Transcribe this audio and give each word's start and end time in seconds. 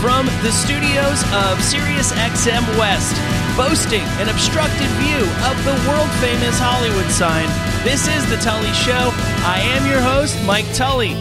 From 0.00 0.24
the 0.40 0.50
studios 0.50 1.22
of 1.34 1.62
Sirius 1.62 2.10
XM 2.12 2.64
West, 2.78 3.14
boasting 3.54 4.00
an 4.16 4.30
obstructed 4.30 4.88
view 4.96 5.20
of 5.44 5.62
the 5.68 5.76
world 5.86 6.08
famous 6.24 6.58
Hollywood 6.58 7.10
sign, 7.10 7.44
this 7.84 8.08
is 8.08 8.24
The 8.30 8.38
Tully 8.38 8.72
Show. 8.72 9.12
I 9.44 9.60
am 9.60 9.84
your 9.84 10.00
host, 10.00 10.42
Mike 10.46 10.64
Tully. 10.72 11.16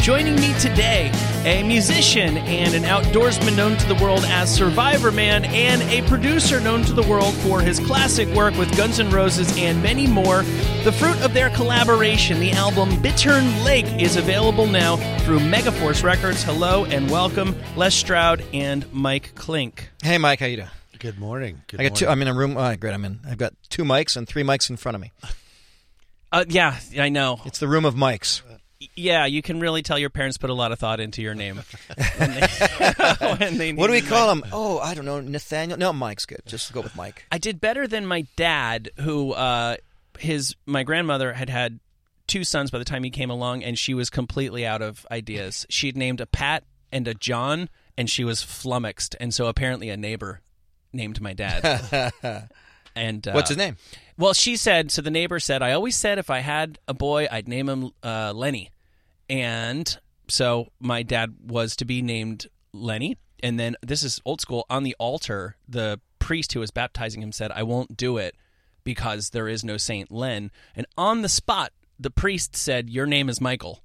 Joining 0.00 0.34
me 0.34 0.52
today, 0.58 1.12
a 1.44 1.62
musician 1.62 2.38
and 2.38 2.74
an 2.74 2.84
outdoorsman 2.84 3.54
known 3.56 3.76
to 3.76 3.86
the 3.86 3.94
world 3.96 4.24
as 4.28 4.52
Survivor 4.54 5.12
Man, 5.12 5.44
and 5.44 5.82
a 5.82 6.00
producer 6.08 6.58
known 6.58 6.82
to 6.84 6.92
the 6.94 7.02
world 7.02 7.34
for 7.36 7.60
his 7.60 7.78
classic 7.80 8.28
work 8.34 8.56
with 8.56 8.74
Guns 8.76 8.98
N' 8.98 9.10
Roses 9.10 9.54
and 9.58 9.82
many 9.82 10.06
more. 10.06 10.42
The 10.84 10.92
fruit 10.92 11.20
of 11.20 11.34
their 11.34 11.50
collaboration, 11.50 12.40
the 12.40 12.52
album 12.52 13.00
Bittern 13.02 13.62
Lake, 13.62 13.86
is 14.00 14.16
available 14.16 14.66
now 14.66 14.96
through 15.18 15.40
Megaforce 15.40 16.02
Records. 16.02 16.42
Hello 16.42 16.86
and 16.86 17.10
welcome, 17.10 17.54
Les 17.76 17.94
Stroud 17.94 18.42
and 18.54 18.90
Mike 18.92 19.34
Clink. 19.34 19.90
Hey, 20.02 20.16
Mike, 20.16 20.40
how 20.40 20.46
you 20.46 20.56
doing? 20.56 20.68
Good 20.98 21.18
morning. 21.18 21.60
Good 21.66 21.80
I 21.80 21.88
got 21.88 21.96
two. 21.96 22.06
morning. 22.06 22.22
I'm 22.22 22.22
in 22.22 22.28
a 22.28 22.38
room. 22.38 22.56
Oh, 22.56 22.74
great. 22.76 22.94
I'm 22.94 23.04
in. 23.04 23.20
I've 23.28 23.36
got 23.36 23.52
two 23.68 23.84
mics 23.84 24.16
and 24.16 24.26
three 24.26 24.42
mics 24.42 24.70
in 24.70 24.78
front 24.78 24.94
of 24.94 25.02
me. 25.02 25.12
Uh, 26.32 26.46
yeah, 26.48 26.76
I 26.98 27.10
know. 27.10 27.40
It's 27.44 27.58
the 27.58 27.68
room 27.68 27.84
of 27.84 27.94
mics. 27.94 28.40
Yeah, 28.94 29.26
you 29.26 29.42
can 29.42 29.60
really 29.60 29.82
tell 29.82 29.98
your 29.98 30.10
parents 30.10 30.38
put 30.38 30.50
a 30.50 30.54
lot 30.54 30.72
of 30.72 30.78
thought 30.78 31.00
into 31.00 31.22
your 31.22 31.34
name. 31.34 31.60
when 32.16 32.30
they, 32.30 32.46
when 33.38 33.58
they 33.58 33.72
What 33.72 33.86
do 33.88 33.92
we 33.92 34.00
call 34.00 34.30
him? 34.30 34.44
Oh, 34.52 34.78
I 34.78 34.94
don't 34.94 35.04
know. 35.04 35.20
Nathaniel. 35.20 35.78
No, 35.78 35.92
Mike's 35.92 36.26
good. 36.26 36.42
Just 36.46 36.72
go 36.72 36.80
with 36.80 36.96
Mike. 36.96 37.24
I 37.30 37.38
did 37.38 37.60
better 37.60 37.86
than 37.86 38.06
my 38.06 38.26
dad, 38.36 38.90
who 39.00 39.32
uh, 39.32 39.76
his 40.18 40.54
my 40.66 40.82
grandmother 40.82 41.32
had 41.32 41.48
had 41.48 41.80
two 42.26 42.44
sons 42.44 42.70
by 42.70 42.78
the 42.78 42.84
time 42.84 43.04
he 43.04 43.10
came 43.10 43.30
along, 43.30 43.62
and 43.62 43.78
she 43.78 43.94
was 43.94 44.10
completely 44.10 44.66
out 44.66 44.82
of 44.82 45.06
ideas. 45.10 45.66
She'd 45.68 45.96
named 45.96 46.20
a 46.20 46.26
Pat 46.26 46.64
and 46.92 47.06
a 47.08 47.14
John, 47.14 47.68
and 47.96 48.08
she 48.08 48.24
was 48.24 48.42
flummoxed. 48.42 49.16
And 49.20 49.34
so 49.34 49.46
apparently, 49.46 49.90
a 49.90 49.96
neighbor 49.96 50.40
named 50.92 51.20
my 51.20 51.32
dad. 51.32 52.12
and 52.94 53.26
uh, 53.26 53.32
What's 53.32 53.48
his 53.48 53.58
name? 53.58 53.76
Well, 54.16 54.32
she 54.32 54.56
said. 54.56 54.90
So 54.90 55.02
the 55.02 55.10
neighbor 55.10 55.40
said, 55.40 55.62
"I 55.62 55.72
always 55.72 55.96
said 55.96 56.18
if 56.18 56.30
I 56.30 56.38
had 56.38 56.78
a 56.86 56.94
boy, 56.94 57.26
I'd 57.30 57.48
name 57.48 57.68
him 57.68 57.90
uh, 58.02 58.32
Lenny." 58.34 58.70
And 59.28 59.98
so 60.28 60.68
my 60.80 61.02
dad 61.02 61.34
was 61.46 61.76
to 61.76 61.84
be 61.84 62.02
named 62.02 62.46
Lenny. 62.72 63.16
And 63.42 63.58
then 63.58 63.76
this 63.82 64.02
is 64.02 64.20
old 64.24 64.40
school. 64.40 64.64
On 64.70 64.82
the 64.82 64.96
altar, 64.98 65.56
the 65.68 66.00
priest 66.18 66.52
who 66.52 66.60
was 66.60 66.70
baptizing 66.70 67.22
him 67.22 67.32
said, 67.32 67.52
"I 67.52 67.62
won't 67.62 67.96
do 67.96 68.16
it 68.16 68.34
because 68.84 69.30
there 69.30 69.48
is 69.48 69.64
no 69.64 69.76
Saint 69.76 70.10
Len." 70.10 70.50
And 70.74 70.86
on 70.96 71.22
the 71.22 71.28
spot, 71.28 71.72
the 71.98 72.10
priest 72.10 72.56
said, 72.56 72.88
"Your 72.88 73.06
name 73.06 73.28
is 73.28 73.40
Michael." 73.40 73.82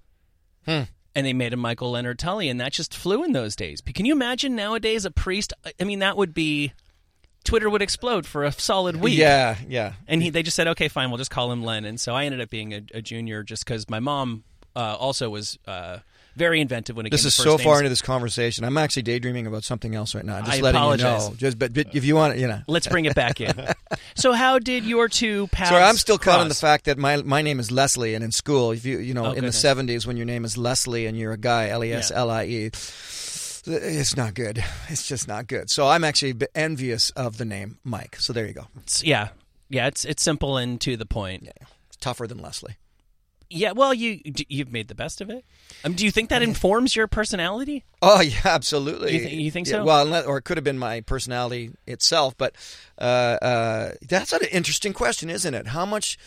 Hmm. 0.65 0.83
And 1.15 1.25
they 1.25 1.33
made 1.33 1.51
him 1.51 1.59
Michael 1.59 1.91
Leonard 1.91 2.19
Tully, 2.19 2.47
and 2.47 2.61
that 2.61 2.71
just 2.71 2.95
flew 2.95 3.23
in 3.23 3.33
those 3.33 3.55
days. 3.55 3.81
Can 3.81 4.05
you 4.05 4.13
imagine 4.13 4.55
nowadays 4.55 5.03
a 5.03 5.11
priest? 5.11 5.51
I 5.79 5.83
mean, 5.83 5.99
that 5.99 6.15
would 6.15 6.33
be 6.33 6.71
Twitter 7.43 7.69
would 7.69 7.81
explode 7.81 8.25
for 8.25 8.43
a 8.43 8.51
solid 8.51 8.97
week. 8.97 9.17
Yeah, 9.17 9.57
yeah. 9.67 9.93
And 10.07 10.21
he, 10.21 10.29
they 10.29 10.43
just 10.43 10.55
said, 10.55 10.67
okay, 10.67 10.87
fine, 10.87 11.09
we'll 11.09 11.17
just 11.17 11.31
call 11.31 11.51
him 11.51 11.63
Len. 11.63 11.83
And 11.85 11.99
so 11.99 12.13
I 12.13 12.25
ended 12.25 12.41
up 12.41 12.49
being 12.49 12.73
a, 12.73 12.81
a 12.93 13.01
junior 13.01 13.43
just 13.43 13.65
because 13.65 13.89
my 13.89 13.99
mom 13.99 14.43
uh, 14.79 14.95
also 14.97 15.29
was 15.29 15.57
uh, 15.67 15.97
very 16.35 16.61
inventive 16.61 16.95
when 16.95 17.05
it 17.05 17.09
This 17.09 17.21
came 17.23 17.27
is 17.27 17.35
to 17.35 17.41
so 17.41 17.51
first 17.57 17.63
far 17.65 17.73
names. 17.73 17.79
into 17.81 17.89
this 17.89 18.01
conversation. 18.01 18.63
I'm 18.63 18.77
actually 18.77 19.01
daydreaming 19.03 19.45
about 19.47 19.63
something 19.65 19.93
else 19.93 20.15
right 20.15 20.23
now. 20.23 20.39
Just 20.41 20.57
I 20.59 20.61
letting 20.61 20.79
apologize. 20.79 21.23
you 21.25 21.29
know. 21.31 21.35
Just, 21.35 21.59
but, 21.59 21.73
but 21.73 21.87
if 21.93 22.05
you 22.05 22.15
want, 22.15 22.37
you 22.37 22.47
know. 22.47 22.61
Let's 22.67 22.87
bring 22.87 23.05
it 23.05 23.15
back 23.15 23.41
in. 23.41 23.53
so 24.15 24.31
how 24.31 24.57
did 24.59 24.85
your 24.85 25.09
two 25.09 25.47
paths 25.47 25.69
Sorry, 25.71 25.83
I'm 25.83 25.97
still 25.97 26.17
caught 26.17 26.41
in 26.41 26.47
the 26.47 26.55
fact 26.55 26.85
that 26.85 26.97
my 26.97 27.17
my 27.17 27.41
name 27.41 27.59
is 27.59 27.71
Leslie, 27.71 28.13
and 28.15 28.23
in 28.23 28.31
school, 28.31 28.71
if 28.71 28.85
you 28.85 28.99
you 28.99 29.13
know, 29.13 29.25
Oh, 29.25 29.29
in 29.29 29.35
goodness. 29.35 29.61
the 29.61 29.67
'70s, 29.67 30.05
when 30.07 30.15
your 30.17 30.25
name 30.27 30.45
is 30.45 30.57
Leslie 30.57 31.07
and 31.07 31.17
you're 31.17 31.33
a 31.33 31.37
guy, 31.37 31.67
L 31.69 31.83
E 31.83 31.91
S 31.91 32.09
L 32.11 32.29
I 32.31 32.45
E, 32.45 32.65
it's 33.65 34.15
not 34.15 34.33
good. 34.33 34.63
It's 34.87 35.07
just 35.07 35.27
not 35.27 35.47
good. 35.47 35.69
So 35.69 35.87
I'm 35.87 36.03
actually 36.03 36.35
envious 36.55 37.09
of 37.11 37.37
the 37.37 37.45
name 37.45 37.79
Mike. 37.83 38.15
So 38.17 38.31
there 38.33 38.47
you 38.47 38.53
go. 38.53 38.67
It's- 38.77 39.03
yeah, 39.03 39.29
yeah, 39.69 39.87
it's 39.87 40.05
it's 40.05 40.23
simple 40.23 40.57
and 40.57 40.79
to 40.81 40.95
the 40.95 41.05
point. 41.05 41.43
Yeah, 41.43 41.67
it's 41.87 41.97
tougher 41.97 42.27
than 42.27 42.37
Leslie. 42.39 42.77
Yeah, 43.51 43.71
well, 43.71 43.93
you 43.93 44.19
you've 44.47 44.71
made 44.71 44.87
the 44.89 44.95
best 44.95 45.21
of 45.21 45.29
it. 45.31 45.43
Um, 45.83 45.93
do 45.93 46.05
you 46.05 46.11
think 46.11 46.29
that 46.29 46.43
informs 46.43 46.95
your 46.95 47.07
personality? 47.07 47.83
Oh 48.01 48.21
yeah, 48.21 48.41
absolutely. 48.45 49.13
You 49.13 49.19
thi- 49.21 49.35
you 49.41 49.51
think 49.51 49.67
Yeah, 49.67 49.71
so? 49.77 49.83
well, 49.85 50.01
unless- 50.05 50.25
or 50.25 50.37
it 50.37 50.43
could 50.43 50.57
have 50.57 50.63
been 50.63 50.77
my 50.77 51.01
personality 51.01 51.71
itself. 51.87 52.37
But 52.37 52.53
uh, 52.99 53.01
uh, 53.41 53.91
that's 54.07 54.33
an 54.33 54.41
interesting 54.51 54.93
question, 54.93 55.29
isn't 55.31 55.53
it? 55.53 55.67
How 55.67 55.85
much 55.85 56.17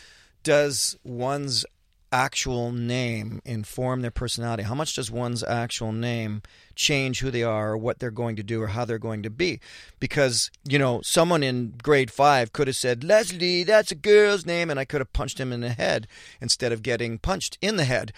does 0.43 0.97
one's 1.05 1.65
actual 2.13 2.71
name 2.71 3.41
inform 3.45 4.03
their 4.03 4.11
personality? 4.11 4.63
How 4.63 4.75
much 4.75 4.95
does 4.95 5.11
one's 5.11 5.43
actual 5.43 5.93
name 5.93 6.43
change 6.75 7.21
who 7.21 7.31
they 7.31 7.43
are, 7.43 7.73
or 7.73 7.77
what 7.77 7.99
they're 7.99 8.11
going 8.11 8.37
to 8.37 8.43
do, 8.43 8.63
or 8.63 8.69
how 8.69 8.85
they're 8.85 8.99
going 8.99 9.23
to 9.23 9.31
be? 9.31 9.61
Because 9.99 10.51
you 10.69 10.79
know, 10.79 11.01
someone 11.03 11.43
in 11.43 11.75
grade 11.83 12.11
five 12.11 12.53
could 12.53 12.67
have 12.67 12.77
said 12.77 13.03
Leslie, 13.03 13.65
that's 13.65 13.91
a 13.91 13.97
girl's 13.97 14.47
name, 14.47 14.71
and 14.71 14.79
I 14.79 14.85
could 14.85 15.01
have 15.01 15.13
punched 15.13 15.41
him 15.41 15.53
in 15.53 15.61
the 15.61 15.71
head 15.71 16.07
instead 16.41 16.73
of 16.73 16.83
getting 16.83 17.19
punched 17.19 17.59
in 17.61 17.77
the 17.77 17.85
head. 17.85 18.13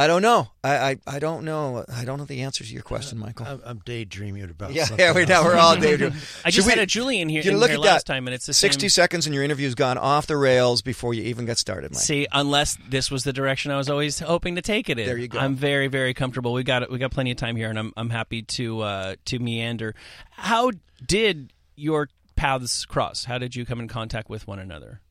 I 0.00 0.06
don't 0.06 0.22
know. 0.22 0.48
I, 0.64 0.76
I, 0.92 0.96
I 1.06 1.18
don't 1.18 1.44
know. 1.44 1.84
I 1.92 2.04
don't 2.04 2.18
know 2.18 2.24
the 2.24 2.40
answer 2.42 2.64
to 2.64 2.72
your 2.72 2.82
question, 2.82 3.18
Michael. 3.18 3.46
I'm, 3.46 3.60
I'm 3.64 3.78
daydreaming 3.84 4.42
about 4.44 4.72
Yeah, 4.72 4.84
something 4.84 5.04
yeah, 5.04 5.12
we 5.12 5.26
know 5.26 5.34
else. 5.36 5.44
we're 5.44 5.56
all 5.56 5.76
daydreaming. 5.80 6.18
I 6.44 6.50
just 6.50 6.66
we- 6.66 6.72
had 6.72 6.78
a 6.80 6.86
Julian 6.86 7.28
here, 7.28 7.42
you 7.42 7.50
know, 7.50 7.56
in 7.56 7.60
look 7.60 7.70
here 7.70 7.76
at 7.78 7.80
last 7.82 8.06
that. 8.06 8.12
time, 8.14 8.26
and 8.26 8.34
it's 8.34 8.46
the 8.46 8.54
Sixty 8.54 8.88
same. 8.88 9.02
seconds 9.02 9.26
and 9.26 9.34
your 9.34 9.44
interview's 9.44 9.74
gone 9.74 9.98
off 9.98 10.26
the 10.26 10.36
rails 10.38 10.80
before 10.80 11.12
you 11.12 11.22
even 11.24 11.44
get 11.44 11.58
started, 11.58 11.92
Mike. 11.92 12.00
See, 12.00 12.26
unless 12.32 12.78
this 12.88 13.10
was 13.10 13.24
the 13.24 13.32
direction 13.32 13.70
I 13.72 13.76
was 13.76 13.90
always 13.90 14.18
hoping 14.20 14.54
to 14.56 14.62
take 14.62 14.88
it 14.88 14.98
in. 14.98 15.06
There 15.06 15.18
you 15.18 15.28
go. 15.28 15.38
I'm 15.38 15.54
very, 15.54 15.88
very 15.88 16.14
comfortable. 16.14 16.52
We 16.54 16.62
got 16.64 16.90
we 16.90 16.98
got 16.98 17.10
plenty 17.10 17.30
of 17.32 17.36
time 17.36 17.56
here, 17.56 17.68
and 17.68 17.78
I'm 17.78 17.92
I'm 17.96 18.10
happy 18.10 18.42
to 18.42 18.80
uh, 18.80 19.14
to 19.26 19.38
meander. 19.38 19.94
How 20.30 20.70
did 21.06 21.52
your 21.76 22.08
paths 22.36 22.86
cross? 22.86 23.24
How 23.26 23.36
did 23.36 23.54
you 23.54 23.66
come 23.66 23.80
in 23.80 23.88
contact 23.88 24.30
with 24.30 24.46
one 24.46 24.58
another? 24.58 25.02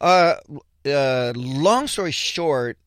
Uh, 0.00 0.34
uh, 0.88 1.32
long 1.34 1.88
story 1.88 2.12
short, 2.12 2.78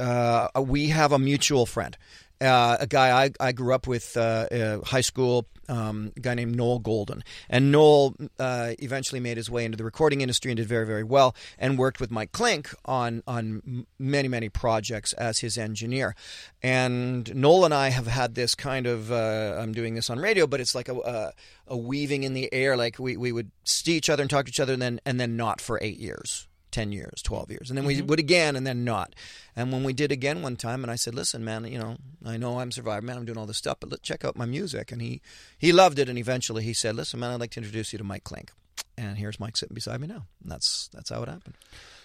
uh, 0.00 0.48
we 0.60 0.88
have 0.88 1.12
a 1.12 1.18
mutual 1.18 1.66
friend, 1.66 1.96
uh, 2.40 2.76
a 2.80 2.86
guy 2.86 3.24
I, 3.24 3.30
I 3.40 3.52
grew 3.52 3.74
up 3.74 3.86
with, 3.86 4.16
uh, 4.16 4.46
uh, 4.50 4.80
high 4.84 5.00
school, 5.00 5.46
um, 5.68 6.12
guy 6.20 6.34
named 6.34 6.56
Noel 6.56 6.78
Golden. 6.78 7.22
And 7.48 7.70
Noel 7.70 8.14
uh, 8.38 8.72
eventually 8.78 9.20
made 9.20 9.36
his 9.36 9.50
way 9.50 9.64
into 9.64 9.76
the 9.76 9.84
recording 9.84 10.20
industry 10.20 10.50
and 10.50 10.56
did 10.56 10.66
very, 10.66 10.86
very 10.86 11.04
well, 11.04 11.34
and 11.58 11.78
worked 11.78 12.00
with 12.00 12.10
Mike 12.10 12.32
Clink 12.32 12.70
on 12.84 13.22
on 13.26 13.86
many, 13.98 14.28
many 14.28 14.48
projects 14.48 15.12
as 15.14 15.40
his 15.40 15.58
engineer. 15.58 16.14
And 16.62 17.34
Noel 17.34 17.66
and 17.66 17.74
I 17.74 17.90
have 17.90 18.06
had 18.06 18.34
this 18.34 18.54
kind 18.54 18.86
of 18.86 19.12
uh, 19.12 19.58
I'm 19.58 19.72
doing 19.72 19.94
this 19.94 20.10
on 20.10 20.18
radio, 20.18 20.46
but 20.46 20.60
it's 20.60 20.74
like 20.74 20.88
a, 20.88 20.96
a 20.96 21.32
a 21.66 21.76
weaving 21.76 22.22
in 22.22 22.32
the 22.32 22.52
air. 22.52 22.76
Like 22.76 22.98
we, 22.98 23.16
we 23.16 23.32
would 23.32 23.50
see 23.64 23.92
each 23.92 24.08
other 24.08 24.22
and 24.22 24.30
talk 24.30 24.46
to 24.46 24.50
each 24.50 24.60
other, 24.60 24.72
and 24.72 24.82
then 24.82 25.00
and 25.04 25.20
then 25.20 25.36
not 25.36 25.60
for 25.60 25.78
eight 25.82 25.98
years. 25.98 26.47
10 26.70 26.92
years, 26.92 27.22
12 27.22 27.50
years. 27.50 27.70
And 27.70 27.78
then 27.78 27.84
we 27.84 28.00
would 28.02 28.18
again 28.18 28.56
and 28.56 28.66
then 28.66 28.84
not. 28.84 29.14
And 29.56 29.72
when 29.72 29.84
we 29.84 29.92
did 29.92 30.12
again 30.12 30.42
one 30.42 30.56
time, 30.56 30.82
and 30.82 30.90
I 30.90 30.96
said, 30.96 31.14
listen, 31.14 31.44
man, 31.44 31.64
you 31.64 31.78
know, 31.78 31.96
I 32.24 32.36
know 32.36 32.60
I'm 32.60 32.70
Survivor, 32.70 33.04
man, 33.04 33.16
I'm 33.16 33.24
doing 33.24 33.38
all 33.38 33.46
this 33.46 33.56
stuff, 33.56 33.78
but 33.80 33.90
let, 33.90 34.02
check 34.02 34.24
out 34.24 34.36
my 34.36 34.46
music. 34.46 34.92
And 34.92 35.02
he, 35.02 35.20
he 35.56 35.72
loved 35.72 35.98
it. 35.98 36.08
And 36.08 36.18
eventually 36.18 36.62
he 36.62 36.72
said, 36.72 36.96
listen, 36.96 37.20
man, 37.20 37.30
I'd 37.30 37.40
like 37.40 37.50
to 37.52 37.60
introduce 37.60 37.92
you 37.92 37.98
to 37.98 38.04
Mike 38.04 38.24
Clink. 38.24 38.50
And 38.96 39.18
here's 39.18 39.40
Mike 39.40 39.56
sitting 39.56 39.74
beside 39.74 40.00
me 40.00 40.06
now. 40.06 40.26
And 40.42 40.50
that's, 40.50 40.88
that's 40.92 41.10
how 41.10 41.22
it 41.22 41.28
happened. 41.28 41.54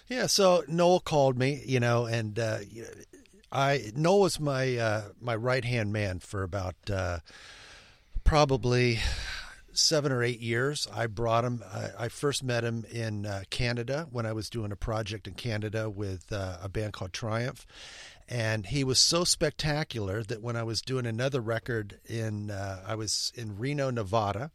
Yeah, 0.08 0.26
so 0.26 0.64
Noel 0.68 1.00
called 1.00 1.38
me, 1.38 1.62
you 1.64 1.80
know, 1.80 2.04
and 2.04 2.38
uh, 2.38 2.58
I 3.50 3.92
Noel 3.94 4.20
was 4.20 4.40
my 4.40 4.76
uh, 4.76 5.02
my 5.20 5.34
right 5.34 5.64
hand 5.64 5.92
man 5.92 6.18
for 6.18 6.42
about 6.42 6.74
uh, 6.92 7.20
probably 8.24 8.98
seven 9.78 10.12
or 10.12 10.22
eight 10.22 10.40
years. 10.40 10.86
I 10.92 11.06
brought 11.06 11.44
him. 11.44 11.62
I, 11.72 12.04
I 12.04 12.08
first 12.08 12.42
met 12.42 12.64
him 12.64 12.84
in 12.90 13.26
uh, 13.26 13.42
Canada 13.50 14.06
when 14.10 14.26
I 14.26 14.32
was 14.32 14.50
doing 14.50 14.72
a 14.72 14.76
project 14.76 15.26
in 15.26 15.34
Canada 15.34 15.90
with 15.90 16.32
uh, 16.32 16.58
a 16.62 16.68
band 16.68 16.92
called 16.92 17.12
Triumph, 17.12 17.66
and 18.28 18.66
he 18.66 18.84
was 18.84 18.98
so 18.98 19.24
spectacular 19.24 20.22
that 20.22 20.42
when 20.42 20.56
I 20.56 20.62
was 20.62 20.80
doing 20.80 21.06
another 21.06 21.40
record 21.40 21.98
in, 22.06 22.50
uh, 22.50 22.82
I 22.86 22.94
was 22.94 23.32
in 23.34 23.58
Reno, 23.58 23.90
Nevada, 23.90 24.50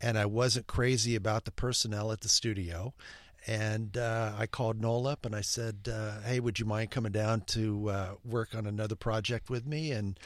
and 0.00 0.18
I 0.18 0.26
wasn't 0.26 0.66
crazy 0.66 1.14
about 1.14 1.44
the 1.44 1.52
personnel 1.52 2.10
at 2.10 2.20
the 2.20 2.28
studio. 2.28 2.92
And 3.46 3.98
uh, 3.98 4.32
I 4.38 4.46
called 4.46 4.80
Noel 4.80 5.06
up 5.06 5.26
and 5.26 5.36
I 5.36 5.42
said, 5.42 5.88
uh, 5.92 6.22
"Hey, 6.22 6.40
would 6.40 6.58
you 6.58 6.64
mind 6.64 6.90
coming 6.90 7.12
down 7.12 7.42
to 7.48 7.90
uh, 7.90 8.08
work 8.24 8.54
on 8.54 8.66
another 8.66 8.96
project 8.96 9.50
with 9.50 9.66
me?" 9.66 9.92
And 9.92 10.18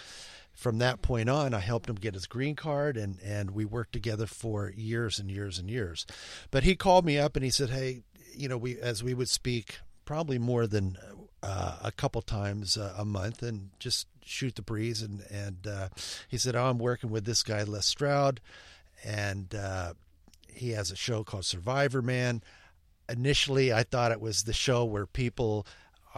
from 0.58 0.78
that 0.78 1.02
point 1.02 1.31
on, 1.31 1.55
I 1.55 1.60
helped 1.60 1.88
him 1.88 1.94
get 1.94 2.14
his 2.14 2.26
green 2.26 2.56
card, 2.56 2.96
and 2.96 3.20
and 3.22 3.52
we 3.52 3.64
worked 3.64 3.93
together 3.93 4.26
for 4.26 4.72
years 4.76 5.20
and 5.20 5.31
years 5.31 5.56
and 5.56 5.70
years. 5.70 6.05
But 6.50 6.64
he 6.64 6.75
called 6.75 7.05
me 7.06 7.16
up 7.16 7.37
and 7.37 7.44
he 7.44 7.50
said, 7.50 7.70
"Hey, 7.70 8.02
you 8.34 8.49
know, 8.49 8.58
we 8.58 8.76
as 8.81 9.05
we 9.05 9.14
would 9.14 9.28
speak 9.28 9.78
probably 10.05 10.37
more 10.37 10.66
than 10.66 10.99
uh, 11.44 11.78
a 11.84 11.93
couple 11.93 12.20
times 12.22 12.76
uh, 12.76 12.93
a 12.99 13.05
month 13.05 13.40
and 13.40 13.70
just 13.78 14.08
shoot 14.25 14.56
the 14.56 14.62
breeze." 14.62 15.00
And 15.00 15.22
and 15.31 15.64
uh, 15.64 15.88
he 16.26 16.37
said, 16.37 16.56
"Oh, 16.56 16.66
I'm 16.66 16.78
working 16.78 17.10
with 17.10 17.25
this 17.25 17.44
guy 17.44 17.62
Les 17.62 17.87
Stroud, 17.87 18.40
and 19.05 19.55
uh, 19.55 19.94
he 20.52 20.70
has 20.70 20.90
a 20.90 20.96
show 20.96 21.22
called 21.22 21.44
Survivor 21.44 22.02
Man." 22.02 22.43
Initially, 23.08 23.72
I 23.72 23.84
thought 23.84 24.10
it 24.10 24.20
was 24.20 24.43
the 24.43 24.52
show 24.52 24.84
where 24.84 25.06
people 25.06 25.66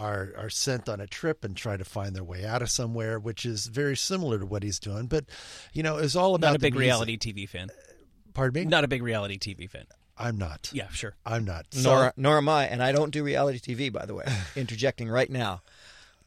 are 0.00 0.32
are 0.37 0.49
sent 0.50 0.88
on 0.88 1.00
a 1.00 1.06
trip 1.06 1.44
and 1.44 1.55
try 1.56 1.76
to 1.76 1.85
find 1.85 2.17
their 2.17 2.25
way 2.25 2.44
out 2.47 2.62
of 2.62 2.70
somewhere, 2.70 3.19
which 3.19 3.44
is 3.44 3.67
very 3.67 3.97
similar 3.97 4.38
to 4.38 4.47
what 4.47 4.62
he's 4.62 4.79
doing. 4.79 5.06
But 5.06 5.26
you 5.75 5.82
know, 5.82 5.99
it's 5.99 6.17
all 6.17 6.35
about 6.35 6.49
Not 6.49 6.56
a 6.56 6.58
the 6.58 6.62
big 6.67 6.75
music. 6.75 6.87
reality 6.87 7.19
TV 7.19 7.49
fan. 7.49 7.69
Pardon 8.32 8.64
me? 8.64 8.69
Not 8.70 8.85
a 8.85 8.88
big 8.88 9.02
reality 9.02 9.38
TV 9.38 9.69
fan. 9.69 9.85
I'm 10.17 10.37
not. 10.38 10.70
Yeah, 10.73 10.88
sure. 10.88 11.14
I'm 11.25 11.44
not. 11.44 11.67
So, 11.70 11.82
Nor, 11.94 12.12
nor 12.17 12.37
am 12.38 12.49
I, 12.49 12.67
and 12.67 12.82
I 12.82 12.93
don't 12.93 13.11
do 13.11 13.23
reality 13.25 13.58
TV, 13.58 13.93
by 13.93 14.05
the 14.06 14.14
way. 14.14 14.25
Interjecting 14.56 15.08
right 15.08 15.29
now. 15.31 15.62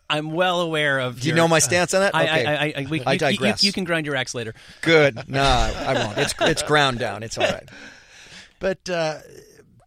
I'm 0.10 0.32
well 0.32 0.62
aware 0.62 1.00
of. 1.00 1.20
Do 1.22 1.28
you 1.28 1.30
your- 1.30 1.38
know 1.38 1.48
my 1.48 1.60
stance 1.60 1.94
on 1.94 2.02
that? 2.02 2.14
I, 2.16 2.24
Okay. 2.24 2.46
I, 2.46 2.54
I, 2.54 2.74
I, 2.78 2.88
we, 2.90 3.02
I 3.02 3.12
you- 3.12 3.14
you- 3.14 3.20
digress. 3.20 3.64
You, 3.64 3.72
can 3.72 3.84
grind 3.86 4.06
your 4.06 4.16
axe 4.16 4.36
later. 4.36 4.54
Good. 4.82 5.28
No, 5.30 5.42
I 5.42 5.94
won't. 5.94 6.18
It's 6.18 6.34
it's 6.42 6.62
ground 6.64 7.00
down. 7.00 7.24
It's 7.24 7.38
all 7.38 7.46
right. 7.46 7.70
but 8.60 8.90
uh, 8.90 9.20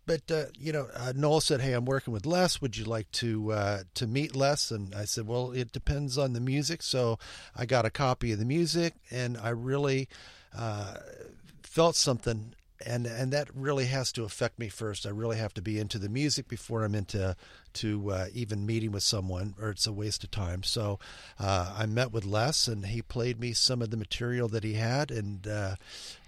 but 0.06 0.30
uh, 0.30 0.44
you 0.58 0.72
know, 0.72 0.88
uh, 0.94 1.12
Noel 1.14 1.40
said, 1.40 1.60
"Hey, 1.60 1.72
I'm 1.72 1.84
working 1.84 2.12
with 2.12 2.24
Les. 2.24 2.60
Would 2.60 2.76
you 2.76 2.84
like 2.84 3.10
to 3.12 3.52
uh, 3.52 3.82
to 3.94 4.06
meet 4.06 4.36
Les?" 4.36 4.70
And 4.70 4.94
I 4.94 5.04
said, 5.04 5.26
"Well, 5.26 5.52
it 5.52 5.72
depends 5.72 6.16
on 6.16 6.32
the 6.32 6.40
music." 6.40 6.82
So 6.82 7.18
I 7.54 7.66
got 7.66 7.84
a 7.84 7.90
copy 7.90 8.32
of 8.32 8.38
the 8.38 8.44
music, 8.44 8.94
and 9.10 9.36
I 9.36 9.50
really 9.50 10.08
uh, 10.56 10.94
felt 11.62 11.96
something. 11.96 12.54
And 12.84 13.06
and 13.06 13.32
that 13.32 13.48
really 13.54 13.86
has 13.86 14.12
to 14.12 14.24
affect 14.24 14.58
me 14.58 14.68
first. 14.68 15.06
I 15.06 15.10
really 15.10 15.38
have 15.38 15.54
to 15.54 15.62
be 15.62 15.78
into 15.78 15.98
the 15.98 16.10
music 16.10 16.46
before 16.46 16.84
I'm 16.84 16.94
into 16.94 17.34
to 17.76 18.10
uh, 18.10 18.26
even 18.32 18.66
meeting 18.66 18.92
with 18.92 19.02
someone, 19.02 19.54
or 19.60 19.70
it's 19.70 19.86
a 19.86 19.92
waste 19.92 20.24
of 20.24 20.30
time. 20.30 20.62
So 20.62 20.98
uh, 21.38 21.74
I 21.76 21.86
met 21.86 22.12
with 22.12 22.24
Les, 22.24 22.68
and 22.68 22.86
he 22.86 23.02
played 23.02 23.38
me 23.38 23.52
some 23.52 23.82
of 23.82 23.90
the 23.90 23.96
material 23.96 24.48
that 24.48 24.64
he 24.64 24.74
had, 24.74 25.10
and 25.10 25.46
uh, 25.46 25.76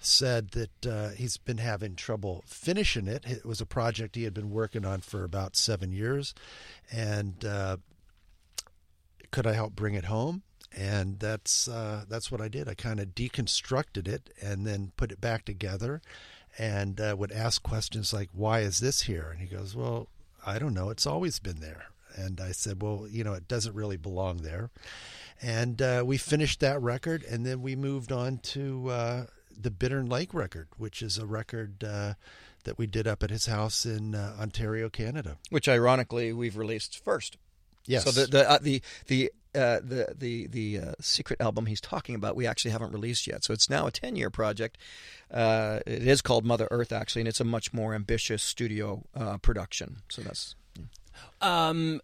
said 0.01 0.51
that 0.51 0.87
uh, 0.87 1.09
he's 1.11 1.37
been 1.39 1.59
having 1.59 1.97
trouble 1.97 2.45
finishing 2.47 3.09
it. 3.09 3.25
It 3.27 3.47
was 3.47 3.61
a 3.61 3.67
project 3.67 4.17
he 4.17 4.25
had 4.25 4.35
been 4.35 4.51
working 4.51 4.85
on 4.85 5.01
for 5.01 5.25
about 5.25 5.57
seven 5.57 5.91
years, 5.91 6.35
and 6.93 7.45
uh, 7.45 7.79
could 9.31 9.47
I 9.47 9.55
help 9.55 9.75
bring 9.75 9.95
it 9.95 10.05
home? 10.05 10.43
And 10.77 11.19
that's 11.19 11.67
uh, 11.67 12.05
that's 12.09 12.31
what 12.31 12.43
I 12.43 12.49
did. 12.49 12.69
I 12.69 12.75
kind 12.75 13.01
of 13.01 13.15
deconstructed 13.15 14.07
it 14.07 14.31
and 14.43 14.67
then 14.67 14.93
put 14.99 15.11
it 15.11 15.21
back 15.21 15.47
together, 15.47 16.03
and 16.59 17.01
uh, 17.01 17.17
would 17.19 17.33
ask 17.33 17.63
questions 17.63 18.13
like, 18.13 18.29
"Why 18.35 18.61
is 18.61 18.79
this 18.79 19.03
here?" 19.03 19.31
And 19.31 19.41
he 19.41 19.47
goes, 19.47 19.75
"Well, 19.75 20.09
I 20.49 20.59
don't 20.59 20.75
know. 20.75 20.91
It's 20.91 21.07
always 21.07 21.39
been 21.39 21.61
there." 21.61 21.87
And 22.15 22.41
I 22.41 22.53
said, 22.53 22.83
"Well, 22.83 23.07
you 23.11 23.25
know, 23.25 23.35
it 23.35 23.49
doesn't 23.49 23.75
really 23.75 23.97
belong 23.97 24.39
there." 24.39 24.71
And 25.41 25.81
uh, 25.81 26.03
we 26.05 26.17
finished 26.17 26.61
that 26.61 26.81
record, 26.83 27.23
and 27.23 27.47
then 27.47 27.63
we 27.63 27.77
moved 27.77 28.11
on 28.11 28.39
to 28.39 28.91
uh, 28.91 29.27
the 29.61 29.71
Bittern 29.71 30.09
Lake 30.09 30.35
record, 30.35 30.69
which 30.77 31.03
is 31.03 31.19
a 31.19 31.27
record 31.27 31.85
uh, 31.85 32.15
that 32.65 32.79
we 32.79 32.87
did 32.87 33.07
up 33.07 33.23
at 33.23 33.31
his 33.31 33.47
house 33.47 33.87
in 33.87 34.15
uh, 34.15 34.37
Ontario, 34.41 34.89
Canada. 34.89 35.37
Which 35.51 35.69
ironically 35.69 36.33
we've 36.33 36.57
released 36.57 37.03
first. 37.03 37.37
Yes. 37.87 38.05
So 38.05 38.11
the 38.11 38.27
the 38.27 38.51
uh, 38.51 38.59
the 38.61 38.83
the 39.07 39.33
uh, 39.55 39.81
the 39.83 40.15
the 40.17 40.47
the 40.49 40.79
uh, 40.81 40.93
secret 41.01 41.41
album 41.41 41.67
he's 41.67 41.81
talking 41.81 42.15
about 42.15 42.37
we 42.37 42.47
actually 42.47 42.71
haven't 42.71 42.93
released 42.93 43.27
yet. 43.27 43.45
So 43.45 43.53
it's 43.53 43.69
now 43.71 43.87
a 43.87 43.91
ten 43.91 44.17
year 44.17 44.31
project. 44.31 44.79
Uh, 45.31 45.81
it 45.87 46.07
is 46.07 46.23
called 46.23 46.45
Mother 46.45 46.69
Earth 46.71 46.93
actually, 46.93 47.23
and 47.23 47.29
it's 47.29 47.41
a 47.41 47.45
much 47.45 47.73
more 47.73 47.95
ambitious 47.95 48.43
studio 48.43 49.05
uh, 49.15 49.39
production. 49.39 49.99
So 50.09 50.23
that's 50.23 50.55
Um, 51.41 52.01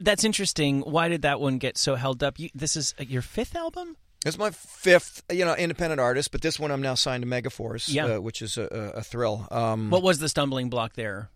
that's 0.00 0.24
interesting. 0.24 0.80
Why 0.80 1.08
did 1.08 1.22
that 1.22 1.40
one 1.40 1.58
get 1.58 1.78
so 1.78 1.94
held 1.94 2.22
up? 2.22 2.38
You, 2.38 2.50
this 2.54 2.76
is 2.76 2.94
uh, 2.98 3.04
your 3.04 3.22
fifth 3.22 3.54
album. 3.56 3.96
it's 4.26 4.38
my 4.38 4.50
fifth 4.50 5.22
you 5.30 5.44
know 5.44 5.54
independent 5.54 6.00
artist, 6.00 6.30
but 6.32 6.40
this 6.42 6.58
one 6.58 6.70
I'm 6.70 6.82
now 6.82 6.94
signed 6.94 7.22
to 7.22 7.28
Megaforce, 7.28 7.92
Yeah. 7.92 8.06
uh, 8.16 8.20
which 8.20 8.42
is 8.42 8.56
a, 8.58 8.64
a, 8.96 9.02
thrill. 9.02 9.46
Um, 9.50 9.90
What 9.90 10.02
was 10.02 10.18
the 10.18 10.28
stumbling 10.28 10.70
block 10.70 10.94
there 10.94 11.30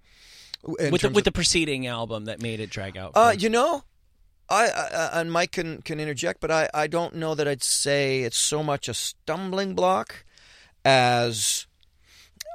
with 0.63 0.79
the, 1.03 1.09
with 1.11 1.17
of- 1.19 1.25
the 1.25 1.33
preceding 1.33 1.87
album 1.87 2.25
that 2.27 2.41
made 2.43 2.61
it 2.61 2.71
drag 2.71 2.97
out? 2.97 3.13
Uh, 3.15 3.35
you 3.39 3.49
know, 3.49 3.85
I, 4.49 4.67
I 4.69 5.21
and 5.21 5.31
Mike 5.31 5.53
can 5.53 5.83
can 5.83 6.01
interject, 6.01 6.41
but 6.41 6.51
I 6.51 6.69
I 6.73 6.87
don't 6.87 7.15
know 7.17 7.35
that 7.35 7.47
I'd 7.47 7.63
say 7.63 8.21
it's 8.21 8.39
so 8.39 8.63
much 8.63 8.89
a 8.89 8.95
stumbling 8.95 9.75
block 9.75 10.25
as 10.85 11.67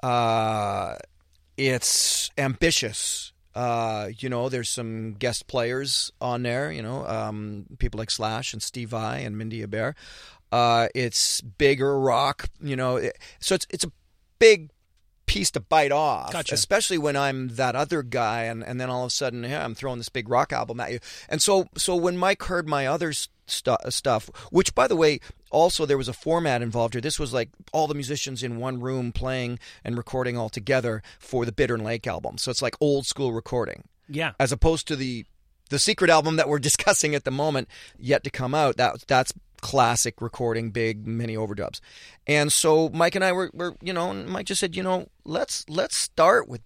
uh 0.02 0.96
it's 1.58 2.32
ambitious. 2.38 3.32
Uh, 3.56 4.10
you 4.18 4.30
know, 4.30 4.50
there's 4.50 4.70
some 4.70 5.14
guest 5.14 5.46
players 5.46 6.12
on 6.20 6.42
there. 6.42 6.72
You 6.72 6.82
know, 6.82 7.06
um, 7.08 7.66
people 7.78 8.00
like 8.00 8.10
Slash 8.10 8.54
and 8.54 8.64
Steve 8.64 8.90
Vai 8.90 9.20
and 9.20 9.38
Mindi 9.38 9.64
Abair. 9.66 9.94
Uh, 10.52 10.88
it's 10.96 11.42
bigger 11.42 12.00
rock. 12.00 12.50
You 12.62 12.76
know, 12.76 12.98
it, 12.98 13.18
so 13.40 13.56
it's 13.56 13.68
it's 13.70 13.84
a 13.84 13.92
big 14.40 14.72
piece 15.26 15.52
to 15.52 15.60
bite 15.60 15.92
off, 15.92 16.32
Gotcha. 16.32 16.54
especially 16.54 16.98
when 16.98 17.16
I'm 17.16 17.50
that 17.56 17.76
other 17.76 18.04
guy, 18.04 18.44
and, 18.44 18.64
and 18.64 18.80
then 18.80 18.90
all 18.90 19.04
of 19.04 19.08
a 19.08 19.12
sudden, 19.12 19.44
yeah, 19.44 19.64
I'm 19.64 19.76
throwing 19.76 19.98
this 19.98 20.10
big 20.10 20.30
rock 20.30 20.52
album 20.54 20.80
at 20.80 20.92
you. 20.92 21.00
And 21.30 21.42
so, 21.42 21.68
so 21.78 21.96
when 21.96 22.18
Mike 22.18 22.44
heard 22.44 22.68
my 22.68 22.86
other 22.88 23.14
stu- 23.14 23.72
uh, 23.72 23.90
stuff, 23.90 24.30
which 24.52 24.76
by 24.76 24.88
the 24.88 24.96
way, 24.96 25.20
also 25.52 25.86
there 25.86 25.98
was 25.98 26.08
a 26.08 26.14
format 26.14 26.62
involved 26.62 26.94
here. 26.94 27.02
This 27.02 27.20
was 27.20 27.34
like 27.34 27.50
all 27.72 27.88
the 27.88 27.94
musicians 27.94 28.44
in 28.44 28.58
one 28.58 28.80
room 28.80 29.12
playing 29.12 29.60
and 29.84 29.98
recording 29.98 30.38
all 30.38 30.50
together 30.50 31.02
for 31.20 31.46
the 31.46 31.52
Bittern 31.52 31.84
Lake 31.84 32.08
album. 32.08 32.38
So 32.38 32.52
it's 32.52 32.62
like 32.62 32.76
old 32.82 33.06
school 33.06 33.34
recording, 33.34 33.84
yeah. 34.10 34.34
as 34.40 34.52
opposed 34.52 34.88
to 34.88 34.96
the 34.96 35.26
the 35.70 35.80
secret 35.80 36.10
album 36.10 36.36
that 36.36 36.50
we're 36.50 36.60
discussing 36.72 37.16
at 37.16 37.24
the 37.24 37.32
moment, 37.32 37.68
yet 37.98 38.24
to 38.24 38.30
come 38.30 38.54
out. 38.54 38.78
That 38.78 39.04
that's 39.08 39.34
classic 39.64 40.22
recording, 40.22 40.72
big 40.72 41.08
mini 41.08 41.38
overdubs. 41.38 41.80
And 42.28 42.52
so 42.52 42.90
Mike 42.90 43.16
and 43.16 43.24
I 43.24 43.32
were, 43.32 43.50
were 43.54 43.78
you 43.82 43.94
know, 43.94 44.12
and 44.12 44.28
Mike 44.28 44.46
just 44.46 44.60
said, 44.60 44.76
you 44.76 44.84
know, 44.84 45.08
let's 45.24 45.68
let's 45.70 45.96
start 45.96 46.50
with 46.50 46.62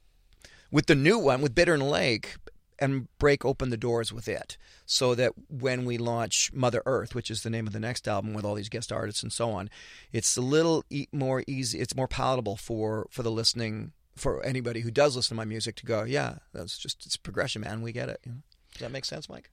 with 0.72 0.88
the 0.88 0.96
new 0.96 1.20
one 1.20 1.42
with 1.42 1.54
Bittern 1.54 1.80
Lake 1.80 2.36
and 2.80 3.08
break 3.20 3.46
open 3.46 3.70
the 3.70 3.78
doors 3.78 4.12
with 4.12 4.28
it 4.28 4.58
so 4.88 5.14
that 5.14 5.34
when 5.48 5.86
we 5.86 6.00
launch 6.00 6.52
Mother 6.54 6.82
Earth, 6.88 7.14
which 7.14 7.30
is 7.30 7.44
the 7.44 7.52
name 7.52 7.68
of 7.68 7.74
the 7.74 7.80
next 7.80 8.08
album 8.08 8.34
with 8.34 8.44
all 8.44 8.56
these 8.56 8.70
guest 8.70 8.92
artists 8.92 9.22
and 9.22 9.32
so 9.32 9.52
on, 9.52 9.70
it's 10.12 10.36
a 10.36 10.42
little 10.42 10.84
e- 10.90 11.08
more 11.12 11.44
easy, 11.48 11.80
it's 11.80 11.96
more 11.96 12.08
palatable 12.08 12.56
for 12.56 13.08
for 13.12 13.22
the 13.22 13.32
listening 13.32 13.92
for 14.16 14.44
anybody 14.44 14.80
who 14.80 14.90
does 14.90 15.16
listen 15.16 15.36
to 15.36 15.42
my 15.42 15.46
music 15.46 15.76
to 15.76 15.86
go, 15.86 16.04
yeah, 16.04 16.38
that's 16.52 16.80
just 16.80 17.06
it's 17.06 17.16
progression, 17.16 17.62
man. 17.62 17.84
We 17.84 17.92
get 17.92 18.10
it. 18.10 18.22
You 18.26 18.32
know? 18.32 18.38
Does 18.74 18.82
that 18.82 18.92
make 18.92 19.06
sense, 19.06 19.30
Mike? 19.30 19.52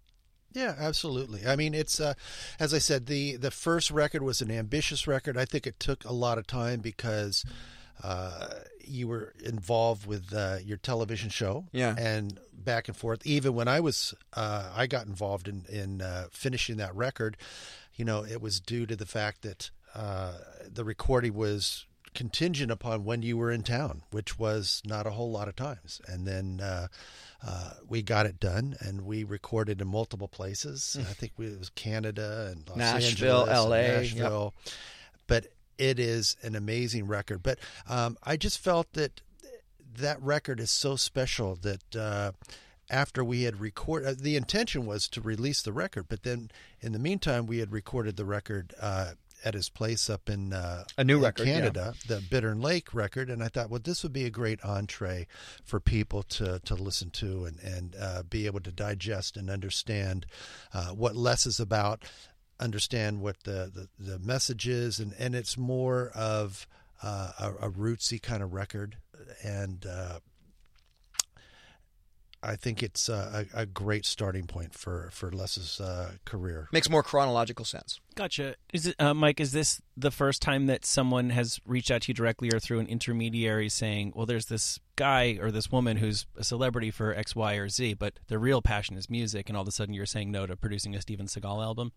Yeah, 0.55 0.75
absolutely. 0.79 1.47
I 1.47 1.57
mean, 1.57 1.75
it's 1.75 1.99
uh, 2.01 2.15
as 2.61 2.73
I 2.73 2.79
said, 2.79 3.07
the 3.07 3.37
the 3.37 3.51
first 3.51 3.91
record 3.91 4.23
was 4.23 4.41
an 4.41 4.51
ambitious 4.51 5.07
record. 5.07 5.37
I 5.37 5.45
think 5.45 5.67
it 5.67 5.79
took 5.81 6.05
a 6.05 6.13
lot 6.13 6.39
of 6.39 6.47
time 6.47 6.81
because 6.81 7.45
uh, 8.03 8.49
you 8.87 9.09
were 9.09 9.33
involved 9.45 10.07
with 10.07 10.33
uh, 10.33 10.59
your 10.65 10.77
television 10.77 11.31
show, 11.31 11.67
Yeah. 11.73 11.95
and 11.99 12.39
back 12.53 12.89
and 12.89 12.97
forth. 12.97 13.27
Even 13.27 13.55
when 13.55 13.69
I 13.69 13.81
was, 13.81 14.15
uh, 14.35 14.71
I 14.75 14.87
got 14.87 15.07
involved 15.07 15.49
in 15.49 15.65
in 15.69 16.01
uh, 16.03 16.27
finishing 16.31 16.77
that 16.79 16.95
record. 16.95 17.37
You 17.97 18.05
know, 18.05 18.25
it 18.25 18.41
was 18.41 18.61
due 18.61 18.87
to 18.87 18.97
the 18.97 19.07
fact 19.07 19.43
that 19.43 19.71
uh, 19.95 20.35
the 20.73 20.85
recording 20.85 21.35
was 21.35 21.87
contingent 22.15 22.71
upon 22.71 23.05
when 23.05 23.23
you 23.23 23.37
were 23.37 23.51
in 23.51 23.63
town, 23.63 24.03
which 24.11 24.39
was 24.39 24.81
not 24.85 25.07
a 25.07 25.11
whole 25.11 25.31
lot 25.31 25.49
of 25.49 25.57
times. 25.57 26.01
And 26.07 26.27
then 26.27 26.61
uh, 26.61 26.89
uh, 27.47 27.71
we 27.89 28.03
got 28.03 28.27
it 28.27 28.41
done, 28.41 28.77
and 28.81 29.03
we 29.03 29.25
recorded 29.25 29.81
in 29.81 29.89
multiple 29.89 30.29
places. 30.29 30.97
I 30.99 31.13
think 31.13 31.33
we, 31.37 31.47
it 31.47 31.59
was 31.59 31.71
Canada 31.71 32.53
and 32.53 32.69
Los 32.69 32.79
Nashville, 32.79 33.49
Angeles, 33.49 34.15
LA, 34.15 34.45
yep. 34.45 34.53
But 35.27 35.47
it 35.77 35.99
is 35.99 36.37
an 36.43 36.55
amazing 36.55 37.07
record. 37.07 37.43
But 37.43 37.59
um, 37.89 38.17
I 38.23 38.37
just 38.37 38.59
felt 38.59 38.93
that 38.93 39.21
that 39.97 40.21
record 40.23 40.61
is 40.61 40.71
so 40.71 40.97
special 40.97 41.57
that. 41.57 41.97
Uh, 41.97 42.33
after 42.91 43.25
we 43.25 43.45
had 43.45 43.61
recorded, 43.61 44.07
uh, 44.07 44.15
the 44.15 44.37
intention 44.37 44.85
was 44.85 45.09
to 45.09 45.21
release 45.23 45.63
the 45.63 45.73
record, 45.73 46.05
but 46.07 46.23
then 46.23 46.51
in 46.81 46.93
the 46.93 46.99
meantime, 46.99 47.47
we 47.47 47.59
had 47.59 47.73
recorded 47.73 48.17
the 48.17 48.27
record 48.27 48.75
uh, 48.79 49.13
at 49.45 49.55
his 49.55 49.69
place 49.69 50.09
up 50.09 50.29
in 50.29 50.53
uh, 50.53 50.85
A 50.97 51.05
new 51.05 51.19
in 51.19 51.23
record, 51.23 51.47
yeah. 51.47 51.55
Canada, 51.55 51.95
the 52.09 52.21
Bittern 52.21 52.63
Lake 52.63 52.95
record, 52.95 53.29
and 53.29 53.43
I 53.43 53.49
thought, 53.49 53.71
well, 53.71 53.81
this 53.83 54.03
would 54.03 54.13
be 54.13 54.25
a 54.25 54.31
great 54.31 54.65
entree 54.65 55.27
for 55.65 55.81
people 55.81 56.23
to 56.25 56.61
to 56.65 56.75
listen 56.75 57.11
to 57.11 57.45
and 57.45 57.59
and 57.61 57.97
uh, 58.01 58.23
be 58.23 58.47
able 58.47 58.61
to 58.61 58.73
digest 58.73 59.37
and 59.37 59.51
understand 59.51 60.27
uh, 60.73 60.89
what 60.89 61.15
Les 61.15 61.47
is 61.47 61.61
about, 61.61 62.05
understand 62.59 63.21
what 63.21 63.43
the 63.45 63.71
the, 63.99 64.13
the 64.13 64.19
message 64.19 64.67
is, 64.67 64.99
and 64.99 65.15
and 65.19 65.35
it's 65.35 65.59
more 65.59 66.11
of 66.15 66.67
uh, 67.03 67.33
a, 67.39 67.67
a 67.67 67.71
rootsy 67.71 68.21
kind 68.21 68.43
of 68.43 68.55
record, 68.55 68.97
and 69.43 69.87
uh, 69.87 70.21
I 72.45 72.57
think 72.57 72.83
it's 72.83 73.09
a, 73.09 73.47
a, 73.55 73.65
great 73.65 74.05
starting 74.05 74.47
point 74.47 74.75
for 74.75 75.09
for 75.13 75.31
Les's 75.31 75.81
uh, 75.81 76.13
career. 76.25 76.69
Makes 76.73 76.91
more 76.91 77.03
chronological 77.03 77.65
sense. 77.65 78.01
Gotcha. 78.15 78.57
Is 78.73 78.89
it, 78.89 78.97
uh, 79.01 79.15
Mike? 79.15 79.41
Is 79.41 79.53
this 79.53 79.81
the 79.97 80.11
first 80.11 80.43
time 80.43 80.67
that 80.67 80.85
someone 80.85 81.31
has 81.31 81.61
reached 81.67 81.91
out 81.91 82.03
to 82.03 82.09
you 82.09 82.15
directly 82.15 82.51
or 82.53 82.61
through 82.61 82.81
an 82.81 82.87
intermediary, 82.87 83.69
saying, 83.69 84.13
"Well, 84.15 84.27
there's 84.27 84.47
this 84.47 84.79
guy 84.97 85.39
or 85.41 85.51
this 85.51 85.73
woman 85.73 85.97
who's 85.97 86.27
a 86.37 86.45
celebrity 86.45 86.91
for 86.91 87.15
X, 87.15 87.35
Y, 87.35 87.55
or 87.55 87.69
Z, 87.69 87.95
but 87.95 88.15
their 88.29 88.39
real 88.39 88.61
passion 88.61 88.97
is 88.97 89.09
music," 89.09 89.49
and 89.49 89.57
all 89.57 89.63
of 89.63 89.69
a 89.69 89.73
sudden 89.73 89.95
you're 89.95 90.07
saying 90.07 90.31
no 90.31 90.47
to 90.47 90.57
producing 90.57 90.95
a 90.95 91.01
Steven 91.01 91.27
Seagal 91.27 91.65
album? 91.65 91.93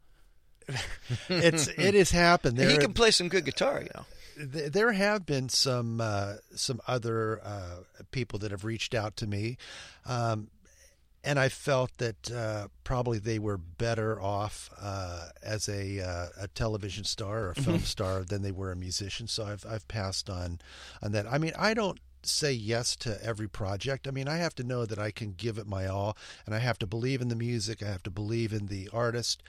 it's 1.29 1.67
it 1.67 1.93
has 1.93 2.11
happened. 2.11 2.57
There, 2.57 2.69
he 2.69 2.77
can 2.77 2.93
play 2.93 3.11
some 3.11 3.29
good 3.29 3.45
guitar, 3.45 3.81
you 3.81 3.89
know. 3.95 4.05
There 4.39 4.91
have 4.91 5.25
been 5.25 5.49
some 5.49 5.99
uh, 5.99 6.35
some 6.55 6.79
other 6.87 7.41
uh, 7.43 7.83
people 8.11 8.39
that 8.39 8.51
have 8.51 8.63
reached 8.63 8.93
out 8.93 9.17
to 9.17 9.27
me, 9.27 9.57
um, 10.05 10.49
and 11.23 11.39
I 11.39 11.49
felt 11.49 11.97
that 11.97 12.31
uh, 12.31 12.67
probably 12.83 13.19
they 13.19 13.39
were 13.39 13.57
better 13.57 14.21
off 14.21 14.69
uh, 14.79 15.29
as 15.43 15.67
a 15.67 16.01
uh, 16.01 16.27
a 16.39 16.47
television 16.49 17.03
star 17.03 17.45
or 17.45 17.51
a 17.51 17.55
film 17.55 17.77
mm-hmm. 17.77 17.85
star 17.85 18.23
than 18.23 18.43
they 18.43 18.51
were 18.51 18.71
a 18.71 18.75
musician. 18.75 19.27
So 19.27 19.45
I've 19.45 19.65
I've 19.65 19.87
passed 19.87 20.29
on 20.29 20.59
on 21.01 21.11
that. 21.13 21.25
I 21.25 21.37
mean, 21.37 21.53
I 21.57 21.73
don't 21.73 21.99
say 22.23 22.51
yes 22.51 22.95
to 22.97 23.23
every 23.23 23.47
project. 23.47 24.07
I 24.07 24.11
mean, 24.11 24.27
I 24.27 24.37
have 24.37 24.55
to 24.55 24.63
know 24.63 24.85
that 24.85 24.99
I 24.99 25.11
can 25.11 25.33
give 25.33 25.57
it 25.57 25.67
my 25.67 25.87
all, 25.87 26.17
and 26.45 26.53
I 26.53 26.59
have 26.59 26.79
to 26.79 26.87
believe 26.87 27.21
in 27.21 27.29
the 27.29 27.35
music. 27.35 27.81
I 27.81 27.87
have 27.87 28.03
to 28.03 28.11
believe 28.11 28.53
in 28.53 28.67
the 28.67 28.89
artist, 28.93 29.43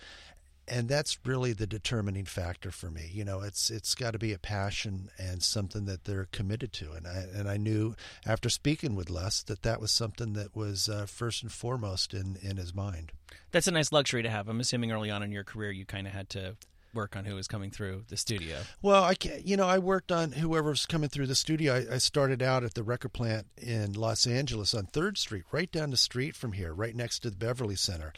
and 0.71 0.89
that's 0.89 1.19
really 1.25 1.53
the 1.53 1.67
determining 1.67 2.25
factor 2.25 2.71
for 2.71 2.91
me. 2.91 3.11
You 3.13 3.25
know, 3.25 3.41
it's 3.41 3.71
it's 3.71 3.95
got 3.95 4.13
to 4.13 4.19
be 4.19 4.33
a 4.33 4.39
passion 4.39 5.11
and 5.19 5.43
something 5.43 5.85
that 5.87 6.05
they're 6.05 6.29
committed 6.33 6.73
to. 6.75 6.93
And 6.93 7.07
I 7.07 7.27
and 7.35 7.49
I 7.49 7.57
knew 7.57 7.95
after 8.27 8.49
speaking 8.49 8.95
with 8.95 9.11
Les 9.11 9.43
that 9.45 9.63
that 9.63 9.81
was 9.81 9.91
something 9.91 10.35
that 10.35 10.55
was 10.55 10.89
uh, 10.89 11.07
first 11.07 11.43
and 11.43 11.53
foremost 11.53 12.15
in 12.15 12.37
in 12.43 12.57
his 12.57 12.75
mind. 12.75 13.13
That's 13.51 13.67
a 13.67 13.73
nice 13.73 13.93
luxury 13.93 14.23
to 14.23 14.31
have. 14.31 14.49
I'm 14.49 14.61
assuming 14.61 14.93
early 14.93 15.11
on 15.11 15.23
in 15.23 15.33
your 15.33 15.45
career 15.45 15.71
you 15.71 15.85
kind 15.85 16.07
of 16.07 16.13
had 16.13 16.29
to 16.31 16.57
work 16.95 17.17
on 17.17 17.25
who 17.25 17.35
was 17.35 17.47
coming 17.47 17.71
through 17.71 18.05
the 18.09 18.17
studio. 18.17 18.57
Well, 18.81 19.05
I 19.05 19.15
can't, 19.15 19.47
you 19.47 19.57
know 19.57 19.67
I 19.67 19.79
worked 19.79 20.11
on 20.11 20.33
whoever 20.33 20.71
was 20.71 20.87
coming 20.87 21.09
through 21.09 21.27
the 21.27 21.35
studio. 21.35 21.75
I, 21.75 21.95
I 21.95 21.99
started 21.99 22.43
out 22.43 22.65
at 22.65 22.75
the 22.75 22.83
record 22.83 23.13
plant 23.13 23.47
in 23.57 23.93
Los 23.93 24.27
Angeles 24.27 24.75
on 24.75 24.87
Third 24.87 25.19
Street, 25.19 25.45
right 25.53 25.71
down 25.71 25.91
the 25.91 25.97
street 25.97 26.35
from 26.35 26.53
here, 26.53 26.73
right 26.73 26.97
next 26.97 27.21
to 27.21 27.31
the 27.31 27.37
Beverly 27.37 27.77
Center 27.77 28.13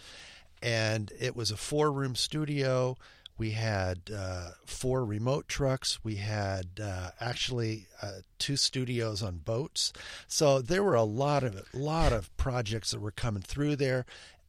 and 0.62 1.12
it 1.18 1.34
was 1.34 1.50
a 1.50 1.56
four 1.56 1.92
room 1.92 2.14
studio. 2.14 2.96
We 3.38 3.52
had 3.52 4.10
uh, 4.14 4.50
four 4.66 5.04
remote 5.04 5.48
trucks. 5.48 6.04
We 6.04 6.16
had 6.16 6.78
uh, 6.82 7.12
actually 7.20 7.86
uh, 8.02 8.20
two 8.38 8.56
studios 8.56 9.22
on 9.22 9.38
boats. 9.38 9.94
So 10.26 10.60
there 10.60 10.82
were 10.82 10.94
a 10.94 11.04
lot 11.04 11.42
of 11.42 11.62
lot 11.72 12.12
of 12.12 12.36
projects 12.36 12.90
that 12.90 13.00
were 13.00 13.10
coming 13.10 13.42
through 13.42 13.76
there. 13.76 14.04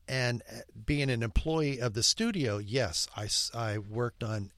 And 0.09 0.43
uh, 0.51 0.61
being 0.85 1.09
an 1.09 1.23
employee 1.23 1.79
of 1.79 1.93
the 1.93 2.03
studio, 2.03 2.57
yes, 2.57 3.07
I, 3.15 3.29
I 3.57 3.77
worked 3.77 4.23
on 4.23 4.51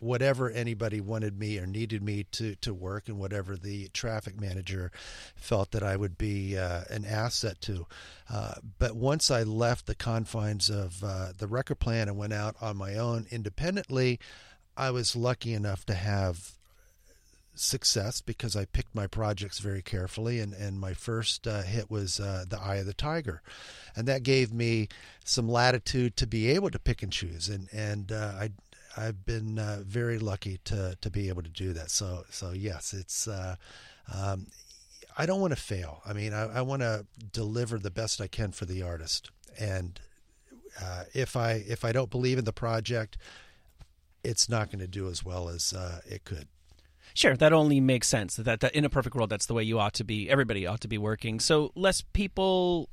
whatever 0.00 0.50
anybody 0.50 1.00
wanted 1.00 1.38
me 1.38 1.58
or 1.58 1.66
needed 1.66 2.02
me 2.02 2.24
to, 2.32 2.56
to 2.56 2.74
work 2.74 3.06
and 3.06 3.18
whatever 3.18 3.56
the 3.56 3.88
traffic 3.88 4.40
manager 4.40 4.90
felt 5.36 5.70
that 5.70 5.82
I 5.82 5.96
would 5.96 6.18
be 6.18 6.56
uh, 6.56 6.82
an 6.90 7.04
asset 7.04 7.60
to. 7.62 7.86
Uh, 8.32 8.54
but 8.78 8.96
once 8.96 9.30
I 9.30 9.42
left 9.42 9.86
the 9.86 9.94
confines 9.94 10.70
of 10.70 11.04
uh, 11.04 11.32
the 11.36 11.46
record 11.46 11.78
plant 11.80 12.08
and 12.08 12.18
went 12.18 12.32
out 12.32 12.56
on 12.60 12.76
my 12.76 12.94
own 12.94 13.26
independently, 13.30 14.18
I 14.76 14.90
was 14.90 15.14
lucky 15.14 15.52
enough 15.52 15.84
to 15.86 15.94
have 15.94 16.52
success 17.54 18.22
because 18.22 18.56
I 18.56 18.64
picked 18.64 18.94
my 18.94 19.06
projects 19.06 19.58
very 19.58 19.82
carefully. 19.82 20.40
And, 20.40 20.54
and 20.54 20.80
my 20.80 20.94
first 20.94 21.46
uh, 21.46 21.62
hit 21.62 21.90
was 21.90 22.18
uh, 22.18 22.44
The 22.48 22.58
Eye 22.58 22.76
of 22.76 22.86
the 22.86 22.94
Tiger. 22.94 23.42
And 23.94 24.08
that 24.08 24.22
gave 24.22 24.52
me 24.52 24.88
some 25.24 25.48
latitude 25.48 26.16
to 26.16 26.26
be 26.26 26.48
able 26.48 26.70
to 26.70 26.78
pick 26.78 27.02
and 27.02 27.12
choose. 27.12 27.48
And, 27.48 27.68
and 27.72 28.10
uh, 28.10 28.32
I, 28.38 28.50
I've 28.96 29.24
been 29.24 29.58
uh, 29.58 29.82
very 29.84 30.18
lucky 30.18 30.58
to 30.64 30.96
to 31.00 31.10
be 31.10 31.28
able 31.28 31.42
to 31.42 31.50
do 31.50 31.72
that. 31.72 31.90
So 31.90 32.24
so 32.30 32.52
yes, 32.52 32.92
it's. 32.92 33.28
Uh, 33.28 33.56
um, 34.12 34.46
I 35.16 35.26
don't 35.26 35.40
want 35.40 35.52
to 35.52 35.60
fail. 35.60 36.00
I 36.06 36.12
mean, 36.12 36.32
I, 36.32 36.58
I 36.58 36.60
want 36.62 36.82
to 36.82 37.04
deliver 37.32 37.78
the 37.78 37.90
best 37.90 38.20
I 38.20 38.26
can 38.26 38.52
for 38.52 38.64
the 38.64 38.82
artist. 38.82 39.30
And 39.58 40.00
uh, 40.80 41.04
if 41.12 41.36
I 41.36 41.64
if 41.66 41.84
I 41.84 41.92
don't 41.92 42.10
believe 42.10 42.38
in 42.38 42.44
the 42.44 42.52
project, 42.52 43.18
it's 44.24 44.48
not 44.48 44.70
going 44.70 44.80
to 44.80 44.86
do 44.86 45.08
as 45.08 45.24
well 45.24 45.48
as 45.48 45.72
uh, 45.72 46.00
it 46.06 46.24
could. 46.24 46.48
Sure, 47.12 47.36
that 47.36 47.52
only 47.52 47.80
makes 47.80 48.06
sense. 48.06 48.36
That, 48.36 48.60
that 48.60 48.74
in 48.74 48.84
a 48.84 48.88
perfect 48.88 49.16
world, 49.16 49.30
that's 49.30 49.46
the 49.46 49.54
way 49.54 49.64
you 49.64 49.80
ought 49.80 49.94
to 49.94 50.04
be. 50.04 50.30
Everybody 50.30 50.66
ought 50.66 50.80
to 50.82 50.88
be 50.88 50.98
working. 50.98 51.40
So 51.40 51.72
less 51.74 52.02
people 52.02 52.88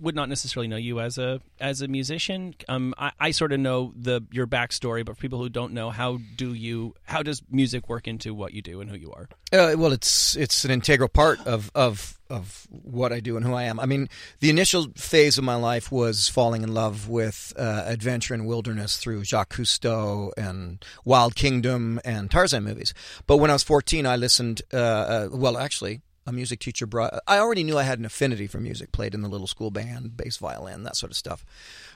would 0.00 0.14
not 0.14 0.28
necessarily 0.28 0.68
know 0.68 0.76
you 0.76 1.00
as 1.00 1.18
a 1.18 1.40
as 1.60 1.80
a 1.80 1.88
musician. 1.88 2.54
Um, 2.68 2.94
I, 2.98 3.12
I 3.18 3.30
sort 3.30 3.52
of 3.52 3.60
know 3.60 3.92
the 3.96 4.22
your 4.30 4.46
backstory, 4.46 5.04
but 5.04 5.16
for 5.16 5.20
people 5.20 5.38
who 5.38 5.48
don't 5.48 5.72
know, 5.72 5.90
how 5.90 6.18
do 6.36 6.54
you 6.54 6.94
how 7.04 7.22
does 7.22 7.42
music 7.50 7.88
work 7.88 8.08
into 8.08 8.34
what 8.34 8.52
you 8.52 8.62
do 8.62 8.80
and 8.80 8.90
who 8.90 8.96
you 8.96 9.12
are? 9.12 9.28
Uh, 9.52 9.74
well, 9.76 9.92
it's 9.92 10.36
it's 10.36 10.64
an 10.64 10.70
integral 10.70 11.08
part 11.08 11.40
of 11.46 11.70
of 11.74 12.18
of 12.28 12.66
what 12.70 13.12
I 13.12 13.20
do 13.20 13.36
and 13.36 13.44
who 13.44 13.52
I 13.52 13.64
am. 13.64 13.78
I 13.78 13.86
mean, 13.86 14.08
the 14.40 14.50
initial 14.50 14.88
phase 14.96 15.36
of 15.36 15.44
my 15.44 15.54
life 15.54 15.92
was 15.92 16.28
falling 16.28 16.62
in 16.62 16.72
love 16.72 17.08
with 17.08 17.52
uh, 17.56 17.84
adventure 17.86 18.32
and 18.32 18.46
wilderness 18.46 18.96
through 18.96 19.24
Jacques 19.24 19.54
Cousteau 19.54 20.32
and 20.36 20.82
Wild 21.04 21.34
Kingdom 21.34 22.00
and 22.04 22.30
Tarzan 22.30 22.64
movies. 22.64 22.94
But 23.26 23.36
when 23.36 23.50
I 23.50 23.52
was 23.52 23.62
14, 23.62 24.06
I 24.06 24.16
listened. 24.16 24.62
Uh, 24.72 24.76
uh 24.76 25.28
well, 25.30 25.58
actually, 25.58 26.00
a 26.26 26.32
music 26.32 26.60
teacher 26.60 26.86
brought. 26.86 27.14
I 27.26 27.38
already 27.38 27.64
knew 27.64 27.78
I 27.78 27.82
had 27.82 27.98
an 27.98 28.04
affinity 28.04 28.46
for 28.46 28.60
music. 28.60 28.92
Played 28.92 29.14
in 29.14 29.22
the 29.22 29.28
little 29.28 29.46
school 29.46 29.70
band, 29.70 30.16
bass 30.16 30.36
violin, 30.36 30.84
that 30.84 30.96
sort 30.96 31.10
of 31.10 31.16
stuff. 31.16 31.44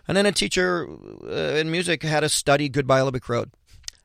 And 0.09 0.17
then 0.17 0.27
a 0.27 0.33
teacher 0.33 0.89
uh, 1.25 1.57
in 1.57 1.71
music 1.71 2.03
had 2.03 2.25
us 2.25 2.33
study 2.33 2.69
Goodbye 2.69 2.99
Yellow 2.99 3.11
Brick 3.11 3.29
Road, 3.29 3.51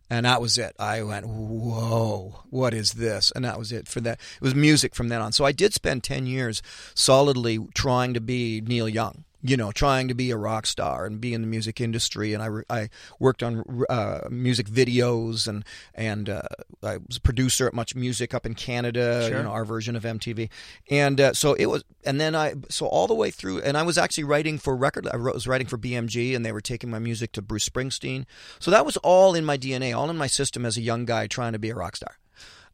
and 0.09 0.25
that 0.25 0.41
was 0.41 0.57
it. 0.57 0.75
I 0.79 1.03
went, 1.03 1.27
whoa, 1.27 2.43
what 2.49 2.73
is 2.73 2.93
this? 2.93 3.31
And 3.35 3.45
that 3.45 3.57
was 3.57 3.71
it 3.71 3.87
for 3.87 4.01
that. 4.01 4.19
It 4.35 4.41
was 4.41 4.55
music 4.55 4.95
from 4.95 5.09
then 5.09 5.21
on. 5.21 5.31
So 5.31 5.45
I 5.45 5.51
did 5.51 5.73
spend 5.73 6.03
ten 6.03 6.25
years 6.25 6.61
solidly 6.93 7.59
trying 7.73 8.13
to 8.13 8.21
be 8.21 8.61
Neil 8.61 8.89
Young 8.89 9.23
you 9.43 9.57
know, 9.57 9.71
trying 9.71 10.07
to 10.07 10.13
be 10.13 10.31
a 10.31 10.37
rock 10.37 10.65
star 10.65 11.05
and 11.05 11.19
be 11.19 11.33
in 11.33 11.41
the 11.41 11.47
music 11.47 11.81
industry. 11.81 12.33
And 12.33 12.43
I, 12.43 12.75
I 12.75 12.89
worked 13.19 13.41
on 13.41 13.83
uh, 13.89 14.27
music 14.29 14.67
videos 14.67 15.47
and 15.47 15.65
and 15.95 16.29
uh, 16.29 16.41
I 16.83 16.97
was 16.97 17.17
a 17.17 17.21
producer 17.21 17.67
at 17.67 17.73
Much 17.73 17.95
Music 17.95 18.33
up 18.33 18.45
in 18.45 18.53
Canada, 18.53 19.27
sure. 19.27 19.37
you 19.37 19.43
know, 19.43 19.51
our 19.51 19.65
version 19.65 19.95
of 19.95 20.03
MTV. 20.03 20.49
And 20.89 21.19
uh, 21.19 21.33
so 21.33 21.53
it 21.53 21.67
was, 21.67 21.83
and 22.05 22.19
then 22.19 22.35
I, 22.35 22.55
so 22.69 22.85
all 22.85 23.07
the 23.07 23.13
way 23.13 23.31
through, 23.31 23.61
and 23.61 23.77
I 23.77 23.83
was 23.83 23.97
actually 23.97 24.23
writing 24.25 24.57
for 24.57 24.75
record. 24.75 25.07
I 25.07 25.17
was 25.17 25.47
writing 25.47 25.67
for 25.67 25.77
BMG, 25.77 26.35
and 26.35 26.45
they 26.45 26.51
were 26.51 26.61
taking 26.61 26.89
my 26.89 26.99
music 26.99 27.31
to 27.33 27.41
Bruce 27.41 27.67
Springsteen. 27.67 28.25
So 28.59 28.71
that 28.71 28.85
was 28.85 28.97
all 28.97 29.35
in 29.35 29.45
my 29.45 29.57
DNA, 29.57 29.95
all 29.95 30.09
in 30.09 30.17
my 30.17 30.27
system 30.27 30.65
as 30.65 30.77
a 30.77 30.81
young 30.81 31.05
guy 31.05 31.27
trying 31.27 31.53
to 31.53 31.59
be 31.59 31.69
a 31.69 31.75
rock 31.75 31.95
star. 31.95 32.17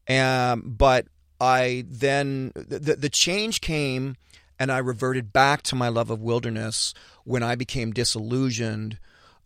Um, 0.10 0.64
but 0.66 1.08
I 1.40 1.86
then 1.88 2.52
the 2.56 2.96
the 2.96 3.10
change 3.10 3.62
came 3.62 4.16
and 4.60 4.72
I 4.72 4.80
reverted 4.80 5.34
back 5.34 5.62
to 5.64 5.76
my 5.76 5.90
love 5.90 6.10
of 6.10 6.22
wilderness 6.22 6.94
when 7.24 7.44
I 7.44 7.56
became 7.56 7.92
disillusioned 7.92 9.00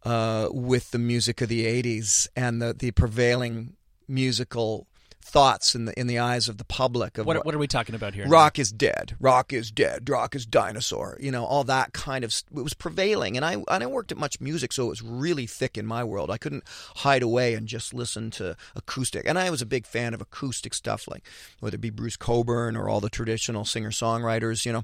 uh, 0.04 0.50
with 0.52 0.92
the 0.92 1.00
music 1.00 1.42
of 1.42 1.50
the 1.50 1.66
80s 1.66 2.28
and 2.36 2.62
the, 2.62 2.74
the 2.74 2.92
prevailing 2.92 3.76
musical 4.08 4.88
thoughts 5.22 5.76
in 5.76 5.86
the 5.86 6.00
in 6.00 6.08
the 6.08 6.20
eyes 6.20 6.50
of 6.50 6.58
the 6.58 6.64
public. 6.64 7.18
Of 7.18 7.26
what, 7.26 7.46
what 7.46 7.56
are 7.56 7.60
we 7.60 7.68
talking 7.68 7.96
about 7.96 8.14
here? 8.14 8.28
Rock 8.28 8.58
now? 8.58 8.62
is 8.62 8.72
dead. 8.72 9.16
Rock 9.20 9.54
is 9.54 9.72
dead. 9.72 10.10
Rock 10.10 10.36
is 10.36 10.46
dinosaur. 10.46 11.18
You 11.20 11.32
know, 11.32 11.46
all 11.46 11.64
that 11.66 11.94
kind 11.94 12.24
of 12.24 12.34
it 12.56 12.62
was 12.62 12.74
prevailing. 12.74 13.38
And 13.38 13.46
I 13.46 13.54
and 13.54 13.84
I 13.84 13.86
worked 13.86 14.12
at 14.12 14.18
Much 14.18 14.42
Music, 14.42 14.74
so 14.74 14.86
it 14.86 14.90
was 14.90 15.02
really 15.02 15.46
thick 15.46 15.78
in 15.78 15.86
my 15.86 16.04
world. 16.04 16.30
I 16.30 16.38
couldn't 16.38 16.64
hide 16.98 17.24
away 17.24 17.54
and 17.54 17.68
just 17.68 17.94
listen 17.94 18.32
to 18.32 18.56
acoustic. 18.76 19.28
And 19.28 19.38
I 19.38 19.50
was 19.50 19.62
a 19.62 19.66
big 19.66 19.86
fan 19.86 20.14
of 20.14 20.22
acoustic 20.22 20.74
stuff, 20.74 21.08
like 21.08 21.24
whether 21.60 21.76
it 21.76 21.82
be 21.82 21.90
Bruce 21.90 22.18
Cockburn 22.18 22.76
or 22.76 22.90
all 22.90 23.00
the 23.00 23.10
traditional 23.10 23.66
singer 23.66 23.92
songwriters. 23.92 24.66
You 24.66 24.74
know, 24.74 24.84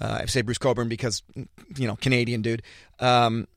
uh, 0.00 0.18
I 0.22 0.26
say 0.26 0.42
Bruce 0.42 0.58
Cockburn 0.58 0.88
because 0.88 1.22
you 1.34 1.86
know 1.86 1.96
Canadian 1.96 2.42
dude. 2.42 2.62
Um, 3.00 3.48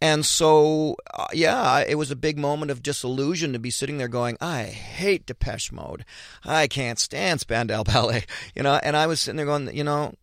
and 0.00 0.24
so, 0.24 0.96
uh, 1.12 1.26
yeah, 1.32 1.80
it 1.80 1.96
was 1.96 2.10
a 2.10 2.16
big 2.16 2.38
moment 2.38 2.70
of 2.70 2.82
disillusion 2.82 3.52
to 3.52 3.58
be 3.58 3.70
sitting 3.70 3.98
there 3.98 4.08
going, 4.08 4.38
I 4.40 4.64
hate 4.64 5.26
Depeche 5.26 5.72
Mode. 5.72 6.04
I 6.44 6.68
can't 6.68 6.98
stand 6.98 7.40
Spandau 7.40 7.84
Ballet. 7.84 8.24
You 8.54 8.62
know, 8.62 8.80
and 8.82 8.96
I 8.96 9.06
was 9.06 9.20
sitting 9.20 9.36
there 9.36 9.46
going, 9.46 9.74
you 9.76 9.84
know, 9.84 10.14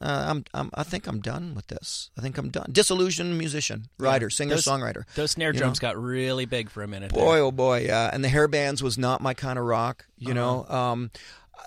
uh, 0.00 0.24
I'm, 0.28 0.44
I'm, 0.54 0.70
I 0.74 0.82
think 0.82 1.06
I'm 1.06 1.20
done 1.20 1.54
with 1.54 1.68
this. 1.68 2.10
I 2.16 2.20
think 2.20 2.36
I'm 2.38 2.50
done. 2.50 2.68
Disillusioned 2.70 3.36
musician, 3.38 3.88
writer, 3.98 4.26
yeah. 4.26 4.36
singer, 4.36 4.54
those, 4.54 4.64
songwriter. 4.64 5.04
Those 5.14 5.32
snare 5.32 5.52
drums 5.52 5.80
know? 5.80 5.88
got 5.88 5.96
really 6.00 6.46
big 6.46 6.68
for 6.68 6.82
a 6.82 6.88
minute. 6.88 7.12
Boy, 7.12 7.34
there. 7.34 7.42
oh 7.44 7.52
boy, 7.52 7.86
yeah. 7.86 8.10
And 8.12 8.22
the 8.22 8.28
hair 8.28 8.48
bands 8.48 8.82
was 8.82 8.98
not 8.98 9.20
my 9.20 9.34
kind 9.34 9.58
of 9.58 9.64
rock. 9.64 10.06
You 10.18 10.32
uh-huh. 10.32 10.34
know, 10.34 10.66
um, 10.68 11.10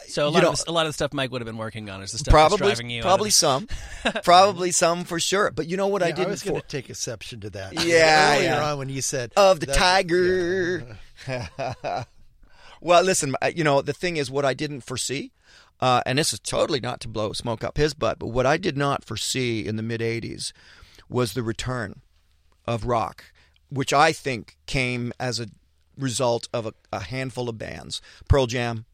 so 0.08 0.28
a 0.28 0.30
lot, 0.30 0.44
know, 0.44 0.52
of 0.52 0.64
a 0.68 0.72
lot 0.72 0.86
of 0.86 0.90
the 0.90 0.94
stuff 0.94 1.14
Mike 1.14 1.32
would 1.32 1.42
have 1.42 1.46
been 1.46 1.58
working 1.58 1.90
on 1.90 2.02
is 2.02 2.12
the 2.12 2.18
stuff 2.18 2.32
probably 2.32 2.76
probably 3.02 3.30
of... 3.30 3.34
some, 3.34 3.68
probably 4.24 4.72
some 4.72 5.04
for 5.04 5.20
sure. 5.20 5.52
But 5.52 5.68
you 5.68 5.78
know 5.78 5.88
what 5.88 6.02
yeah, 6.02 6.08
I 6.08 6.12
did? 6.12 6.28
I 6.28 6.30
was 6.30 6.44
going 6.44 6.60
to 6.60 6.68
take 6.68 6.90
exception 6.90 7.42
to 7.42 7.50
that. 7.52 7.74
Yeah, 7.86 8.34
earlier 8.36 8.50
yeah. 8.50 8.72
on 8.72 8.78
when 8.80 8.90
you 8.90 9.02
said 9.02 9.34
of 9.36 9.60
the 9.60 9.68
that, 9.68 9.76
tiger. 9.76 10.98
Yeah. 11.28 12.04
well, 12.82 13.04
listen, 13.04 13.36
you 13.54 13.64
know 13.64 13.82
the 13.82 13.94
thing 13.94 14.18
is, 14.18 14.32
what 14.32 14.46
I 14.46 14.54
didn't 14.54 14.82
foresee, 14.82 15.32
Uh, 15.80 16.02
and 16.06 16.18
this 16.18 16.34
is 16.34 16.40
totally 16.40 16.80
not 16.80 17.00
to 17.02 17.08
blow 17.08 17.34
smoke 17.34 17.64
up 17.64 17.78
his 17.78 17.94
butt, 17.94 18.20
but 18.20 18.28
what 18.28 18.46
I 18.46 18.58
did 18.58 18.78
not 18.78 19.04
foresee 19.04 19.66
in 19.66 19.76
the 19.76 19.84
mid 19.84 20.02
80s 20.02 20.52
was 21.10 21.34
the 21.34 21.44
return 21.44 22.02
of 22.66 22.86
rock, 22.86 23.26
which 23.70 23.94
I 23.94 24.12
think 24.12 24.58
came 24.66 25.14
as 25.20 25.40
a 25.40 25.48
result 25.98 26.48
of 26.54 26.66
a, 26.66 26.74
a 26.92 27.00
handful 27.00 27.50
of 27.50 27.58
bands 27.58 28.02
Pearl 28.28 28.46
Jam, 28.46 28.86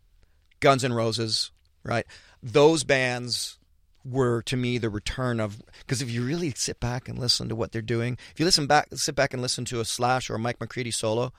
Guns 0.64 0.84
N' 0.84 0.94
Roses, 0.94 1.52
right? 1.84 2.06
Those 2.42 2.84
bands 2.86 3.60
were 4.06 4.42
to 4.44 4.58
me 4.58 4.78
the 4.78 4.90
return 4.90 5.40
of 5.40 5.62
because 5.80 6.02
if 6.02 6.10
you 6.10 6.24
really 6.26 6.52
sit 6.56 6.80
back 6.80 7.08
and 7.10 7.20
listen 7.20 7.50
to 7.50 7.56
what 7.56 7.72
they're 7.74 7.82
doing, 7.82 8.18
if 8.32 8.40
you 8.40 8.46
listen 8.46 8.66
back, 8.66 8.88
sit 8.94 9.14
back 9.16 9.34
and 9.34 9.42
listen 9.42 9.66
to 9.66 9.80
a 9.82 9.86
Slash 9.86 10.30
or 10.30 10.36
a 10.36 10.40
Mike 10.40 10.60
McCready 10.62 10.90
solo, 10.92 11.32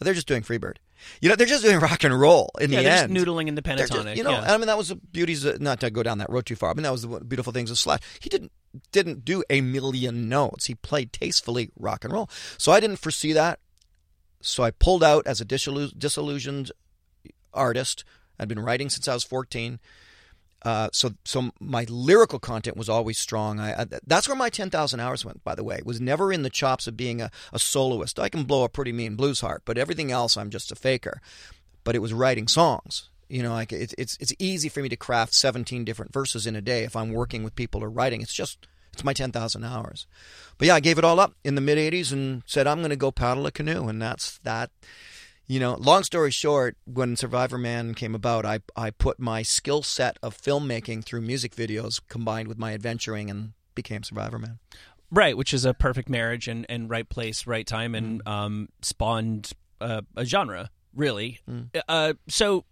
they're 0.00 0.14
just 0.14 0.26
doing 0.28 0.42
Freebird. 0.42 0.76
You 1.20 1.28
know, 1.28 1.36
they're 1.36 1.46
just 1.46 1.62
doing 1.62 1.78
rock 1.78 2.02
and 2.02 2.18
roll 2.18 2.50
in 2.60 2.72
yeah, 2.72 2.78
the 2.78 2.82
they're 2.84 3.02
end. 3.04 3.14
just 3.14 3.26
noodling 3.26 3.46
in 3.46 3.54
the 3.54 3.62
They're 3.62 3.76
just- 3.76 3.92
pentatonic. 3.92 4.16
you 4.16 4.24
know, 4.24 4.30
yeah. 4.32 4.52
I 4.52 4.56
mean, 4.58 4.66
that 4.66 4.76
was 4.76 4.88
the 4.88 4.96
beauties. 4.96 5.44
Of, 5.44 5.54
uh, 5.54 5.58
not 5.60 5.78
to 5.80 5.90
go 5.90 6.02
down 6.02 6.18
that 6.18 6.28
road 6.30 6.44
too 6.46 6.56
far. 6.56 6.70
I 6.70 6.74
mean, 6.74 6.82
that 6.82 6.90
was 6.92 7.02
the 7.02 7.20
beautiful 7.20 7.52
things 7.52 7.70
of 7.70 7.78
Slash. 7.78 8.00
He 8.20 8.28
didn't 8.28 8.50
didn't 8.90 9.24
do 9.24 9.44
a 9.48 9.60
million 9.60 10.28
notes. 10.28 10.66
He 10.66 10.74
played 10.74 11.12
tastefully 11.12 11.70
rock 11.78 12.04
and 12.04 12.12
roll. 12.12 12.28
So 12.58 12.72
I 12.72 12.80
didn't 12.80 12.98
foresee 12.98 13.32
that. 13.32 13.60
So 14.40 14.62
I 14.62 14.70
pulled 14.72 15.02
out 15.04 15.26
as 15.26 15.40
a 15.40 15.44
disillusioned 15.44 16.70
artist. 17.52 18.04
I'd 18.38 18.48
been 18.48 18.60
writing 18.60 18.90
since 18.90 19.08
I 19.08 19.14
was 19.14 19.24
fourteen. 19.24 19.80
Uh, 20.62 20.88
so, 20.92 21.12
so 21.24 21.50
my 21.60 21.86
lyrical 21.88 22.40
content 22.40 22.76
was 22.76 22.88
always 22.88 23.16
strong. 23.16 23.60
I, 23.60 23.82
I 23.82 23.86
that's 24.06 24.28
where 24.28 24.36
my 24.36 24.50
ten 24.50 24.70
thousand 24.70 25.00
hours 25.00 25.24
went. 25.24 25.44
By 25.44 25.54
the 25.54 25.64
way, 25.64 25.76
it 25.76 25.86
was 25.86 26.00
never 26.00 26.32
in 26.32 26.42
the 26.42 26.50
chops 26.50 26.86
of 26.86 26.96
being 26.96 27.20
a, 27.20 27.30
a 27.52 27.58
soloist. 27.58 28.18
I 28.18 28.28
can 28.28 28.44
blow 28.44 28.64
a 28.64 28.68
pretty 28.68 28.92
mean 28.92 29.14
blues 29.14 29.40
heart, 29.40 29.62
but 29.64 29.78
everything 29.78 30.10
else, 30.10 30.36
I'm 30.36 30.50
just 30.50 30.72
a 30.72 30.76
faker. 30.76 31.20
But 31.84 31.94
it 31.94 32.00
was 32.00 32.12
writing 32.12 32.48
songs. 32.48 33.08
You 33.28 33.42
know, 33.42 33.52
like 33.52 33.72
it's 33.72 33.94
it's 33.96 34.16
it's 34.20 34.32
easy 34.38 34.68
for 34.68 34.82
me 34.82 34.88
to 34.88 34.96
craft 34.96 35.32
seventeen 35.32 35.84
different 35.84 36.12
verses 36.12 36.46
in 36.46 36.56
a 36.56 36.60
day 36.60 36.82
if 36.82 36.96
I'm 36.96 37.12
working 37.12 37.44
with 37.44 37.54
people 37.54 37.84
or 37.84 37.90
writing. 37.90 38.20
It's 38.20 38.34
just 38.34 38.66
it's 38.92 39.04
my 39.04 39.12
ten 39.12 39.30
thousand 39.30 39.64
hours. 39.64 40.06
But 40.56 40.66
yeah, 40.68 40.74
I 40.74 40.80
gave 40.80 40.98
it 40.98 41.04
all 41.04 41.20
up 41.20 41.34
in 41.44 41.54
the 41.54 41.60
mid 41.60 41.78
'80s 41.78 42.10
and 42.10 42.42
said 42.46 42.66
I'm 42.66 42.78
going 42.78 42.90
to 42.90 42.96
go 42.96 43.12
paddle 43.12 43.46
a 43.46 43.52
canoe, 43.52 43.86
and 43.86 44.02
that's 44.02 44.38
that. 44.38 44.70
You 45.48 45.60
know, 45.60 45.74
long 45.76 46.02
story 46.04 46.30
short, 46.30 46.76
when 46.84 47.16
Survivor 47.16 47.56
Man 47.56 47.94
came 47.94 48.14
about, 48.14 48.44
I 48.44 48.60
I 48.76 48.90
put 48.90 49.18
my 49.18 49.42
skill 49.42 49.82
set 49.82 50.18
of 50.22 50.36
filmmaking 50.36 51.04
through 51.04 51.22
music 51.22 51.56
videos 51.56 52.00
combined 52.08 52.48
with 52.48 52.58
my 52.58 52.74
adventuring 52.74 53.30
and 53.30 53.52
became 53.74 54.02
Survivor 54.02 54.38
Man. 54.38 54.58
Right, 55.10 55.38
which 55.38 55.54
is 55.54 55.64
a 55.64 55.72
perfect 55.72 56.10
marriage 56.10 56.48
and, 56.48 56.66
and 56.68 56.90
right 56.90 57.08
place, 57.08 57.46
right 57.46 57.66
time, 57.66 57.94
and 57.94 58.22
Mm. 58.24 58.30
um, 58.30 58.68
spawned 58.82 59.52
uh, 59.80 60.02
a 60.16 60.26
genre, 60.26 60.68
really. 60.94 61.40
Mm. 61.48 61.70
Uh, 61.88 62.12
so, 62.28 62.66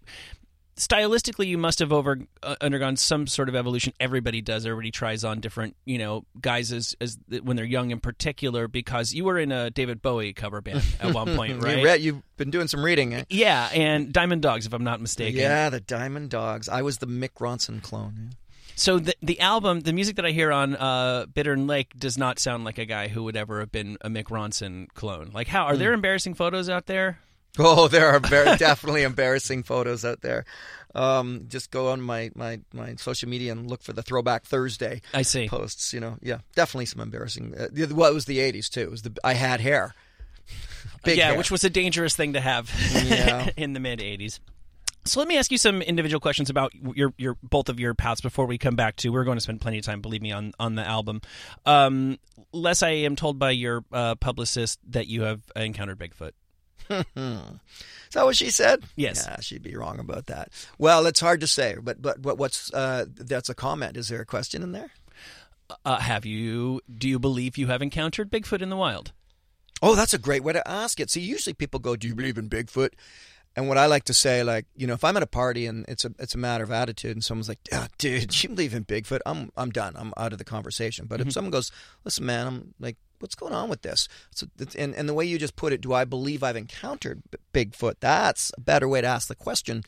stylistically, 0.77 1.47
you 1.47 1.59
must 1.59 1.79
have 1.79 1.93
over 1.93 2.21
uh, 2.43 2.57
undergone 2.61 2.97
some 2.97 3.27
sort 3.27 3.49
of 3.49 3.55
evolution. 3.57 3.93
Everybody 3.99 4.41
does. 4.41 4.67
Everybody 4.67 4.91
tries 4.91 5.25
on 5.25 5.41
different, 5.41 5.77
you 5.85 5.99
know, 5.99 6.25
guises 6.41 6.95
as 7.01 7.19
when 7.43 7.57
they're 7.57 7.65
young, 7.65 7.91
in 7.91 8.01
particular, 8.01 8.69
because 8.69 9.13
you 9.13 9.25
were 9.25 9.39
in 9.39 9.53
a 9.53 9.71
David 9.71 10.03
Bowie 10.03 10.33
cover 10.33 10.61
band 10.61 10.83
at 11.01 11.15
one 11.15 11.35
point, 11.37 11.63
right? 11.63 12.01
You 12.01 12.15
you've 12.15 12.37
been 12.37 12.51
doing 12.51 12.69
some 12.69 12.85
reading, 12.85 13.15
eh? 13.15 13.25
Yeah, 13.29 13.69
and 13.73 14.13
Diamond 14.13 14.43
Dogs, 14.43 14.67
if 14.67 14.73
I'm 14.73 14.85
not 14.85 15.01
mistaken. 15.01 15.41
Yeah, 15.41 15.71
the 15.71 15.81
Diamond 15.81 16.31
Dogs. 16.31 16.69
I 16.69 16.83
was 16.83 16.99
the 16.99 17.07
Mick 17.07 17.35
Ronson 17.41 17.83
clone. 17.83 18.15
yeah. 18.17 18.35
So 18.79 18.99
the 18.99 19.15
the 19.23 19.41
album, 19.41 19.81
the 19.81 19.95
music 19.95 20.17
that 20.17 20.27
I 20.27 20.33
hear 20.33 20.53
on 20.53 20.77
uh, 20.77 21.25
Bittern 21.33 21.67
Lake 21.67 21.99
does 21.99 22.19
not 22.19 22.39
sound 22.39 22.65
like 22.65 22.77
a 22.77 22.85
guy 22.85 23.09
who 23.09 23.25
would 23.25 23.35
ever 23.37 23.61
have 23.61 23.73
been 23.73 23.97
a 24.03 24.11
Mick 24.11 24.25
Ronson 24.25 24.89
clone. 24.93 25.31
Like, 25.33 25.49
how 25.49 25.65
are 25.65 25.77
there 25.79 25.95
embarrassing 25.95 26.35
photos 26.35 26.69
out 26.69 26.85
there? 26.85 27.19
Oh, 27.59 27.89
there 27.89 28.09
are 28.09 28.21
very 28.21 28.57
definitely 28.57 29.03
embarrassing 29.03 29.63
photos 29.63 30.05
out 30.05 30.21
there. 30.23 30.45
Um, 30.95 31.45
just 31.49 31.71
go 31.71 31.91
on 31.91 32.01
my, 32.01 32.31
my, 32.35 32.61
my 32.73 32.95
social 32.97 33.29
media 33.29 33.53
and 33.53 33.69
look 33.69 33.83
for 33.83 33.93
the 33.93 34.03
Throwback 34.03 34.45
Thursday 34.45 35.03
I 35.13 35.23
see. 35.23 35.49
posts. 35.49 35.93
You 35.93 36.01
know, 36.01 36.17
yeah, 36.23 36.39
definitely 36.55 36.87
some 36.87 37.01
embarrassing. 37.01 37.55
Uh, 37.55 37.69
well, 37.95 38.11
it 38.11 38.15
was 38.15 38.25
the 38.27 38.39
'80s 38.39 38.69
too. 38.71 38.81
It 38.81 38.91
was 38.91 39.03
the 39.03 39.13
I 39.23 39.35
had 39.35 39.61
hair, 39.61 39.95
big 41.05 41.19
yeah, 41.19 41.29
hair. 41.29 41.39
which 41.39 41.51
was 41.51 41.65
a 41.65 41.71
dangerous 41.71 42.17
thing 42.17 42.33
to 42.35 42.41
have 42.41 42.71
Yeah. 43.05 43.51
in 43.57 43.73
the 43.75 43.81
mid 43.81 43.99
'80s. 44.01 44.39
So 45.05 45.21
let 45.21 45.29
me 45.29 45.37
ask 45.39 45.53
you 45.53 45.59
some 45.59 45.83
individual 45.83 46.19
questions 46.19 46.51
about 46.51 46.73
your 46.75 47.13
your 47.17 47.37
both 47.43 47.69
of 47.69 47.79
your 47.79 47.95
paths 47.95 48.21
before 48.21 48.47
we 48.47 48.59
come 48.59 48.75
back 48.75 48.97
to. 48.97 49.11
We're 49.11 49.25
going 49.25 49.37
to 49.37 49.43
spend 49.43 49.61
plenty 49.61 49.79
of 49.79 49.85
time, 49.85 50.01
believe 50.01 50.23
me, 50.23 50.33
on 50.33 50.53
on 50.59 50.75
the 50.75 50.83
album. 50.87 51.21
Um, 51.65 52.19
Les, 52.53 52.83
I 52.83 52.91
am 52.91 53.15
told 53.17 53.39
by 53.39 53.51
your 53.53 53.85
uh, 53.93 54.15
publicist 54.17 54.81
that 54.89 55.07
you 55.07 55.23
have 55.23 55.43
encountered 55.55 55.99
Bigfoot. 55.99 56.33
Is 57.17 58.13
that 58.13 58.25
what 58.25 58.37
she 58.37 58.51
said? 58.51 58.85
Yes. 58.97 59.27
Yeah, 59.29 59.41
she'd 59.41 59.63
be 59.63 59.77
wrong 59.77 59.99
about 59.99 60.27
that. 60.27 60.51
Well, 60.79 61.07
it's 61.07 61.21
hard 61.21 61.41
to 61.41 61.47
say, 61.47 61.77
but 61.83 62.01
but 62.01 62.23
but 62.23 62.39
what's 62.39 62.73
uh, 62.73 63.07
that's 63.09 63.49
a 63.49 63.55
comment. 63.55 63.97
Is 63.97 64.09
there 64.09 64.21
a 64.21 64.27
question 64.27 64.63
in 64.63 64.73
there? 64.73 64.91
Uh, 65.85 65.99
have 65.99 66.25
you? 66.25 66.81
Do 66.97 67.09
you 67.09 67.19
believe 67.19 67.59
you 67.59 67.67
have 67.67 67.83
encountered 67.83 68.31
Bigfoot 68.31 68.63
in 68.63 68.71
the 68.71 68.77
wild? 68.77 69.13
Oh, 69.83 69.95
that's 69.95 70.15
a 70.15 70.19
great 70.19 70.43
way 70.43 70.53
to 70.53 70.67
ask 70.69 71.01
it. 71.01 71.11
See, 71.11 71.21
usually 71.21 71.55
people 71.55 71.81
go, 71.81 71.97
"Do 71.97 72.09
you 72.09 72.15
believe 72.15 72.39
in 72.39 72.49
Bigfoot?" 72.49 72.91
And 73.57 73.69
what 73.69 73.79
I 73.79 73.87
like 73.87 74.05
to 74.05 74.15
say, 74.15 74.43
like, 74.43 74.67
you 74.77 74.87
know, 74.87 74.93
if 74.93 75.03
I'm 75.03 75.17
at 75.17 75.23
a 75.23 75.27
party 75.27 75.67
and 75.67 75.85
it's 75.89 76.05
a 76.05 76.13
it's 76.19 76.35
a 76.35 76.39
matter 76.39 76.63
of 76.63 76.71
attitude, 76.71 77.13
and 77.13 77.25
someone's 77.25 77.49
like, 77.49 77.59
"Ah, 77.73 77.89
"Dude, 77.99 78.43
you 78.43 78.51
believe 78.51 78.75
in 78.75 78.85
Bigfoot?" 78.85 79.21
I'm 79.27 79.51
I'm 79.57 79.71
done. 79.71 79.95
I'm 79.97 80.13
out 80.17 80.33
of 80.33 80.39
the 80.39 80.45
conversation. 80.45 81.07
But 81.07 81.21
if 81.21 81.33
someone 81.33 81.51
goes, 81.51 81.73
"Listen, 82.05 82.27
man," 82.27 82.47
I'm 82.47 82.75
like, 82.79 82.97
"What's 83.21 83.35
going 83.35 83.53
on 83.53 83.69
with 83.69 83.83
this?" 83.83 84.09
So, 84.31 84.47
and 84.77 84.95
and 84.95 85.09
the 85.09 85.15
way 85.15 85.25
you 85.25 85.39
just 85.39 85.57
put 85.57 85.73
it, 85.73 85.81
do 85.81 85.93
I 85.93 86.05
believe 86.05 86.43
I've 86.43 86.57
encountered 86.57 87.23
B- 87.31 87.65
Bigfoot? 87.65 87.97
That's 88.01 88.53
a 88.57 88.61
better 88.61 88.89
way 88.89 89.01
to 89.01 89.07
ask 89.07 89.29
the 89.29 89.35
question, 89.35 89.83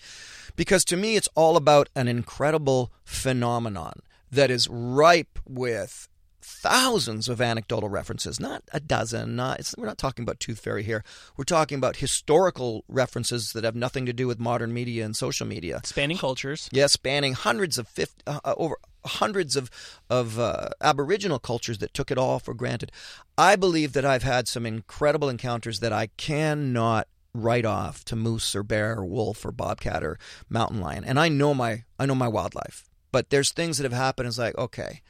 because 0.56 0.84
to 0.86 0.96
me, 0.96 1.16
it's 1.16 1.28
all 1.34 1.56
about 1.56 1.88
an 1.94 2.08
incredible 2.08 2.92
phenomenon 3.04 4.00
that 4.30 4.50
is 4.50 4.68
ripe 4.68 5.38
with 5.48 6.08
thousands 6.48 7.28
of 7.28 7.40
anecdotal 7.40 7.88
references, 7.88 8.40
not 8.40 8.62
a 8.72 8.80
dozen. 8.80 9.36
Not 9.36 9.60
we're 9.76 9.86
not 9.86 9.98
talking 9.98 10.22
about 10.22 10.40
Tooth 10.40 10.60
Fairy 10.60 10.82
here. 10.82 11.04
We're 11.36 11.44
talking 11.44 11.78
about 11.78 11.96
historical 11.96 12.84
references 12.88 13.52
that 13.52 13.64
have 13.64 13.76
nothing 13.76 14.06
to 14.06 14.12
do 14.12 14.26
with 14.26 14.38
modern 14.40 14.72
media 14.72 15.04
and 15.04 15.14
social 15.14 15.46
media. 15.46 15.80
Spanning 15.84 16.18
cultures. 16.18 16.68
Yeah, 16.72 16.86
spanning 16.86 17.34
hundreds 17.34 17.78
of 17.78 17.86
50, 17.88 18.22
uh, 18.26 18.40
uh, 18.44 18.54
over 18.56 18.78
hundreds 19.08 19.56
of 19.56 19.70
of 20.08 20.38
uh, 20.38 20.68
Aboriginal 20.80 21.38
cultures 21.38 21.78
that 21.78 21.94
took 21.94 22.10
it 22.10 22.18
all 22.18 22.38
for 22.38 22.54
granted. 22.54 22.92
I 23.36 23.56
believe 23.56 23.92
that 23.94 24.04
I've 24.04 24.22
had 24.22 24.48
some 24.48 24.66
incredible 24.66 25.28
encounters 25.28 25.80
that 25.80 25.92
I 25.92 26.08
cannot 26.16 27.08
write 27.34 27.64
off 27.64 28.04
to 28.06 28.16
moose 28.16 28.54
or 28.54 28.62
bear 28.62 28.96
or 28.98 29.04
wolf 29.04 29.44
or 29.44 29.52
bobcat 29.52 30.02
or 30.02 30.18
mountain 30.48 30.80
lion, 30.80 31.04
and 31.04 31.18
I 31.18 31.28
know 31.28 31.54
my 31.54 31.84
I 31.98 32.06
know 32.06 32.14
my 32.14 32.28
wildlife. 32.28 32.84
But 33.10 33.30
there's 33.30 33.50
things 33.50 33.78
that 33.78 33.84
have 33.84 33.92
happened. 33.92 34.28
It's 34.28 34.38
like 34.38 34.56
okay, 34.56 35.02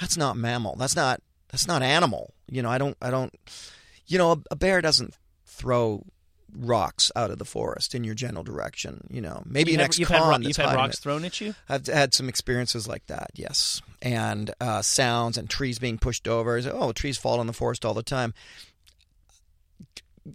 that's 0.00 0.16
not 0.16 0.36
mammal. 0.36 0.76
That's 0.76 0.96
not 0.96 1.20
that's 1.48 1.66
not 1.66 1.82
animal. 1.82 2.34
You 2.48 2.62
know, 2.62 2.70
I 2.70 2.78
don't 2.78 2.96
I 3.00 3.10
don't. 3.10 3.32
You 4.06 4.18
know, 4.18 4.32
a, 4.32 4.38
a 4.50 4.56
bear 4.56 4.82
doesn't 4.82 5.16
throw 5.46 6.04
rocks 6.56 7.10
out 7.16 7.30
of 7.30 7.38
the 7.38 7.44
forest 7.44 7.94
in 7.94 8.04
your 8.04 8.14
general 8.14 8.44
direction. 8.44 9.06
You 9.10 9.20
know, 9.20 9.42
maybe 9.44 9.72
You 9.72 9.76
an 9.76 9.80
have- 9.80 9.88
ex 9.88 9.98
you've 9.98 10.08
had, 10.08 10.20
con 10.20 10.42
you've 10.42 10.56
had 10.56 10.74
rocks 10.74 10.98
thrown 10.98 11.24
at 11.24 11.40
you. 11.40 11.54
I've 11.68 11.86
had 11.86 12.14
some 12.14 12.28
experiences 12.28 12.86
like 12.88 13.06
that, 13.06 13.30
yes, 13.34 13.82
and 14.02 14.52
uh, 14.60 14.82
sounds 14.82 15.36
and 15.36 15.48
trees 15.50 15.78
being 15.78 15.98
pushed 15.98 16.28
over. 16.28 16.56
It's, 16.58 16.66
Oh, 16.66 16.92
trees 16.92 17.18
fall 17.18 17.40
in 17.40 17.46
the 17.46 17.52
forest 17.52 17.84
all 17.84 17.94
the 17.94 18.02
time. 18.02 18.34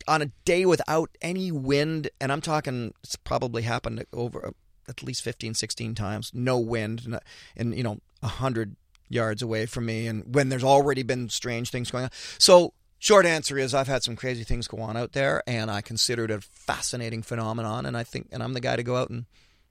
On 0.08 0.21
a 0.21 0.27
day 0.45 0.65
without 0.65 1.10
any 1.21 1.51
wind, 1.51 2.10
and 2.21 2.32
I'm 2.32 2.41
talking, 2.41 2.93
it's 3.03 3.15
probably 3.15 3.63
happened 3.63 4.05
over 4.13 4.53
at 4.88 5.01
least 5.01 5.23
15, 5.23 5.55
16 5.55 5.95
times. 5.95 6.32
No 6.34 6.60
wind, 6.60 7.03
and, 7.05 7.19
and 7.58 7.75
you 7.75 7.82
know, 7.84 7.99
a 8.21 8.27
hundred 8.27 8.75
yards 9.10 9.41
away 9.41 9.65
from 9.65 9.88
me, 9.88 10.05
and 10.05 10.36
when 10.36 10.49
there's 10.49 10.63
already 10.63 11.01
been 11.01 11.27
strange 11.29 11.71
things 11.71 11.89
going 11.89 12.03
on. 12.03 12.12
So, 12.38 12.73
short 12.99 13.25
answer 13.25 13.57
is, 13.57 13.73
I've 13.73 13.88
had 13.88 14.03
some 14.03 14.15
crazy 14.15 14.43
things 14.43 14.67
go 14.67 14.79
on 14.79 14.95
out 14.95 15.13
there, 15.13 15.41
and 15.47 15.71
I 15.71 15.81
consider 15.81 16.25
it 16.25 16.31
a 16.31 16.41
fascinating 16.41 17.23
phenomenon, 17.23 17.85
and 17.85 17.97
I 17.97 18.03
think, 18.03 18.27
and 18.31 18.43
I'm 18.43 18.53
the 18.53 18.59
guy 18.59 18.75
to 18.75 18.83
go 18.83 18.97
out 18.97 19.09
and 19.09 19.25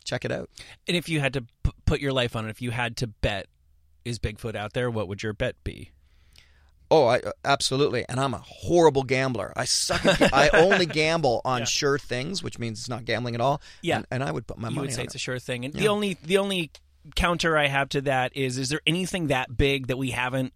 check 0.05 0.25
it 0.25 0.33
out. 0.33 0.51
And 0.89 0.97
if 0.97 1.09
you 1.09 1.21
had 1.21 1.35
to 1.35 1.43
p- 1.43 1.71
put 1.85 2.01
your 2.01 2.13
life 2.13 2.35
on 2.35 2.47
it, 2.47 2.51
if 2.51 2.61
you 2.61 2.71
had 2.71 2.97
to 2.99 3.07
bet, 3.07 3.47
is 4.05 4.19
Bigfoot 4.19 4.57
out 4.57 4.73
there? 4.73 4.91
What 4.91 5.07
would 5.09 5.23
your 5.23 5.35
bet 5.35 5.57
be? 5.63 5.91
Oh, 6.91 7.07
I 7.07 7.19
uh, 7.19 7.33
absolutely. 7.45 8.07
And 8.09 8.19
I'm 8.19 8.33
a 8.33 8.39
horrible 8.39 9.03
gambler. 9.03 9.53
I 9.55 9.67
suck. 9.67 10.05
At, 10.07 10.33
I 10.33 10.49
only 10.55 10.87
gamble 10.87 11.43
on 11.45 11.67
sure 11.67 11.99
things, 11.99 12.43
which 12.43 12.59
means 12.59 12.81
it's 12.81 12.89
not 12.89 13.05
gambling 13.05 13.35
at 13.35 13.43
all. 13.43 13.61
Yeah. 13.83 13.99
and, 13.99 14.07
and 14.11 14.25
I 14.25 14.33
would 14.33 14.47
put 14.47 14.57
my 14.59 14.69
you 14.69 14.77
money 14.77 14.87
You 14.87 14.89
would 14.89 14.95
say 14.95 15.05
it's 15.05 15.15
a 15.15 15.19
sure 15.19 15.39
thing. 15.39 15.67
And 15.67 15.75
the 15.75 15.89
only 15.89 16.17
the 16.25 16.39
only 16.39 16.71
counter 17.15 17.59
I 17.59 17.67
have 17.67 17.91
to 17.91 18.01
that 18.03 18.35
is: 18.35 18.57
is 18.57 18.71
there 18.71 18.81
anything 18.87 19.27
that 19.27 19.55
big 19.55 19.89
that 19.89 19.99
we 19.99 20.11
haven't 20.13 20.55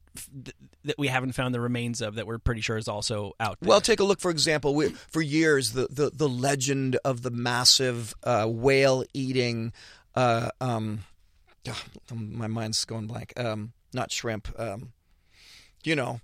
that 0.85 0.99
we 0.99 1.09
haven't 1.09 1.33
found 1.33 1.55
the 1.55 1.61
remains 1.61 2.01
of 2.01 2.17
that 2.17 2.27
we're 2.27 2.39
pretty 2.39 2.61
sure 2.61 2.77
is 2.77 2.89
also 2.89 3.33
out 3.39 3.59
there? 3.61 3.69
Well, 3.69 3.81
take 3.81 4.01
a 4.01 4.05
look. 4.05 4.21
For 4.21 4.31
example, 4.31 4.75
we, 4.75 4.89
for 4.89 5.23
years, 5.23 5.73
the, 5.73 5.87
the, 5.91 6.11
the 6.13 6.29
legend 6.29 6.97
of 7.05 7.23
the 7.23 7.31
massive 7.31 8.15
uh, 8.25 8.47
whale 8.49 9.05
eating, 9.15 9.73
uh, 10.15 10.51
um, 10.61 11.05
my 12.13 12.47
mind's 12.47 12.85
going 12.85 13.07
blank. 13.07 13.33
Um, 13.37 13.73
not 13.93 14.11
shrimp. 14.11 14.49
Um, 14.59 14.93
you 15.85 15.97
know, 15.97 16.21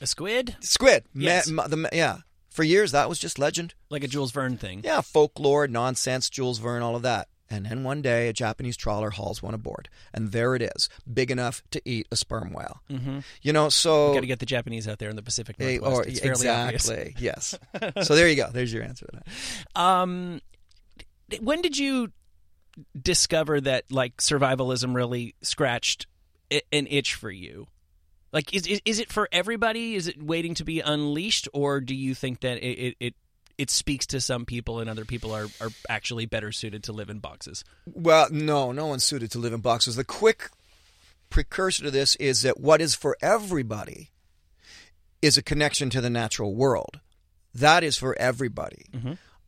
a 0.00 0.06
squid, 0.06 0.56
squid. 0.60 1.04
Yes. 1.14 1.48
ma- 1.48 1.66
the, 1.66 1.88
yeah. 1.92 2.18
For 2.50 2.62
years, 2.64 2.92
that 2.92 3.08
was 3.08 3.18
just 3.18 3.38
legend. 3.38 3.74
like 3.88 4.02
a 4.02 4.08
Jules 4.08 4.32
Verne 4.32 4.56
thing. 4.56 4.80
Yeah, 4.82 5.00
folklore, 5.00 5.68
nonsense, 5.68 6.28
Jules 6.28 6.58
Verne, 6.58 6.82
all 6.82 6.96
of 6.96 7.02
that. 7.02 7.28
And 7.50 7.66
then 7.66 7.82
one 7.82 8.02
day, 8.02 8.28
a 8.28 8.32
Japanese 8.32 8.76
trawler 8.76 9.10
hauls 9.10 9.42
one 9.42 9.54
aboard, 9.54 9.88
and 10.12 10.32
there 10.32 10.54
it 10.54 10.62
is, 10.62 10.88
big 11.10 11.30
enough 11.30 11.62
to 11.70 11.80
eat 11.84 12.06
a 12.10 12.16
sperm 12.16 12.52
whale. 12.52 12.82
Mm-hmm. 12.90 13.20
You 13.40 13.52
know, 13.52 13.68
so 13.70 14.12
Got 14.12 14.20
to 14.20 14.26
get 14.26 14.38
the 14.38 14.46
Japanese 14.46 14.86
out 14.86 14.98
there 14.98 15.08
in 15.08 15.16
the 15.16 15.22
Pacific 15.22 15.58
Northwest. 15.58 15.96
or 15.96 16.06
it's 16.06 16.20
fairly 16.20 16.48
obvious. 16.48 16.88
exactly, 16.88 17.14
yes. 17.18 17.58
so 18.02 18.14
there 18.14 18.28
you 18.28 18.36
go. 18.36 18.50
There's 18.52 18.72
your 18.72 18.82
answer 18.82 19.06
to 19.06 19.20
that. 19.20 19.80
Um, 19.80 20.40
when 21.40 21.62
did 21.62 21.78
you 21.78 22.12
discover 23.00 23.60
that 23.60 23.90
like 23.90 24.18
survivalism 24.18 24.94
really 24.94 25.34
scratched 25.42 26.06
an 26.50 26.86
itch 26.88 27.14
for 27.14 27.30
you? 27.30 27.66
Like, 28.32 28.54
is, 28.54 28.66
is 28.66 28.82
is 28.84 28.98
it 29.00 29.10
for 29.10 29.28
everybody? 29.32 29.94
Is 29.94 30.06
it 30.06 30.22
waiting 30.22 30.54
to 30.54 30.64
be 30.64 30.80
unleashed, 30.80 31.48
or 31.54 31.80
do 31.80 31.94
you 31.94 32.14
think 32.14 32.40
that 32.40 32.58
it 32.58 32.78
it, 32.78 32.96
it, 33.00 33.14
it 33.58 33.70
speaks 33.70 34.06
to 34.06 34.20
some 34.20 34.46
people 34.46 34.78
and 34.78 34.88
other 34.88 35.04
people 35.04 35.32
are, 35.34 35.48
are 35.60 35.70
actually 35.90 36.26
better 36.26 36.52
suited 36.52 36.84
to 36.84 36.92
live 36.92 37.10
in 37.10 37.18
boxes? 37.18 37.64
Well, 37.92 38.28
no, 38.30 38.70
no 38.70 38.86
one's 38.86 39.04
suited 39.04 39.32
to 39.32 39.38
live 39.38 39.52
in 39.52 39.60
boxes. 39.60 39.96
The 39.96 40.04
quick 40.04 40.50
precursor 41.28 41.82
to 41.82 41.90
this 41.90 42.14
is 42.16 42.42
that 42.42 42.60
what 42.60 42.80
is 42.80 42.94
for 42.94 43.16
everybody 43.20 44.10
is 45.20 45.36
a 45.36 45.42
connection 45.42 45.90
to 45.90 46.00
the 46.00 46.08
natural 46.08 46.54
world. 46.54 47.00
That 47.54 47.82
is 47.82 47.96
for 47.96 48.16
everybody. 48.18 48.86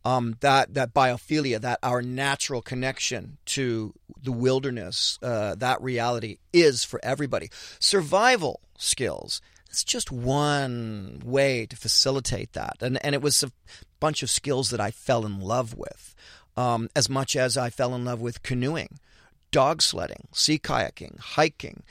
Um, 0.03 0.35
that 0.41 0.73
that 0.73 0.93
biophilia, 0.95 1.61
that 1.61 1.77
our 1.83 2.01
natural 2.01 2.61
connection 2.63 3.37
to 3.45 3.93
the 4.21 4.31
wilderness, 4.31 5.19
uh, 5.21 5.53
that 5.55 5.81
reality 5.81 6.37
is 6.51 6.83
for 6.83 6.99
everybody. 7.03 7.49
Survival 7.79 8.61
skills. 8.77 9.41
It's 9.69 9.83
just 9.83 10.11
one 10.11 11.21
way 11.23 11.67
to 11.67 11.77
facilitate 11.77 12.53
that, 12.53 12.77
and 12.81 13.03
and 13.05 13.13
it 13.13 13.21
was 13.21 13.45
bunch 14.01 14.21
of 14.21 14.29
skills 14.29 14.69
that 14.71 14.81
I 14.81 14.91
fell 14.91 15.25
in 15.25 15.39
love 15.39 15.73
with, 15.73 16.13
um, 16.57 16.89
as 16.93 17.07
much 17.07 17.37
as 17.37 17.55
I 17.55 17.69
fell 17.69 17.95
in 17.95 18.03
love 18.03 18.19
with 18.19 18.43
canoeing 18.43 18.99
dog 19.51 19.81
sledding, 19.81 20.27
sea 20.31 20.57
kayaking, 20.57 21.19
hiking, 21.19 21.83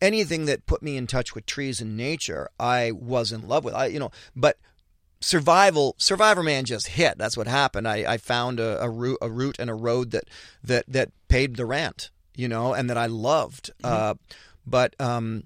anything 0.00 0.46
that 0.46 0.66
put 0.66 0.82
me 0.82 0.96
in 0.96 1.06
touch 1.06 1.34
with 1.34 1.46
trees 1.46 1.80
and 1.80 1.96
nature, 1.96 2.48
I 2.58 2.92
was 2.92 3.32
in 3.32 3.46
love 3.46 3.64
with. 3.64 3.74
I, 3.74 3.86
you 3.86 3.98
know, 3.98 4.10
but 4.34 4.58
survival, 5.20 5.94
Survivor 5.98 6.42
Man 6.42 6.64
just 6.64 6.88
hit. 6.88 7.18
That's 7.18 7.36
what 7.36 7.46
happened. 7.46 7.86
I, 7.86 8.12
I 8.12 8.16
found 8.16 8.60
a, 8.60 8.82
a 8.82 8.88
route, 8.88 9.18
a 9.20 9.28
route 9.28 9.56
and 9.58 9.68
a 9.68 9.74
road 9.74 10.12
that 10.12 10.24
that 10.64 10.84
that 10.88 11.10
paid 11.28 11.56
the 11.56 11.66
rent, 11.66 12.10
you 12.34 12.48
know, 12.48 12.72
and 12.72 12.88
that 12.88 12.96
I 12.96 13.06
loved. 13.06 13.70
Uh, 13.82 14.14
but 14.66 14.94
um, 15.00 15.44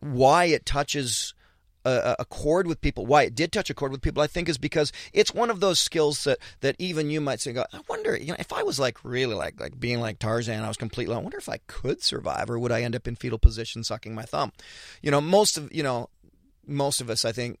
why 0.00 0.46
it 0.46 0.66
touches 0.66 1.33
a, 1.84 2.16
a 2.20 2.24
chord 2.24 2.66
with 2.66 2.80
people. 2.80 3.06
Why 3.06 3.24
it 3.24 3.34
did 3.34 3.52
touch 3.52 3.70
a 3.70 3.74
chord 3.74 3.92
with 3.92 4.02
people, 4.02 4.22
I 4.22 4.26
think, 4.26 4.48
is 4.48 4.58
because 4.58 4.92
it's 5.12 5.34
one 5.34 5.50
of 5.50 5.60
those 5.60 5.78
skills 5.78 6.24
that 6.24 6.38
that 6.60 6.76
even 6.78 7.10
you 7.10 7.20
might 7.20 7.40
say, 7.40 7.52
"God, 7.52 7.66
I 7.72 7.80
wonder, 7.88 8.16
you 8.16 8.28
know, 8.28 8.36
if 8.38 8.52
I 8.52 8.62
was 8.62 8.78
like 8.78 9.04
really 9.04 9.34
like 9.34 9.60
like 9.60 9.78
being 9.78 10.00
like 10.00 10.18
Tarzan, 10.18 10.62
I 10.62 10.68
was 10.68 10.76
completely. 10.76 11.14
I 11.14 11.18
wonder 11.18 11.38
if 11.38 11.48
I 11.48 11.58
could 11.66 12.02
survive, 12.02 12.50
or 12.50 12.58
would 12.58 12.72
I 12.72 12.82
end 12.82 12.96
up 12.96 13.06
in 13.06 13.16
fetal 13.16 13.38
position, 13.38 13.84
sucking 13.84 14.14
my 14.14 14.22
thumb? 14.22 14.52
You 15.02 15.10
know, 15.10 15.20
most 15.20 15.56
of 15.56 15.72
you 15.72 15.82
know, 15.82 16.08
most 16.66 17.00
of 17.00 17.10
us, 17.10 17.24
I 17.24 17.32
think. 17.32 17.58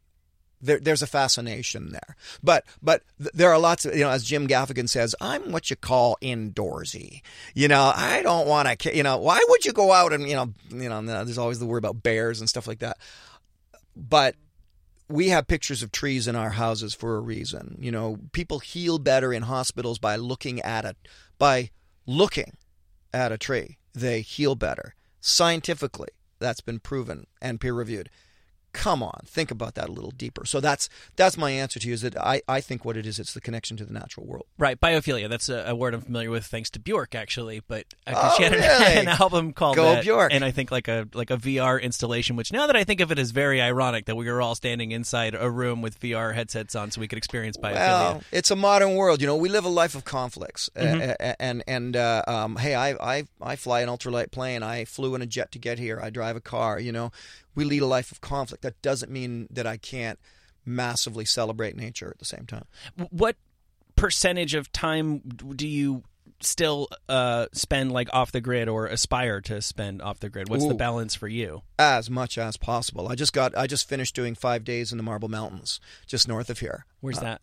There, 0.62 0.80
there's 0.80 1.02
a 1.02 1.06
fascination 1.06 1.90
there, 1.90 2.16
but 2.42 2.64
but 2.80 3.02
there 3.18 3.52
are 3.52 3.58
lots 3.58 3.84
of 3.84 3.94
you 3.94 4.00
know, 4.00 4.08
as 4.08 4.24
Jim 4.24 4.48
Gaffigan 4.48 4.88
says, 4.88 5.14
I'm 5.20 5.52
what 5.52 5.68
you 5.68 5.76
call 5.76 6.16
indoorsy. 6.22 7.20
You 7.52 7.68
know, 7.68 7.92
I 7.94 8.22
don't 8.22 8.46
want 8.46 8.80
to. 8.80 8.96
You 8.96 9.02
know, 9.02 9.18
why 9.18 9.44
would 9.46 9.66
you 9.66 9.74
go 9.74 9.92
out 9.92 10.14
and 10.14 10.26
you 10.26 10.34
know, 10.34 10.54
you 10.70 10.88
know, 10.88 11.02
there's 11.02 11.36
always 11.36 11.58
the 11.58 11.66
word 11.66 11.84
about 11.84 12.02
bears 12.02 12.40
and 12.40 12.48
stuff 12.48 12.66
like 12.66 12.78
that 12.78 12.96
but 13.96 14.36
we 15.08 15.28
have 15.28 15.46
pictures 15.46 15.82
of 15.82 15.92
trees 15.92 16.26
in 16.26 16.36
our 16.36 16.50
houses 16.50 16.94
for 16.94 17.16
a 17.16 17.20
reason. 17.20 17.76
You 17.78 17.90
know, 17.90 18.18
people 18.32 18.58
heal 18.58 18.98
better 18.98 19.32
in 19.32 19.42
hospitals 19.42 19.98
by 19.98 20.16
looking 20.16 20.60
at 20.60 20.84
it, 20.84 20.96
by 21.38 21.70
looking 22.06 22.56
at 23.12 23.32
a 23.32 23.38
tree. 23.38 23.78
They 23.94 24.22
heal 24.22 24.54
better. 24.54 24.94
Scientifically, 25.20 26.08
that's 26.38 26.60
been 26.60 26.80
proven 26.80 27.26
and 27.40 27.60
peer 27.60 27.74
reviewed. 27.74 28.10
Come 28.74 29.02
on, 29.02 29.20
think 29.24 29.50
about 29.50 29.76
that 29.76 29.88
a 29.88 29.92
little 29.92 30.10
deeper. 30.10 30.44
So 30.44 30.60
that's 30.60 30.88
that's 31.16 31.38
my 31.38 31.50
answer 31.52 31.78
to 31.80 31.88
you. 31.88 31.94
Is 31.94 32.02
that 32.02 32.16
I, 32.18 32.42
I 32.46 32.60
think 32.60 32.84
what 32.84 32.96
it 32.96 33.06
is, 33.06 33.18
it's 33.18 33.32
the 33.32 33.40
connection 33.40 33.76
to 33.78 33.84
the 33.84 33.92
natural 33.94 34.26
world. 34.26 34.44
Right, 34.58 34.78
biophilia. 34.78 35.28
That's 35.30 35.48
a, 35.48 35.64
a 35.68 35.74
word 35.74 35.94
I'm 35.94 36.00
familiar 36.02 36.30
with, 36.30 36.44
thanks 36.44 36.68
to 36.70 36.80
Bjork, 36.80 37.14
actually. 37.14 37.62
But 37.66 37.86
uh, 38.06 38.12
Oh, 38.16 38.34
she 38.36 38.42
had 38.42 38.52
an, 38.52 38.60
really? 38.80 38.96
an 39.00 39.08
album 39.08 39.52
called 39.52 39.76
Go 39.76 39.84
that, 39.94 40.02
Bjork. 40.04 40.34
and 40.34 40.44
I 40.44 40.50
think 40.50 40.70
like 40.70 40.88
a 40.88 41.08
like 41.14 41.30
a 41.30 41.36
VR 41.36 41.80
installation. 41.80 42.36
Which 42.36 42.52
now 42.52 42.66
that 42.66 42.76
I 42.76 42.84
think 42.84 43.00
of 43.00 43.10
it, 43.12 43.18
is 43.18 43.30
very 43.30 43.62
ironic 43.62 44.06
that 44.06 44.16
we 44.16 44.28
were 44.30 44.42
all 44.42 44.54
standing 44.56 44.90
inside 44.92 45.34
a 45.38 45.48
room 45.50 45.80
with 45.80 45.98
VR 46.00 46.34
headsets 46.34 46.74
on, 46.74 46.90
so 46.90 47.00
we 47.00 47.08
could 47.08 47.16
experience 47.18 47.56
biophilia. 47.56 47.74
Well, 47.76 48.22
it's 48.32 48.50
a 48.50 48.56
modern 48.56 48.94
world. 48.96 49.20
You 49.20 49.26
know, 49.28 49.36
we 49.36 49.48
live 49.48 49.64
a 49.64 49.68
life 49.68 49.94
of 49.94 50.04
conflicts, 50.04 50.68
Mm-hmm. 50.76 51.10
uh, 51.20 51.34
and 51.38 51.62
and 51.68 51.96
uh, 51.96 52.22
um, 52.26 52.56
hey, 52.56 52.74
I, 52.74 52.90
I 53.18 53.24
I 53.40 53.56
fly 53.56 53.80
an 53.80 53.88
ultralight 53.88 54.32
plane. 54.32 54.62
I 54.64 54.84
flew 54.84 55.14
in 55.14 55.22
a 55.22 55.26
jet 55.26 55.52
to 55.52 55.58
get 55.60 55.78
here. 55.78 56.00
I 56.02 56.10
drive 56.10 56.34
a 56.36 56.40
car. 56.40 56.80
You 56.80 56.90
know, 56.92 57.12
we 57.54 57.64
lead 57.64 57.82
a 57.82 57.86
life 57.86 58.12
of 58.12 58.20
conflict. 58.20 58.62
That 58.62 58.80
doesn't 58.82 59.10
mean 59.10 59.48
that 59.50 59.66
I 59.66 59.76
can't 59.76 60.18
massively 60.64 61.24
celebrate 61.24 61.76
nature 61.76 62.08
at 62.10 62.18
the 62.18 62.24
same 62.24 62.46
time. 62.46 62.64
what 63.10 63.36
percentage 63.96 64.54
of 64.54 64.72
time 64.72 65.20
do 65.54 65.68
you 65.68 66.02
still 66.40 66.88
uh, 67.08 67.46
spend 67.52 67.92
like 67.92 68.08
off 68.12 68.32
the 68.32 68.40
grid 68.40 68.68
or 68.68 68.86
aspire 68.86 69.40
to 69.42 69.60
spend 69.62 70.02
off 70.02 70.20
the 70.20 70.28
grid? 70.28 70.48
What's 70.48 70.66
the 70.66 70.74
balance 70.74 71.14
for 71.14 71.28
you? 71.28 71.62
As 71.78 72.10
much 72.10 72.38
as 72.38 72.56
possible. 72.56 73.08
I 73.08 73.14
just 73.14 73.32
got. 73.32 73.56
I 73.56 73.66
just 73.66 73.88
finished 73.88 74.14
doing 74.14 74.34
five 74.34 74.64
days 74.64 74.92
in 74.92 74.98
the 74.98 75.04
Marble 75.04 75.28
Mountains, 75.28 75.80
just 76.06 76.28
north 76.28 76.50
of 76.50 76.58
here. 76.60 76.86
Where's 77.00 77.20
that? 77.20 77.40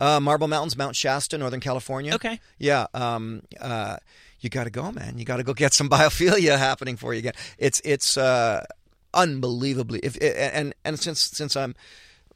Uh, 0.00 0.20
Marble 0.20 0.48
Mountains, 0.48 0.76
Mount 0.76 0.96
Shasta, 0.96 1.38
Northern 1.38 1.60
California. 1.60 2.14
Okay. 2.14 2.40
Yeah. 2.58 2.86
Um, 2.92 3.42
uh, 3.60 3.98
you 4.40 4.50
got 4.50 4.64
to 4.64 4.70
go, 4.70 4.90
man. 4.90 5.18
You 5.18 5.24
got 5.24 5.36
to 5.36 5.44
go 5.44 5.54
get 5.54 5.72
some 5.72 5.88
biophilia 5.90 6.58
happening 6.58 6.96
for 6.96 7.14
you 7.14 7.20
again. 7.20 7.34
It's 7.58 7.80
it's 7.84 8.16
uh, 8.16 8.64
unbelievably. 9.14 10.00
If 10.02 10.18
and 10.20 10.74
and 10.84 10.98
since 10.98 11.20
since 11.20 11.56
I'm. 11.56 11.74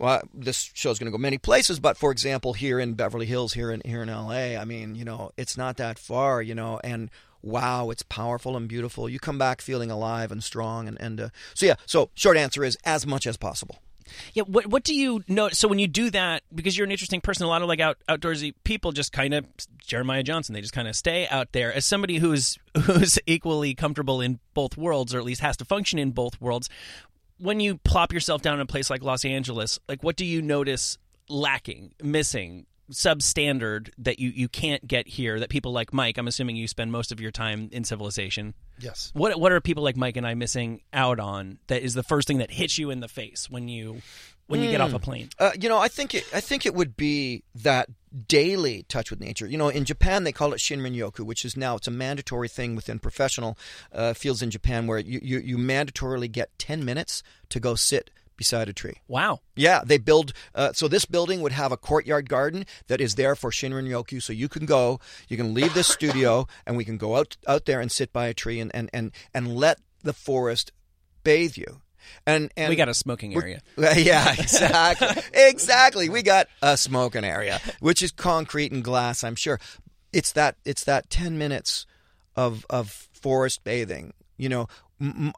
Well, 0.01 0.23
this 0.33 0.71
show's 0.75 1.01
going 1.01 1.11
to 1.11 1.11
go 1.11 1.21
many 1.21 1.39
places, 1.39 1.81
but 1.81 1.97
for 1.97 2.13
example, 2.13 2.53
here 2.53 2.79
in 2.79 2.95
Beverly 2.95 3.27
Hills, 3.27 3.55
here 3.55 3.73
in 3.73 3.83
here 3.85 4.01
in 4.01 4.09
LA, 4.09 4.57
I 4.57 4.65
mean, 4.65 4.95
you 4.95 5.05
know, 5.05 5.33
it's 5.37 5.57
not 5.57 5.77
that 5.79 5.99
far, 5.99 6.41
you 6.41 6.55
know, 6.55 6.79
and 6.85 7.11
wow, 7.43 7.91
it's 7.91 8.05
powerful 8.05 8.57
and 8.57 8.69
beautiful. 8.69 9.09
You 9.09 9.19
come 9.19 9.39
back 9.39 9.61
feeling 9.61 9.91
alive 9.91 10.31
and 10.31 10.43
strong, 10.43 10.87
and 10.87 11.01
and 11.01 11.21
uh, 11.21 11.29
so 11.55 11.67
yeah. 11.67 11.75
So 11.87 12.11
short 12.15 12.37
answer 12.37 12.63
is 12.63 12.79
as 12.85 13.07
much 13.07 13.27
as 13.27 13.37
possible. 13.37 13.81
Yeah, 14.35 14.45
what 14.45 14.67
what 14.67 14.85
do 14.85 14.95
you 14.95 15.23
know? 15.29 15.49
So 15.51 15.69
when 15.69 15.79
you 15.79 15.89
do 15.89 16.11
that, 16.11 16.43
because 16.55 16.77
you're 16.77 16.85
an 16.85 16.91
interesting 16.91 17.21
person, 17.21 17.45
a 17.45 17.49
lot 17.49 17.63
of 17.63 17.69
like 17.69 17.81
out, 17.81 17.99
outdoorsy 18.09 18.55
people 18.65 18.93
just 18.93 19.13
kind 19.13 19.35
of 19.35 19.47
Jeremiah 19.79 20.23
Johnson. 20.23 20.55
They 20.55 20.61
just 20.61 20.73
kind 20.73 20.89
of 20.89 20.97
stay 20.97 21.27
out 21.29 21.53
there. 21.53 21.73
As 21.73 21.85
somebody 21.85 22.19
who's 22.19 22.59
who's 22.83 23.19
equally 23.27 23.75
comfortable 23.75 24.21
in 24.21 24.39
both 24.55 24.77
worlds, 24.77 25.15
or 25.15 25.19
at 25.19 25.25
least 25.25 25.41
has 25.41 25.57
to 25.59 25.65
function 25.65 25.99
in 25.99 26.13
both 26.13 26.41
worlds, 26.41 26.69
when 27.39 27.61
you 27.61 27.79
plop 27.79 28.13
yourself 28.13 28.43
down 28.43 28.55
in 28.55 28.61
a 28.61 28.67
place 28.67 28.91
like 28.91 29.03
Los 29.03 29.25
Angeles, 29.25 29.79
like 29.89 30.03
what 30.03 30.17
do 30.17 30.25
you 30.25 30.43
notice 30.43 30.99
lacking, 31.29 31.93
missing, 32.03 32.67
substandard 32.91 33.91
that 33.99 34.19
you 34.19 34.31
you 34.31 34.49
can't 34.49 34.87
get 34.87 35.09
here? 35.09 35.41
That 35.41 35.49
people 35.49 35.73
like 35.73 35.93
Mike, 35.93 36.19
I'm 36.19 36.29
assuming 36.29 36.57
you 36.57 36.69
spend 36.69 36.93
most 36.93 37.13
of 37.13 37.21
your 37.21 37.31
time 37.31 37.69
in 37.73 37.85
civilization. 37.85 38.55
Yes. 38.79 39.11
What 39.15 39.39
what 39.39 39.53
are 39.53 39.61
people 39.61 39.83
like 39.83 39.97
Mike 39.97 40.17
and 40.17 40.27
I 40.27 40.35
missing 40.35 40.83
out 40.93 41.21
on? 41.21 41.59
That 41.69 41.83
is 41.83 41.95
the 41.95 42.03
first 42.03 42.29
thing 42.29 42.39
that 42.39 42.51
hits 42.51 42.79
you 42.79 42.91
in 42.91 43.01
the 43.01 43.09
face 43.09 43.49
when 43.51 43.69
you 43.69 44.03
when 44.49 44.63
you 44.63 44.71
get 44.71 44.81
off 44.81 44.95
a 44.95 44.99
plane. 44.99 45.29
Uh, 45.39 45.53
you 45.61 45.69
know, 45.69 45.79
I 45.79 45.89
think 45.89 46.15
it, 46.15 46.25
I 46.35 46.41
think 46.41 46.65
it 46.67 46.75
would 46.75 46.97
be 46.97 47.45
that 47.55 47.89
daily 48.27 48.85
touch 48.89 49.11
with 49.11 49.21
nature. 49.21 49.47
You 49.47 49.59
know, 49.59 49.69
in 49.69 49.85
Japan 49.85 50.25
they 50.25 50.33
call 50.33 50.53
it 50.53 50.59
shinrin 50.59 50.97
yoku, 50.97 51.21
which 51.21 51.45
is 51.45 51.57
now 51.57 51.77
it's 51.77 51.87
a 51.87 51.91
mandatory 51.91 52.49
thing 52.49 52.75
within 52.75 52.99
professional 52.99 53.59
uh, 53.93 54.15
fields 54.15 54.43
in 54.43 54.51
Japan, 54.51 54.87
where 54.87 54.99
you, 54.99 55.21
you 55.23 55.39
you 55.39 55.59
mandatorily 55.59 56.31
get 56.33 56.59
ten 56.59 56.85
minutes 56.85 57.23
to 57.51 57.61
go 57.61 57.75
sit 57.75 58.11
beside 58.39 58.71
a 58.71 58.73
tree. 58.73 58.95
Wow. 59.07 59.41
Yeah, 59.55 59.83
they 59.85 59.99
build. 59.99 60.33
Uh, 60.55 60.73
so 60.73 60.89
this 60.89 61.05
building 61.05 61.43
would 61.43 61.53
have 61.53 61.73
a 61.73 61.77
courtyard 61.77 62.31
garden 62.31 62.65
that 62.87 63.03
is 63.03 63.17
there 63.17 63.37
for 63.37 63.51
Shinrin 63.51 63.87
Yoku. 63.87 64.23
So 64.23 64.33
you 64.33 64.49
can 64.49 64.65
go, 64.65 65.01
you 65.29 65.37
can 65.37 65.53
leave 65.53 65.75
this 65.75 65.89
studio, 65.89 66.47
and 66.67 66.79
we 66.79 66.87
can 66.87 66.97
go 66.97 67.17
out 67.17 67.37
out 67.47 67.67
there 67.67 67.81
and 67.81 67.93
sit 67.93 68.13
by 68.13 68.29
a 68.29 68.35
tree 68.35 68.61
and 68.61 68.75
and 68.75 68.89
and, 68.95 69.13
and 69.35 69.55
let 69.55 69.79
the 70.03 70.15
forest 70.15 70.73
bathe 71.23 71.59
you. 71.59 71.83
And, 72.27 72.51
and 72.57 72.71
we 72.71 72.77
got 72.77 72.89
a 72.89 72.95
smoking 72.95 73.35
area. 73.35 73.61
yeah, 73.77 74.33
exactly. 74.39 75.23
exactly. 75.35 76.09
We 76.09 76.23
got 76.23 76.49
a 76.63 76.79
smoking 76.79 77.25
area, 77.25 77.61
which 77.81 78.03
is 78.03 78.13
concrete 78.13 78.73
and 78.73 78.83
glass, 78.83 79.23
I'm 79.23 79.35
sure. 79.35 79.61
It's 80.11 80.33
that 80.33 80.57
it's 80.65 80.85
that 80.85 81.11
10 81.11 81.37
minutes 81.37 81.85
of 82.35 82.65
of 82.71 83.09
forest 83.13 83.63
bathing. 83.65 84.15
You 84.39 84.49
know, 84.49 84.69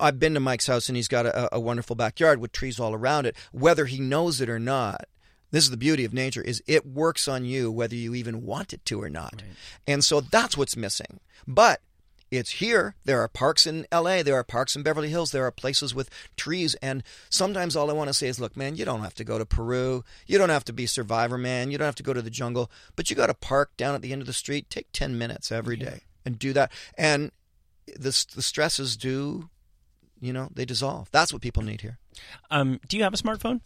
I've 0.01 0.19
been 0.19 0.35
to 0.35 0.41
Mike's 0.41 0.67
house 0.67 0.89
and 0.89 0.97
he's 0.97 1.09
got 1.09 1.27
a, 1.27 1.55
a 1.55 1.61
wonderful 1.61 1.97
backyard 1.97 2.41
with 2.41 2.53
trees 2.53 2.81
all 2.81 2.95
around 2.95 3.27
it, 3.27 3.37
whether 3.53 3.87
he 3.87 4.01
knows 4.01 4.41
it 4.41 4.49
or 4.49 4.59
not. 4.59 5.05
This 5.51 5.65
is 5.65 5.71
the 5.71 5.77
beauty 5.77 6.05
of 6.05 6.15
nature 6.15 6.43
is 6.43 6.63
it 6.67 6.87
works 6.87 7.27
on 7.27 7.45
you 7.45 7.71
whether 7.73 7.95
you 7.97 8.15
even 8.15 8.47
want 8.47 8.73
it 8.73 8.85
to 8.87 9.03
or 9.03 9.11
not. 9.11 9.43
And 9.87 10.05
so 10.05 10.21
that's 10.21 10.57
what's 10.57 10.77
missing. 10.77 11.21
But 11.47 11.81
it's 12.31 12.53
here. 12.53 12.95
There 13.05 13.21
are 13.21 13.27
parks 13.27 13.67
in 13.67 13.87
LA. 13.93 14.23
There 14.23 14.37
are 14.37 14.45
parks 14.45 14.77
in 14.77 14.85
Beverly 14.85 15.09
Hills. 15.09 15.33
There 15.33 15.45
are 15.45 15.51
places 15.51 15.93
with 15.93 16.09
trees. 16.37 16.77
And 16.77 17.03
sometimes 17.29 17.75
all 17.75 17.91
I 17.91 17.95
want 17.95 18.07
to 18.09 18.15
say 18.15 18.29
is, 18.29 18.39
look, 18.39 18.57
man, 18.57 18.77
you 18.77 18.85
don't 18.85 19.01
have 19.01 19.17
to 19.17 19.25
go 19.25 19.37
to 19.37 19.45
Peru. 19.45 20.05
You 20.29 20.39
don't 20.39 20.49
have 20.51 20.65
to 20.67 20.73
be 20.73 20.87
Survivor 20.87 21.37
Man. 21.37 21.73
You 21.73 21.79
don't 21.79 21.87
have 21.87 21.97
to 21.97 22.05
go 22.05 22.13
to 22.13 22.23
the 22.23 22.31
jungle. 22.31 22.71
But 22.95 23.11
you 23.11 23.17
got 23.17 23.31
a 23.31 23.35
park 23.35 23.77
down 23.77 23.97
at 23.97 24.03
the 24.03 24.13
end 24.13 24.23
of 24.23 24.29
the 24.29 24.33
street. 24.33 24.71
Take 24.71 24.87
10 24.93 25.19
minutes 25.19 25.51
every 25.51 25.77
day. 25.77 26.03
and 26.25 26.39
do 26.39 26.53
that. 26.53 26.71
And 26.97 27.33
the 27.99 28.27
the 28.35 28.43
stresses 28.43 28.97
do, 28.97 29.49
you 30.21 30.33
know, 30.33 30.49
they 30.53 30.65
dissolve. 30.65 31.11
That's 31.11 31.33
what 31.33 31.43
people 31.43 31.63
need 31.63 31.81
here. 31.81 31.99
Um, 32.51 32.81
do 32.89 32.97
you 32.97 33.03
have 33.03 33.15
a 33.15 33.17
smartphone? 33.17 33.61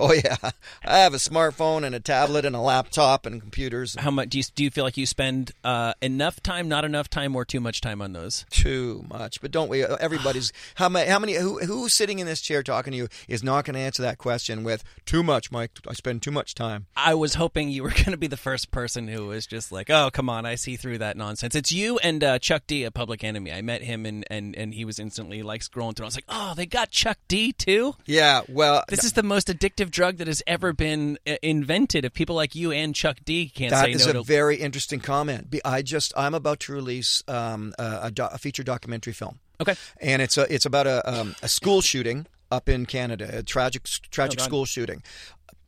Oh 0.10 0.12
yeah, 0.14 0.36
I 0.82 0.98
have 0.98 1.12
a 1.12 1.18
smartphone 1.18 1.84
and 1.84 1.94
a 1.94 2.00
tablet 2.00 2.46
and 2.46 2.56
a 2.56 2.60
laptop 2.60 3.26
and 3.26 3.38
computers. 3.38 3.96
How 3.98 4.10
much 4.10 4.30
do 4.30 4.38
you 4.38 4.44
do 4.54 4.64
you 4.64 4.70
feel 4.70 4.82
like 4.82 4.96
you 4.96 5.04
spend 5.04 5.52
uh, 5.62 5.92
enough 6.00 6.42
time, 6.42 6.68
not 6.68 6.86
enough 6.86 7.10
time, 7.10 7.36
or 7.36 7.44
too 7.44 7.60
much 7.60 7.82
time 7.82 8.00
on 8.00 8.14
those? 8.14 8.46
Too 8.50 9.04
much, 9.10 9.42
but 9.42 9.50
don't 9.50 9.68
we? 9.68 9.84
Everybody's 9.84 10.54
how 10.76 10.88
many? 10.88 11.10
How 11.10 11.18
many? 11.18 11.34
Who, 11.34 11.58
who's 11.58 11.92
sitting 11.92 12.18
in 12.18 12.26
this 12.26 12.40
chair 12.40 12.62
talking 12.62 12.92
to 12.92 12.96
you 12.96 13.08
is 13.28 13.44
not 13.44 13.66
going 13.66 13.74
to 13.74 13.80
answer 13.80 14.02
that 14.02 14.16
question 14.16 14.64
with 14.64 14.82
too 15.04 15.22
much, 15.22 15.52
Mike. 15.52 15.72
I 15.86 15.92
spend 15.92 16.22
too 16.22 16.30
much 16.30 16.54
time. 16.54 16.86
I 16.96 17.14
was 17.14 17.34
hoping 17.34 17.68
you 17.68 17.82
were 17.82 17.90
going 17.94 18.12
to 18.12 18.16
be 18.16 18.26
the 18.26 18.38
first 18.38 18.70
person 18.70 19.06
who 19.06 19.26
was 19.26 19.46
just 19.46 19.70
like, 19.70 19.90
"Oh, 19.90 20.08
come 20.10 20.30
on, 20.30 20.46
I 20.46 20.54
see 20.54 20.76
through 20.76 20.98
that 20.98 21.18
nonsense." 21.18 21.54
It's 21.54 21.72
you 21.72 21.98
and 21.98 22.24
uh, 22.24 22.38
Chuck 22.38 22.62
D, 22.66 22.84
a 22.84 22.90
Public 22.90 23.22
Enemy. 23.22 23.52
I 23.52 23.60
met 23.60 23.82
him 23.82 24.06
and 24.06 24.24
and 24.30 24.56
and 24.56 24.72
he 24.72 24.86
was 24.86 24.98
instantly 24.98 25.42
like 25.42 25.60
scrolling 25.60 25.94
through. 25.94 26.06
I 26.06 26.08
was 26.08 26.16
like, 26.16 26.24
"Oh, 26.28 26.54
they 26.56 26.66
got 26.66 26.90
Chuck 26.90 27.18
D 27.28 27.52
too." 27.52 27.96
Yeah, 28.06 28.40
well, 28.48 28.82
this 28.88 29.04
is 29.04 29.12
the 29.12 29.22
most 29.22 29.48
addictive 29.48 29.89
drug 29.90 30.16
that 30.18 30.26
has 30.26 30.42
ever 30.46 30.72
been 30.72 31.18
uh, 31.26 31.34
invented. 31.42 32.04
If 32.04 32.14
people 32.14 32.36
like 32.36 32.54
you 32.54 32.72
and 32.72 32.94
Chuck 32.94 33.18
D 33.24 33.48
can't 33.48 33.70
that 33.70 33.86
say 33.86 33.92
is 33.92 34.06
no 34.06 34.10
a 34.10 34.14
to 34.14 34.22
very 34.22 34.56
interesting 34.56 35.00
comment. 35.00 35.54
I 35.64 35.82
just 35.82 36.12
I'm 36.16 36.34
about 36.34 36.60
to 36.60 36.72
release 36.72 37.22
um, 37.28 37.74
a, 37.78 38.00
a, 38.04 38.10
do- 38.10 38.24
a 38.24 38.38
feature 38.38 38.62
documentary 38.62 39.12
film. 39.12 39.40
Okay. 39.60 39.74
and 40.00 40.22
it's 40.22 40.38
a 40.38 40.52
it's 40.52 40.64
about 40.64 40.86
a 40.86 41.06
um, 41.10 41.34
a 41.42 41.48
school 41.48 41.82
shooting 41.82 42.26
up 42.50 42.68
in 42.68 42.86
Canada, 42.86 43.28
a 43.32 43.42
tragic 43.42 43.84
tragic 44.10 44.38
God. 44.38 44.44
school 44.44 44.64
shooting. 44.64 45.02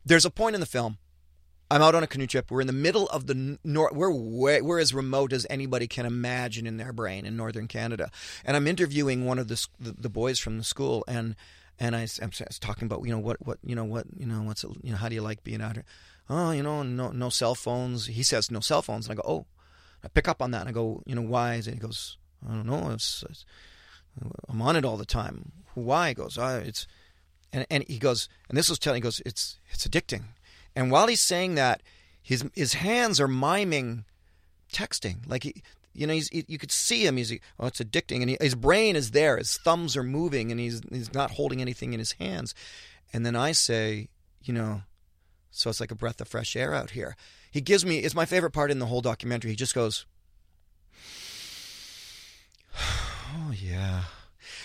There's 0.05 0.25
a 0.25 0.31
point 0.31 0.55
in 0.55 0.59
the 0.59 0.67
film. 0.67 0.97
I'm 1.71 1.81
out 1.81 1.95
on 1.95 2.03
a 2.03 2.07
canoe 2.07 2.27
trip. 2.27 2.51
We're 2.51 2.61
in 2.61 2.67
the 2.67 2.73
middle 2.73 3.07
of 3.07 3.25
the 3.25 3.57
north. 3.63 3.93
We're 3.93 4.11
way, 4.11 4.61
we're 4.61 4.79
as 4.79 4.93
remote 4.93 5.33
as 5.33 5.47
anybody 5.49 5.87
can 5.87 6.05
imagine 6.05 6.67
in 6.67 6.77
their 6.77 6.93
brain 6.93 7.25
in 7.25 7.35
northern 7.35 7.67
Canada. 7.67 8.11
And 8.45 8.55
I'm 8.55 8.67
interviewing 8.67 9.25
one 9.25 9.39
of 9.39 9.47
the 9.47 9.65
the, 9.79 9.91
the 9.93 10.09
boys 10.09 10.39
from 10.39 10.57
the 10.57 10.63
school, 10.63 11.03
and 11.07 11.35
and 11.79 11.95
I, 11.95 12.07
am 12.21 12.31
talking 12.59 12.85
about 12.85 13.03
you 13.05 13.11
know 13.11 13.19
what 13.19 13.45
what 13.45 13.59
you 13.63 13.75
know 13.75 13.85
what 13.85 14.05
you 14.17 14.25
know 14.25 14.41
what's 14.43 14.63
it, 14.63 14.71
you 14.81 14.91
know 14.91 14.97
how 14.97 15.09
do 15.09 15.15
you 15.15 15.21
like 15.21 15.43
being 15.43 15.61
out 15.61 15.75
here? 15.75 15.85
Oh, 16.29 16.51
you 16.51 16.63
know 16.63 16.83
no 16.83 17.11
no 17.11 17.29
cell 17.29 17.55
phones. 17.55 18.07
He 18.07 18.23
says 18.23 18.51
no 18.51 18.59
cell 18.59 18.81
phones, 18.81 19.07
and 19.07 19.17
I 19.17 19.21
go 19.21 19.27
oh, 19.27 19.45
I 20.03 20.07
pick 20.07 20.27
up 20.27 20.41
on 20.41 20.51
that, 20.51 20.61
and 20.61 20.69
I 20.69 20.71
go 20.71 21.03
you 21.05 21.15
know 21.15 21.21
why? 21.21 21.55
And 21.55 21.65
he 21.65 21.75
goes 21.75 22.17
I 22.47 22.53
don't 22.53 22.67
know. 22.67 22.91
It's, 22.91 23.23
it's 23.29 23.45
I'm 24.49 24.61
on 24.61 24.75
it 24.75 24.85
all 24.85 24.97
the 24.97 25.05
time. 25.05 25.51
Why? 25.73 26.09
He 26.09 26.13
goes, 26.13 26.37
oh, 26.37 26.61
it's, 26.63 26.87
and, 27.51 27.65
and 27.69 27.83
he 27.87 27.97
goes, 27.97 28.29
and 28.49 28.57
this 28.57 28.69
was 28.69 28.79
telling, 28.79 28.97
he 28.97 29.03
goes, 29.03 29.21
it's, 29.25 29.59
it's 29.69 29.87
addicting. 29.87 30.23
And 30.75 30.91
while 30.91 31.07
he's 31.07 31.21
saying 31.21 31.55
that, 31.55 31.81
his, 32.21 32.45
his 32.53 32.73
hands 32.73 33.19
are 33.19 33.27
miming 33.27 34.05
texting. 34.71 35.27
Like 35.27 35.43
he, 35.43 35.55
you 35.93 36.07
know, 36.07 36.13
he's, 36.13 36.29
he, 36.29 36.45
you 36.47 36.57
could 36.57 36.71
see 36.71 37.05
him. 37.05 37.17
He's, 37.17 37.31
oh, 37.59 37.67
it's 37.67 37.79
addicting. 37.79 38.21
And 38.21 38.29
he, 38.31 38.37
his 38.39 38.55
brain 38.55 38.95
is 38.95 39.11
there. 39.11 39.37
His 39.37 39.57
thumbs 39.57 39.95
are 39.95 40.03
moving 40.03 40.51
and 40.51 40.59
he's, 40.59 40.81
he's 40.91 41.13
not 41.13 41.31
holding 41.31 41.61
anything 41.61 41.93
in 41.93 41.99
his 41.99 42.13
hands. 42.13 42.55
And 43.13 43.25
then 43.25 43.35
I 43.35 43.51
say, 43.51 44.09
you 44.41 44.53
know, 44.53 44.81
so 45.51 45.69
it's 45.69 45.79
like 45.79 45.91
a 45.91 45.95
breath 45.95 46.19
of 46.19 46.27
fresh 46.27 46.55
air 46.55 46.73
out 46.73 46.91
here. 46.91 47.15
He 47.51 47.61
gives 47.61 47.85
me, 47.85 47.99
it's 47.99 48.15
my 48.15 48.25
favorite 48.25 48.51
part 48.51 48.71
in 48.71 48.79
the 48.79 48.87
whole 48.87 49.01
documentary. 49.01 49.51
He 49.51 49.55
just 49.55 49.75
goes, 49.75 50.05
Oh 53.35 53.51
yeah. 53.55 54.03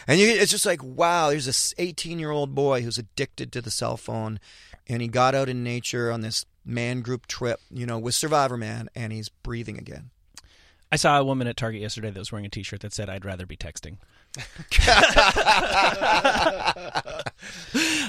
And 0.07 0.19
you, 0.19 0.29
it's 0.29 0.51
just 0.51 0.67
like, 0.67 0.83
wow, 0.83 1.31
there's 1.31 1.47
this 1.47 1.75
18 1.79 2.19
year 2.19 2.31
old 2.31 2.55
boy 2.55 2.83
who's 2.83 2.99
addicted 2.99 3.53
to 3.53 3.61
the 3.61 3.71
cell 3.71 3.97
phone, 3.97 4.41
and 4.87 5.03
he 5.03 5.09
got 5.09 5.35
out 5.35 5.49
in 5.49 5.63
nature 5.63 6.11
on 6.11 6.23
this 6.23 6.47
man 6.65 7.03
group 7.03 7.27
trip, 7.27 7.61
you 7.71 7.87
know, 7.87 7.99
with 7.99 8.15
Survivor 8.15 8.57
Man, 8.57 8.89
and 8.95 9.13
he's 9.13 9.29
breathing 9.29 9.79
again. 9.79 10.11
I 10.91 10.97
saw 10.97 11.19
a 11.19 11.25
woman 11.25 11.47
at 11.47 11.57
Target 11.57 11.83
yesterday 11.83 12.11
that 12.11 12.19
was 12.19 12.33
wearing 12.33 12.47
a 12.47 12.49
T-shirt 12.49 12.81
that 12.81 12.95
said, 12.95 13.11
"I'd 13.11 13.25
rather 13.25 13.45
be 13.45 13.57
texting." 13.57 13.99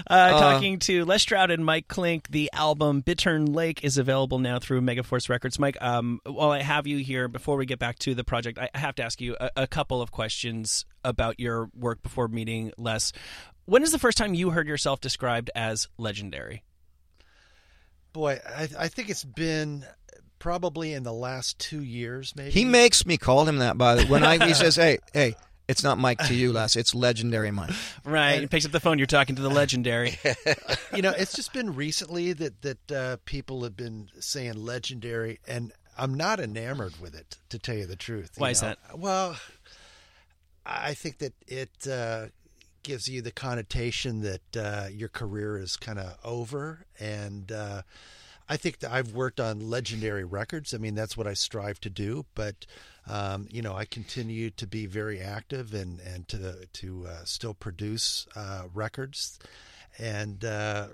uh, 0.08 0.40
talking 0.40 0.80
to 0.80 1.04
Les 1.06 1.22
Stroud 1.22 1.52
and 1.52 1.66
Mike 1.66 1.90
Clink, 1.90 2.30
the 2.30 2.50
album 2.54 3.02
"Bittern 3.02 3.54
Lake" 3.54 3.84
is 3.84 3.98
available 3.98 4.40
now 4.40 4.60
through 4.60 4.82
Megaforce 4.82 5.28
Records. 5.28 5.60
Mike, 5.60 5.78
um, 5.82 6.22
while 6.26 6.52
I 6.52 6.62
have 6.62 6.88
you 6.88 7.00
here, 7.00 7.28
before 7.28 7.58
we 7.58 7.66
get 7.66 7.80
back 7.80 8.00
to 8.00 8.16
the 8.16 8.24
project, 8.24 8.58
I 8.58 8.70
have 8.76 8.96
to 8.96 9.04
ask 9.04 9.20
you 9.20 9.36
a, 9.40 9.50
a 9.58 9.68
couple 9.68 10.02
of 10.02 10.12
questions 10.12 10.86
about 11.04 11.40
your 11.40 11.70
work 11.78 12.02
before 12.02 12.30
meeting 12.30 12.72
Les. 12.78 13.12
When 13.66 13.84
is 13.84 13.92
the 13.92 14.00
first 14.00 14.18
time 14.18 14.34
you 14.34 14.52
heard 14.52 14.68
yourself 14.68 15.02
described 15.02 15.52
as 15.54 15.90
legendary? 15.98 16.64
Boy, 18.14 18.40
I, 18.48 18.70
I 18.80 18.88
think 18.88 19.10
it's 19.10 19.24
been 19.24 19.86
probably 20.40 20.94
in 20.94 21.04
the 21.04 21.14
last 21.14 21.60
two 21.60 21.84
years, 21.84 22.34
maybe. 22.36 22.52
He 22.52 22.66
makes 22.66 23.06
me 23.06 23.18
call 23.18 23.46
him 23.46 23.58
that. 23.58 23.78
By 23.78 23.96
the 23.96 24.06
when 24.06 24.24
I 24.24 24.46
he 24.46 24.54
says, 24.54 24.76
"Hey, 24.76 25.00
hey." 25.14 25.36
It's 25.68 25.84
not 25.84 26.00
Mike 26.00 26.18
to 26.26 26.34
you, 26.34 26.52
Les. 26.52 26.76
It's 26.76 26.96
legendary 26.96 27.52
Mike. 27.52 27.70
Right. 28.04 28.42
He 28.42 28.48
picks 28.48 28.66
up 28.66 28.72
the 28.72 28.80
phone. 28.80 28.98
You're 28.98 29.06
talking 29.06 29.36
to 29.36 29.42
the 29.44 29.52
legendary. 29.52 30.18
you 30.96 31.04
know, 31.04 31.12
it's 31.16 31.36
just 31.36 31.54
been 31.54 31.76
recently 31.76 32.34
that 32.34 32.64
that 32.64 32.92
uh, 32.92 33.18
people 33.26 33.62
have 33.62 33.78
been 33.78 34.10
saying 34.20 34.54
legendary, 34.54 35.40
and 35.48 35.72
I'm 35.96 36.16
not 36.16 36.40
enamored 36.40 37.00
with 37.00 37.14
it, 37.14 37.38
to 37.50 37.60
tell 37.60 37.76
you 37.76 37.86
the 37.86 37.96
truth. 37.96 38.32
you 38.38 38.42
Why 38.42 38.50
is 38.50 38.62
that? 38.62 38.80
Well, 38.98 39.38
I 40.66 40.96
think 40.96 41.20
that 41.20 41.34
it 41.48 41.88
uh, 41.88 42.28
gives 42.82 43.08
you 43.08 43.22
the 43.22 43.32
connotation 43.32 44.22
that 44.22 44.58
uh, 44.58 44.88
your 44.92 45.10
career 45.10 45.58
is 45.58 45.78
kind 45.78 46.00
of 46.00 46.18
over, 46.24 46.86
and 47.00 47.52
uh, 47.52 47.82
I 48.50 48.58
think 48.58 48.80
that 48.80 48.92
I've 48.92 49.14
worked 49.14 49.40
on 49.40 49.70
legendary 49.70 50.26
records. 50.26 50.74
I 50.74 50.78
mean, 50.80 50.96
that's 50.96 51.16
what 51.16 51.28
I 51.28 51.34
strive 51.34 51.80
to 51.82 51.90
do, 51.90 52.26
but. 52.36 52.66
Um, 53.08 53.48
you 53.50 53.64
know, 53.64 53.74
I 53.74 53.86
continue 53.86 54.52
to 54.52 54.68
be 54.68 54.86
very 54.86 55.20
active 55.20 55.74
and 55.74 56.00
and 56.00 56.28
to 56.28 56.68
to 56.72 57.08
uh, 57.08 57.24
still 57.24 57.56
produce 57.56 58.28
uh, 58.36 58.66
records, 58.72 59.40
and 59.98 60.46
uh, 60.46 60.90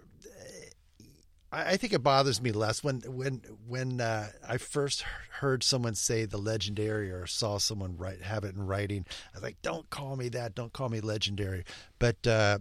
I, 1.51 1.71
I 1.71 1.77
think 1.77 1.93
it 1.93 2.03
bothers 2.03 2.41
me 2.41 2.51
less 2.51 2.83
when 2.83 3.01
when 3.01 3.41
when 3.67 4.01
uh, 4.01 4.29
I 4.47 4.57
first 4.57 5.03
heard 5.39 5.63
someone 5.63 5.95
say 5.95 6.25
the 6.25 6.37
legendary 6.37 7.11
or 7.11 7.25
saw 7.25 7.57
someone 7.57 7.97
write 7.97 8.21
have 8.21 8.43
it 8.43 8.55
in 8.55 8.65
writing. 8.65 9.05
I 9.33 9.37
was 9.37 9.43
like, 9.43 9.61
"Don't 9.61 9.89
call 9.89 10.15
me 10.15 10.29
that. 10.29 10.55
Don't 10.55 10.73
call 10.73 10.89
me 10.89 11.01
legendary." 11.01 11.63
But 11.99 12.25
uh, 12.27 12.59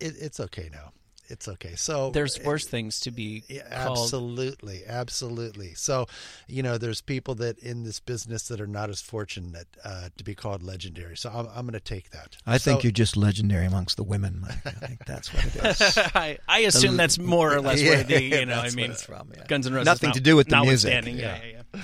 it, 0.00 0.14
it's 0.18 0.40
okay 0.40 0.68
now. 0.72 0.92
It's 1.32 1.48
okay. 1.48 1.74
So 1.76 2.10
There's 2.10 2.38
worse 2.44 2.66
things 2.66 3.00
to 3.00 3.10
be 3.10 3.42
yeah, 3.48 3.62
called. 3.84 3.98
absolutely, 3.98 4.82
absolutely. 4.86 5.72
So, 5.74 6.06
you 6.46 6.62
know, 6.62 6.76
there's 6.76 7.00
people 7.00 7.34
that 7.36 7.58
in 7.60 7.84
this 7.84 8.00
business 8.00 8.48
that 8.48 8.60
are 8.60 8.66
not 8.66 8.90
as 8.90 9.00
fortunate 9.00 9.66
uh, 9.82 10.10
to 10.18 10.24
be 10.24 10.34
called 10.34 10.62
legendary. 10.62 11.16
So 11.16 11.30
I'm, 11.30 11.46
I'm 11.54 11.62
going 11.66 11.72
to 11.72 11.80
take 11.80 12.10
that. 12.10 12.36
I 12.46 12.58
think 12.58 12.84
you're 12.84 12.92
just 12.92 13.16
legendary 13.16 13.64
amongst 13.64 13.96
the 13.96 14.04
women, 14.04 14.40
Mike. 14.42 14.58
I 14.66 14.70
think 14.86 15.04
that's 15.06 15.32
what 15.32 15.46
it 15.46 15.56
is. 15.80 15.98
I, 16.14 16.36
I 16.46 16.58
assume 16.60 16.98
that's 16.98 17.18
more 17.18 17.52
or 17.54 17.62
less 17.62 17.82
where 17.82 18.04
the 18.04 18.22
you 18.22 18.44
know 18.46 18.60
That's 18.62 18.74
I 18.74 18.76
mean 18.76 18.92
from, 18.92 19.32
yeah. 19.34 19.44
Guns 19.48 19.66
N' 19.66 19.72
Roses 19.72 19.86
Nothing 19.86 20.08
not- 20.08 20.14
to 20.16 20.20
do 20.20 20.36
with 20.36 20.48
the 20.48 20.60
music. 20.60 20.90
notwithstanding, 20.92 21.16
Yeah, 21.16 21.38
yeah, 21.42 21.62
yeah. 21.74 21.82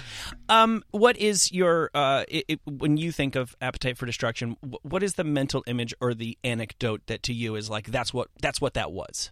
Um, 0.51 0.85
what 0.91 1.17
is 1.17 1.51
your 1.53 1.91
uh, 1.95 2.25
it, 2.29 2.45
it, 2.49 2.61
when 2.67 2.99
you 2.99 3.13
think 3.13 3.35
of 3.37 3.57
Appetite 3.63 3.97
for 3.97 4.05
Destruction? 4.05 4.57
What 4.83 5.03
is 5.03 5.15
the 5.15 5.25
mental 5.25 5.65
image 5.67 5.95
or 6.03 6.13
the 6.13 6.37
anecdote 6.45 7.01
that 7.07 7.23
to 7.25 7.33
you 7.33 7.55
is 7.55 7.71
like 7.71 7.87
that's 7.87 8.13
what 8.13 8.29
that's 8.43 8.61
what 8.61 8.75
that 8.75 8.93
was? 8.93 9.31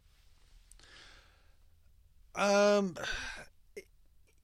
Um, 2.37 2.97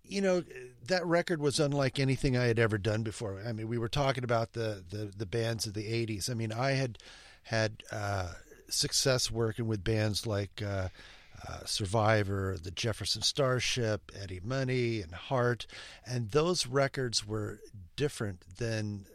you 0.04 0.20
know, 0.20 0.42
that 0.86 1.06
record 1.06 1.40
was 1.40 1.58
unlike 1.60 1.98
anything 1.98 2.36
I 2.36 2.44
had 2.44 2.58
ever 2.58 2.78
done 2.78 3.02
before. 3.02 3.42
I 3.46 3.52
mean, 3.52 3.68
we 3.68 3.78
were 3.78 3.88
talking 3.88 4.24
about 4.24 4.52
the 4.52 4.84
the, 4.88 5.12
the 5.16 5.26
bands 5.26 5.66
of 5.66 5.74
the 5.74 5.84
'80s. 5.84 6.30
I 6.30 6.34
mean, 6.34 6.52
I 6.52 6.72
had 6.72 6.98
had 7.44 7.82
uh, 7.90 8.32
success 8.68 9.30
working 9.30 9.66
with 9.66 9.84
bands 9.84 10.26
like. 10.26 10.62
Uh, 10.62 10.88
uh, 11.48 11.64
Survivor, 11.64 12.56
the 12.62 12.70
Jefferson 12.70 13.20
Starship, 13.20 14.12
Eddie 14.16 14.40
Money, 14.44 15.00
and 15.00 15.12
Heart, 15.12 15.66
and 16.06 16.30
those 16.30 16.68
records 16.68 17.26
were 17.26 17.58
different 17.96 18.44
than 18.58 19.06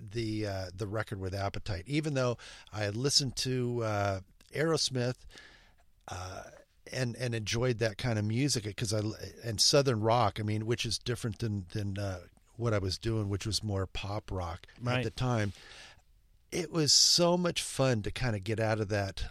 the 0.00 0.46
uh, 0.46 0.64
the 0.74 0.86
record 0.86 1.20
with 1.20 1.34
Appetite. 1.34 1.84
Even 1.86 2.14
though 2.14 2.38
I 2.72 2.80
had 2.80 2.96
listened 2.96 3.36
to 3.36 3.82
uh, 3.84 4.20
Aerosmith 4.54 5.26
uh, 6.08 6.42
and 6.92 7.16
and 7.16 7.34
enjoyed 7.34 7.78
that 7.78 7.98
kind 7.98 8.18
of 8.18 8.24
music 8.24 8.64
because 8.64 8.92
I 8.92 9.00
and 9.44 9.60
Southern 9.60 10.00
rock. 10.00 10.38
I 10.40 10.42
mean, 10.42 10.66
which 10.66 10.84
is 10.86 10.98
different 10.98 11.38
than 11.38 11.66
than 11.72 11.98
uh, 11.98 12.20
what 12.56 12.72
I 12.74 12.78
was 12.78 12.98
doing, 12.98 13.28
which 13.28 13.46
was 13.46 13.62
more 13.62 13.86
pop 13.86 14.30
rock 14.30 14.66
Right. 14.82 14.98
at 14.98 15.04
the 15.04 15.10
time. 15.10 15.52
It 16.52 16.72
was 16.72 16.92
so 16.92 17.36
much 17.36 17.62
fun 17.62 18.02
to 18.02 18.10
kind 18.10 18.34
of 18.34 18.42
get 18.44 18.58
out 18.60 18.80
of 18.80 18.88
that 18.88 19.24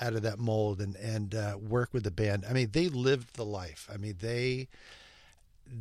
out 0.00 0.14
of 0.14 0.22
that 0.22 0.38
mold 0.38 0.80
and 0.80 0.96
and 0.96 1.34
uh, 1.34 1.56
work 1.60 1.92
with 1.92 2.04
the 2.04 2.10
band. 2.10 2.44
I 2.48 2.52
mean, 2.52 2.70
they 2.72 2.88
lived 2.88 3.34
the 3.36 3.44
life. 3.44 3.88
I 3.92 3.96
mean, 3.96 4.16
they 4.20 4.68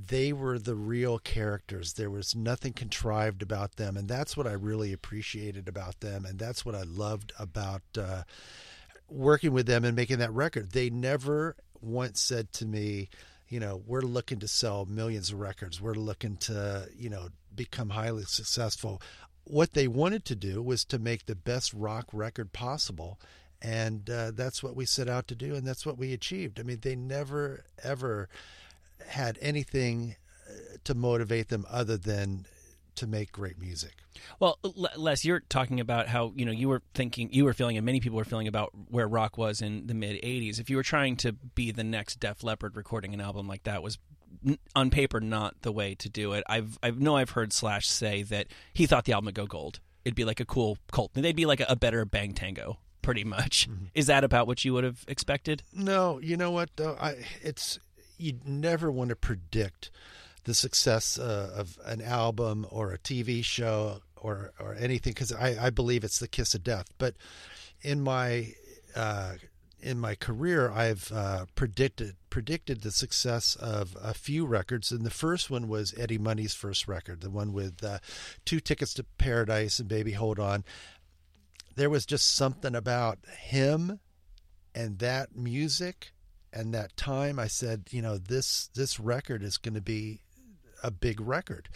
they 0.08 0.32
were 0.34 0.60
the 0.60 0.76
real 0.76 1.18
characters. 1.18 1.94
There 1.94 2.12
was 2.12 2.36
nothing 2.36 2.74
contrived 2.74 3.42
about 3.42 3.78
them, 3.78 3.98
and 3.98 4.08
that's 4.08 4.38
what 4.38 4.46
I 4.46 4.52
really 4.52 4.94
appreciated 4.94 5.68
about 5.68 6.02
them, 6.02 6.26
and 6.26 6.38
that's 6.38 6.64
what 6.66 6.76
I 6.76 6.84
loved 6.84 7.32
about 7.40 7.82
uh, 7.98 8.24
working 9.10 9.52
with 9.52 9.66
them 9.66 9.84
and 9.86 9.96
making 9.96 10.20
that 10.20 10.34
record. 10.34 10.72
They 10.72 10.90
never 10.90 11.56
once 11.82 12.22
said 12.22 12.52
to 12.54 12.66
me, 12.66 13.10
you 13.48 13.60
know, 13.60 13.82
we're 13.86 14.02
looking 14.02 14.40
to 14.40 14.48
sell 14.48 14.86
millions 14.86 15.32
of 15.32 15.40
records. 15.40 15.82
We're 15.82 15.94
looking 15.94 16.38
to, 16.38 16.88
you 16.96 17.10
know, 17.10 17.30
become 17.56 17.90
highly 17.90 18.24
successful. 18.24 19.02
What 19.46 19.74
they 19.74 19.88
wanted 19.88 20.26
to 20.26 20.36
do 20.36 20.62
was 20.62 20.86
to 20.86 21.00
make 21.00 21.26
the 21.26 21.36
best 21.36 21.74
rock 21.74 22.08
record 22.14 22.54
possible. 22.54 23.20
And 23.62 24.10
uh, 24.10 24.32
that's 24.34 24.64
what 24.64 24.76
we 24.76 24.86
set 24.86 25.10
out 25.10 25.28
to 25.28 25.36
do, 25.36 25.56
and 25.56 25.68
that's 25.68 25.86
what 25.86 25.98
we 25.98 26.14
achieved. 26.14 26.60
I 26.60 26.64
mean, 26.64 26.80
they 26.82 26.96
never, 26.96 27.66
ever 27.84 28.30
had 29.06 29.38
anything 29.42 30.16
uh, 30.48 30.78
to 30.86 30.94
motivate 30.94 31.50
them 31.50 31.66
other 31.70 31.98
than 31.98 32.46
to 33.00 33.08
make 33.08 33.32
great 33.32 33.58
music. 33.58 34.04
Well, 34.40 34.60
Les, 34.98 35.24
you're 35.24 35.40
talking 35.40 35.80
about 35.80 36.08
how 36.08 36.34
you 36.36 36.46
know 36.46 36.52
you 36.52 36.68
were 36.68 36.82
thinking, 36.94 37.30
you 37.32 37.46
were 37.46 37.54
feeling, 37.54 37.78
and 37.78 37.86
many 37.86 38.00
people 38.02 38.18
were 38.18 38.26
feeling 38.26 38.48
about 38.48 38.72
where 38.90 39.08
rock 39.08 39.38
was 39.38 39.62
in 39.62 39.88
the 39.88 39.94
mid 39.94 40.22
'80s. 40.22 40.60
If 40.60 40.70
you 40.70 40.76
were 40.76 40.84
trying 40.84 41.16
to 41.18 41.34
be 41.34 41.72
the 41.72 41.84
next 41.84 42.20
Def 42.20 42.44
Leppard, 42.44 42.76
recording 42.76 43.14
an 43.14 43.22
album 43.22 43.48
like 43.48 43.64
that 43.64 43.82
was 43.82 43.98
on 44.76 44.90
paper 44.90 45.20
not 45.20 45.56
the 45.62 45.72
way 45.72 45.96
to 45.96 46.10
do 46.10 46.34
it. 46.34 46.44
I've 46.48 46.78
I 46.84 46.92
know 46.92 47.16
I've 47.16 47.32
heard 47.32 47.54
Slash 47.54 47.88
say 47.88 48.24
that 48.24 48.48
he 48.74 48.86
thought 48.86 49.06
the 49.06 49.14
album 49.14 49.28
would 49.28 49.36
go 49.36 49.46
gold. 49.46 49.80
It'd 50.04 50.16
be 50.16 50.26
like 50.26 50.40
a 50.40 50.46
cool 50.46 50.78
cult. 50.92 51.14
They'd 51.14 51.36
be 51.36 51.46
like 51.46 51.62
a, 51.62 51.68
a 51.70 51.76
better 51.76 52.04
Bang 52.06 52.34
Tango, 52.34 52.80
pretty 53.02 53.24
much. 53.24 53.70
Mm-hmm. 53.70 53.86
Is 53.94 54.08
that 54.08 54.24
about 54.24 54.48
what 54.48 54.66
you 54.66 54.74
would 54.74 54.84
have 54.84 55.06
expected? 55.08 55.64
No, 55.74 56.20
you 56.20 56.36
know 56.36 56.52
what 56.52 56.70
though. 56.76 56.98
I 57.00 57.26
it's 57.42 57.80
you 58.18 58.40
never 58.46 58.92
want 58.92 59.10
to 59.10 59.16
predict 59.16 59.92
the 60.50 60.56
success 60.56 61.20
uh, 61.20 61.54
of 61.56 61.78
an 61.86 62.02
album 62.02 62.66
or 62.72 62.92
a 62.92 62.98
TV 62.98 63.46
show 63.46 64.02
or 64.16 64.52
or 64.60 64.74
anything 64.74 65.14
because 65.14 65.32
I, 65.32 65.68
I 65.68 65.70
believe 65.70 66.04
it's 66.04 66.18
the 66.18 66.28
kiss 66.28 66.56
of 66.56 66.64
death. 66.64 66.88
But 66.98 67.14
in 67.84 68.02
my 68.02 68.54
uh, 68.96 69.34
in 69.80 70.00
my 70.00 70.16
career, 70.16 70.72
I've 70.72 71.12
uh, 71.12 71.46
predicted 71.54 72.16
predicted 72.32 72.82
the 72.82 72.90
success 72.90 73.56
of 73.58 73.96
a 74.02 74.16
few 74.16 74.48
records, 74.48 74.92
and 74.92 75.06
the 75.06 75.12
first 75.12 75.52
one 75.52 75.68
was 75.68 75.94
Eddie 75.96 76.18
Money's 76.18 76.56
first 76.56 76.88
record, 76.88 77.22
the 77.22 77.30
one 77.30 77.54
with 77.54 77.84
uh, 77.84 78.00
two 78.44 78.60
tickets 78.60 78.96
to 78.96 79.04
Paradise 79.04 79.78
and 79.78 79.88
Baby 79.88 80.14
Hold 80.14 80.40
On. 80.40 80.64
There 81.76 81.92
was 81.92 82.08
just 82.08 82.36
something 82.36 82.74
about 82.74 83.20
him 83.38 84.00
and 84.74 84.98
that 84.98 85.36
music 85.36 86.12
and 86.52 86.74
that 86.74 86.98
time. 86.98 87.38
I 87.38 87.48
said, 87.48 87.90
you 87.92 88.02
know, 88.02 88.18
this 88.18 88.72
this 88.74 89.00
record 89.00 89.44
is 89.44 89.58
going 89.58 89.76
to 89.76 89.82
be 89.82 90.22
a 90.84 90.92
big 90.92 91.20
record, 91.22 91.70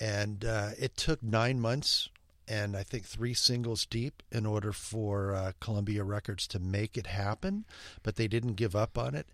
and 0.00 0.44
uh, 0.44 0.70
it 0.78 0.96
took 0.96 1.22
nine 1.22 1.60
months 1.60 2.08
and 2.46 2.76
I 2.76 2.82
think 2.82 3.04
three 3.04 3.34
singles 3.34 3.86
deep 3.86 4.22
in 4.30 4.44
order 4.44 4.72
for 4.72 5.34
uh, 5.34 5.52
Columbia 5.60 6.04
Records 6.04 6.46
to 6.48 6.58
make 6.58 6.96
it 6.96 7.06
happen, 7.06 7.64
but 8.02 8.16
they 8.16 8.28
didn't 8.28 8.54
give 8.54 8.76
up 8.76 8.98
on 8.98 9.14
it. 9.14 9.28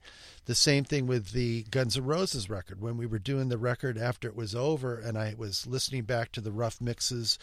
The 0.45 0.55
same 0.55 0.85
thing 0.85 1.07
with 1.07 1.33
the 1.33 1.65
Guns 1.65 1.97
N' 1.97 2.05
Roses 2.05 2.49
record. 2.49 2.81
When 2.81 2.97
we 2.97 3.07
were 3.07 3.19
doing 3.19 3.49
the 3.49 3.59
record 3.59 3.99
after 3.99 4.29
it 4.29 4.37
was 4.37 4.55
over, 4.55 4.99
and 4.99 5.19
I 5.19 5.35
was 5.37 5.67
listening 5.67 6.05
back 6.05 6.33
to 6.33 6.41
the 6.41 6.53
rough 6.53 6.81
mixes 6.81 7.39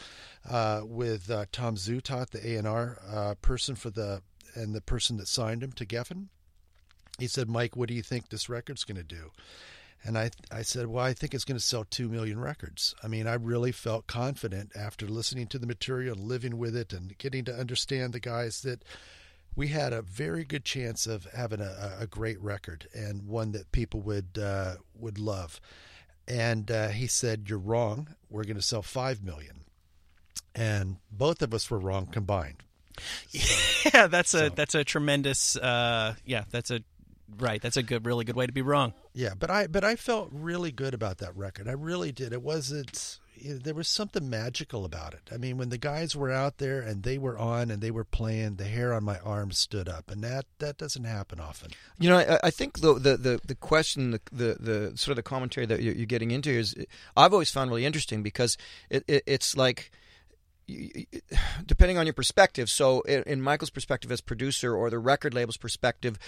uh, 0.49 0.81
with 0.85 1.29
uh, 1.29 1.45
Tom 1.51 1.75
Zutaut, 1.75 2.29
the 2.29 2.47
A 2.47 2.55
and 2.55 2.67
R 2.67 2.99
uh, 3.09 3.35
person 3.41 3.75
for 3.75 3.89
the 3.89 4.21
and 4.55 4.73
the 4.73 4.81
person 4.81 5.17
that 5.17 5.27
signed 5.27 5.61
him 5.61 5.71
to 5.73 5.85
Geffen, 5.85 6.27
he 7.19 7.27
said, 7.27 7.49
"Mike, 7.49 7.75
what 7.75 7.89
do 7.89 7.93
you 7.93 8.01
think 8.01 8.29
this 8.29 8.49
record's 8.49 8.85
going 8.85 8.97
to 8.97 9.03
do?" 9.03 9.31
And 10.03 10.17
I, 10.17 10.31
I 10.51 10.61
said, 10.61 10.87
well, 10.87 11.03
I 11.03 11.13
think 11.13 11.33
it's 11.33 11.43
going 11.43 11.59
to 11.59 11.63
sell 11.63 11.83
2 11.83 12.07
million 12.07 12.39
records. 12.39 12.95
I 13.03 13.07
mean, 13.07 13.27
I 13.27 13.33
really 13.33 13.71
felt 13.71 14.07
confident 14.07 14.71
after 14.75 15.07
listening 15.07 15.47
to 15.47 15.59
the 15.59 15.67
material, 15.67 16.15
living 16.15 16.57
with 16.57 16.75
it, 16.75 16.93
and 16.93 17.17
getting 17.17 17.43
to 17.45 17.53
understand 17.53 18.13
the 18.13 18.19
guys 18.19 18.61
that 18.61 18.83
we 19.57 19.69
had 19.69 19.91
a 19.91 20.03
very 20.03 20.45
good 20.45 20.63
chance 20.63 21.07
of 21.07 21.25
having 21.35 21.59
a, 21.59 21.97
a 21.99 22.07
great 22.07 22.39
record 22.41 22.87
and 22.93 23.27
one 23.27 23.51
that 23.53 23.71
people 23.71 23.99
would 24.01 24.37
uh, 24.39 24.75
would 24.97 25.17
love. 25.17 25.59
And 26.27 26.69
uh, 26.69 26.89
he 26.89 27.07
said, 27.07 27.49
"You're 27.49 27.57
wrong. 27.57 28.15
We're 28.29 28.43
going 28.43 28.57
to 28.57 28.61
sell 28.61 28.83
five 28.83 29.23
million. 29.23 29.61
And 30.53 30.97
both 31.11 31.41
of 31.41 31.53
us 31.53 31.69
were 31.69 31.79
wrong 31.79 32.05
combined. 32.07 32.63
So, 33.29 33.89
yeah, 33.93 34.07
that's 34.07 34.33
a 34.33 34.47
so. 34.47 34.49
that's 34.49 34.75
a 34.75 34.83
tremendous. 34.83 35.55
Uh, 35.55 36.15
yeah, 36.25 36.43
that's 36.51 36.71
a 36.71 36.81
Right, 37.39 37.61
that's 37.61 37.77
a 37.77 37.83
good, 37.83 38.05
really 38.05 38.23
good 38.23 38.35
way 38.35 38.45
to 38.45 38.53
be 38.53 38.61
wrong. 38.61 38.93
Yeah, 39.13 39.33
but 39.37 39.51
I, 39.51 39.67
but 39.67 39.83
I 39.83 39.95
felt 39.95 40.29
really 40.31 40.71
good 40.71 40.93
about 40.93 41.17
that 41.17 41.35
record. 41.35 41.67
I 41.67 41.73
really 41.73 42.11
did. 42.11 42.31
It 42.31 42.41
wasn't. 42.41 43.19
There 43.43 43.75
was 43.75 43.87
something 43.87 44.29
magical 44.29 44.85
about 44.85 45.13
it. 45.13 45.29
I 45.31 45.37
mean, 45.37 45.57
when 45.57 45.69
the 45.69 45.77
guys 45.77 46.15
were 46.15 46.31
out 46.31 46.57
there 46.57 46.79
and 46.79 47.03
they 47.03 47.19
were 47.19 47.37
on 47.37 47.69
and 47.69 47.83
they 47.83 47.91
were 47.91 48.05
playing, 48.05 48.55
the 48.55 48.63
hair 48.63 48.93
on 48.93 49.03
my 49.03 49.19
arms 49.19 49.59
stood 49.59 49.87
up, 49.87 50.09
and 50.09 50.23
that 50.23 50.45
that 50.59 50.77
doesn't 50.77 51.03
happen 51.03 51.39
often. 51.39 51.71
You 51.99 52.09
know, 52.09 52.17
I, 52.17 52.39
I 52.45 52.49
think 52.49 52.79
the, 52.79 52.93
the 52.93 53.17
the 53.17 53.41
the 53.45 53.55
question, 53.55 54.11
the, 54.11 54.21
the 54.31 54.57
the 54.59 54.97
sort 54.97 55.11
of 55.11 55.17
the 55.17 55.23
commentary 55.23 55.65
that 55.67 55.83
you're 55.83 56.05
getting 56.05 56.31
into 56.31 56.49
is, 56.49 56.73
I've 57.15 57.33
always 57.33 57.51
found 57.51 57.69
really 57.69 57.85
interesting 57.85 58.23
because 58.23 58.57
it, 58.89 59.03
it 59.07 59.23
it's 59.27 59.55
like 59.55 59.91
depending 61.65 61.97
on 61.97 62.05
your 62.05 62.13
perspective. 62.13 62.69
So, 62.69 63.01
in 63.01 63.41
Michael's 63.41 63.69
perspective 63.69 64.11
as 64.11 64.21
producer, 64.21 64.75
or 64.75 64.89
the 64.89 64.99
record 64.99 65.33
label's 65.33 65.57
perspective, 65.57 66.19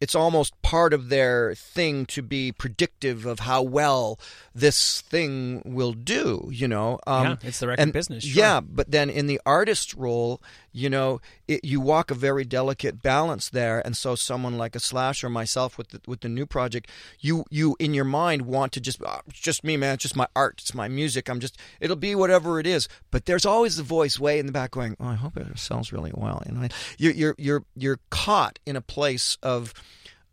it's 0.00 0.14
almost 0.14 0.60
part 0.62 0.92
of 0.92 1.08
their 1.08 1.54
thing 1.54 2.06
to 2.06 2.22
be 2.22 2.52
predictive 2.52 3.24
of 3.24 3.40
how 3.40 3.62
well 3.62 4.18
this 4.54 5.00
thing 5.02 5.62
will 5.64 5.92
do 5.92 6.48
you 6.52 6.68
know 6.68 6.98
um, 7.06 7.26
yeah, 7.26 7.36
it's 7.42 7.60
the 7.60 7.66
record 7.66 7.82
and, 7.82 7.92
business 7.92 8.24
sure. 8.24 8.42
yeah 8.42 8.60
but 8.60 8.90
then 8.90 9.08
in 9.08 9.26
the 9.26 9.40
artist 9.46 9.94
role 9.94 10.40
you 10.72 10.90
know 10.90 11.20
it, 11.48 11.64
you 11.64 11.80
walk 11.80 12.10
a 12.10 12.14
very 12.14 12.44
delicate 12.44 13.02
balance 13.02 13.48
there 13.48 13.80
and 13.84 13.96
so 13.96 14.14
someone 14.14 14.58
like 14.58 14.74
a 14.74 14.80
slash 14.80 15.24
or 15.24 15.28
myself 15.28 15.78
with 15.78 15.88
the, 15.88 16.00
with 16.06 16.20
the 16.20 16.28
new 16.28 16.46
project 16.46 16.90
you 17.20 17.44
you 17.50 17.76
in 17.78 17.94
your 17.94 18.04
mind 18.04 18.42
want 18.42 18.72
to 18.72 18.80
just 18.80 19.00
oh, 19.04 19.20
it's 19.26 19.40
just 19.40 19.64
me 19.64 19.76
man 19.76 19.94
it's 19.94 20.02
just 20.02 20.16
my 20.16 20.26
art 20.36 20.60
it's 20.60 20.74
my 20.74 20.88
music 20.88 21.28
i'm 21.28 21.40
just 21.40 21.58
it'll 21.80 21.96
be 21.96 22.14
whatever 22.14 22.60
it 22.60 22.66
is 22.66 22.88
but 23.10 23.26
there's 23.26 23.46
always 23.46 23.76
the 23.76 23.82
voice 23.82 24.18
way 24.18 24.38
in 24.38 24.46
the 24.46 24.52
back 24.52 24.72
going 24.72 24.96
oh 25.00 25.06
i 25.06 25.14
hope 25.14 25.36
it 25.36 25.46
sells 25.58 25.92
really 25.92 26.12
well 26.14 26.42
you 26.46 26.52
know 26.52 26.68
you're 26.98 27.12
you're 27.12 27.34
you're, 27.38 27.64
you're 27.74 28.00
caught 28.10 28.58
in 28.66 28.76
a 28.76 28.80
place 28.80 29.38
of 29.42 29.72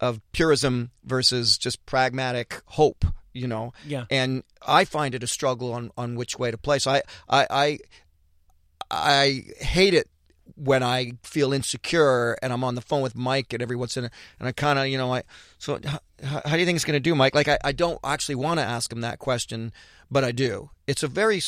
of 0.04 0.20
purism 0.34 0.92
versus 1.06 1.58
just 1.58 1.84
pragmatic 1.86 2.62
hope 2.66 3.06
you 3.32 3.48
know 3.48 3.72
yeah 3.88 4.06
and 4.12 4.44
i 4.68 4.84
find 4.84 5.16
it 5.16 5.24
a 5.24 5.28
struggle 5.28 5.74
on 5.74 5.90
on 5.98 6.16
which 6.16 6.38
way 6.38 6.52
to 6.52 6.58
play 6.58 6.78
so 6.78 6.92
i 6.92 7.02
i 7.30 7.48
i, 7.50 7.80
I 8.92 9.44
hate 9.64 9.94
it 9.94 10.10
when 10.56 10.84
I 10.84 11.14
feel 11.24 11.54
insecure 11.54 12.38
and 12.42 12.54
I'm 12.54 12.64
on 12.64 12.76
the 12.76 12.82
phone 12.82 13.02
with 13.02 13.16
Mike 13.16 13.54
and 13.54 13.62
every 13.62 13.76
once 13.76 13.98
in 13.98 14.06
a, 14.06 14.12
and 14.40 14.48
I 14.48 14.52
kind 14.52 14.78
of, 14.78 14.88
you 14.88 14.98
know, 14.98 15.08
like, 15.08 15.26
so 15.58 15.80
how, 15.84 16.42
how, 16.46 16.54
do 16.54 16.60
you 16.60 16.66
think 16.66 16.76
it's 16.76 16.86
going 16.86 16.96
to 16.96 17.00
do, 17.00 17.16
Mike? 17.16 17.34
Like, 17.34 17.48
I, 17.48 17.58
I 17.64 17.72
don't 17.72 18.00
actually 18.04 18.36
want 18.36 18.60
to 18.60 18.66
ask 18.66 18.92
him 18.92 19.02
that 19.02 19.20
question, 19.20 19.72
but 20.12 20.24
I 20.24 20.32
do. 20.32 20.70
It's 20.86 21.02
a 21.02 21.08
very, 21.08 21.42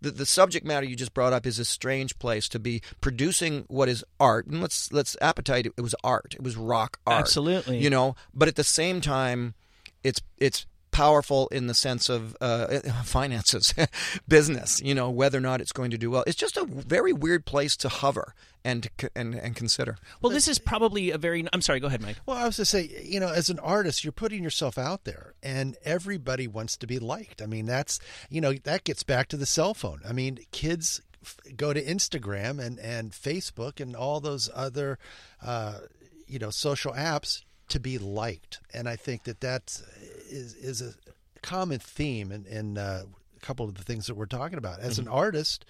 the, 0.00 0.10
the 0.10 0.26
subject 0.26 0.66
matter 0.66 0.86
you 0.86 0.96
just 0.96 1.14
brought 1.14 1.32
up 1.32 1.46
is 1.46 1.58
a 1.58 1.64
strange 1.64 2.18
place 2.18 2.48
to 2.50 2.58
be 2.58 2.82
producing 3.00 3.64
what 3.68 3.88
is 3.88 4.04
art. 4.18 4.46
And 4.46 4.60
let's, 4.60 4.92
let's 4.92 5.16
appetite, 5.20 5.66
it 5.66 5.80
was 5.80 5.94
art. 6.04 6.34
It 6.34 6.42
was 6.42 6.56
rock 6.56 6.98
art. 7.06 7.20
Absolutely. 7.20 7.78
You 7.78 7.90
know, 7.90 8.16
but 8.32 8.48
at 8.48 8.56
the 8.56 8.64
same 8.64 9.00
time, 9.00 9.54
it's, 10.02 10.20
it's, 10.38 10.66
powerful 10.94 11.48
in 11.48 11.66
the 11.66 11.74
sense 11.74 12.08
of 12.08 12.36
uh, 12.40 12.78
finances, 13.04 13.74
business. 14.28 14.80
You 14.80 14.94
know 14.94 15.10
whether 15.10 15.36
or 15.36 15.42
not 15.42 15.60
it's 15.60 15.72
going 15.72 15.90
to 15.90 15.98
do 15.98 16.10
well. 16.10 16.24
It's 16.26 16.36
just 16.36 16.56
a 16.56 16.64
very 16.64 17.12
weird 17.12 17.44
place 17.44 17.76
to 17.78 17.88
hover 17.90 18.34
and 18.64 18.88
and 19.14 19.34
and 19.34 19.54
consider. 19.56 19.98
Well, 20.22 20.32
this 20.32 20.48
is 20.48 20.58
probably 20.58 21.10
a 21.10 21.18
very. 21.18 21.44
I'm 21.52 21.60
sorry. 21.60 21.80
Go 21.80 21.88
ahead, 21.88 22.00
Mike. 22.00 22.16
Well, 22.24 22.36
I 22.36 22.46
was 22.46 22.56
to 22.56 22.64
say, 22.64 22.88
you 23.04 23.20
know, 23.20 23.28
as 23.28 23.50
an 23.50 23.58
artist, 23.58 24.04
you're 24.04 24.12
putting 24.12 24.42
yourself 24.42 24.78
out 24.78 25.04
there, 25.04 25.34
and 25.42 25.76
everybody 25.84 26.46
wants 26.46 26.76
to 26.78 26.86
be 26.86 26.98
liked. 26.98 27.42
I 27.42 27.46
mean, 27.46 27.66
that's 27.66 27.98
you 28.30 28.40
know 28.40 28.54
that 28.54 28.84
gets 28.84 29.02
back 29.02 29.28
to 29.28 29.36
the 29.36 29.46
cell 29.46 29.74
phone. 29.74 30.00
I 30.08 30.12
mean, 30.12 30.38
kids 30.52 31.02
go 31.56 31.72
to 31.72 31.84
Instagram 31.84 32.64
and 32.64 32.78
and 32.78 33.10
Facebook 33.10 33.80
and 33.80 33.94
all 33.94 34.20
those 34.20 34.48
other. 34.54 34.98
Uh, 35.44 35.80
you 36.26 36.38
know, 36.38 36.48
social 36.48 36.92
apps 36.94 37.42
to 37.68 37.78
be 37.78 37.98
liked, 37.98 38.60
and 38.72 38.88
I 38.88 38.96
think 38.96 39.24
that 39.24 39.40
that 39.40 39.82
is 40.28 40.54
is 40.54 40.82
a 40.82 40.94
common 41.42 41.78
theme 41.78 42.32
in, 42.32 42.46
in 42.46 42.78
uh, 42.78 43.04
a 43.36 43.40
couple 43.40 43.68
of 43.68 43.74
the 43.74 43.82
things 43.82 44.06
that 44.06 44.14
we're 44.14 44.26
talking 44.26 44.58
about. 44.58 44.80
As 44.80 44.98
mm-hmm. 44.98 45.08
an 45.08 45.14
artist, 45.14 45.64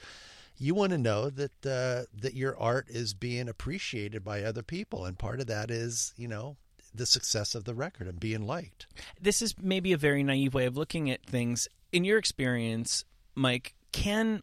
you 0.56 0.74
want 0.74 0.92
to 0.92 0.98
know 0.98 1.30
that 1.30 1.66
uh, 1.66 2.06
that 2.20 2.34
your 2.34 2.58
art 2.58 2.88
is 2.88 3.14
being 3.14 3.48
appreciated 3.48 4.24
by 4.24 4.42
other 4.42 4.62
people, 4.62 5.04
and 5.04 5.18
part 5.18 5.40
of 5.40 5.46
that 5.48 5.70
is 5.70 6.14
you 6.16 6.28
know 6.28 6.56
the 6.94 7.06
success 7.06 7.54
of 7.54 7.64
the 7.64 7.74
record 7.74 8.06
and 8.06 8.20
being 8.20 8.46
liked. 8.46 8.86
This 9.20 9.42
is 9.42 9.54
maybe 9.60 9.92
a 9.92 9.96
very 9.96 10.22
naive 10.22 10.54
way 10.54 10.66
of 10.66 10.76
looking 10.76 11.10
at 11.10 11.26
things. 11.26 11.68
In 11.92 12.04
your 12.04 12.18
experience, 12.18 13.04
Mike, 13.34 13.74
can 13.92 14.42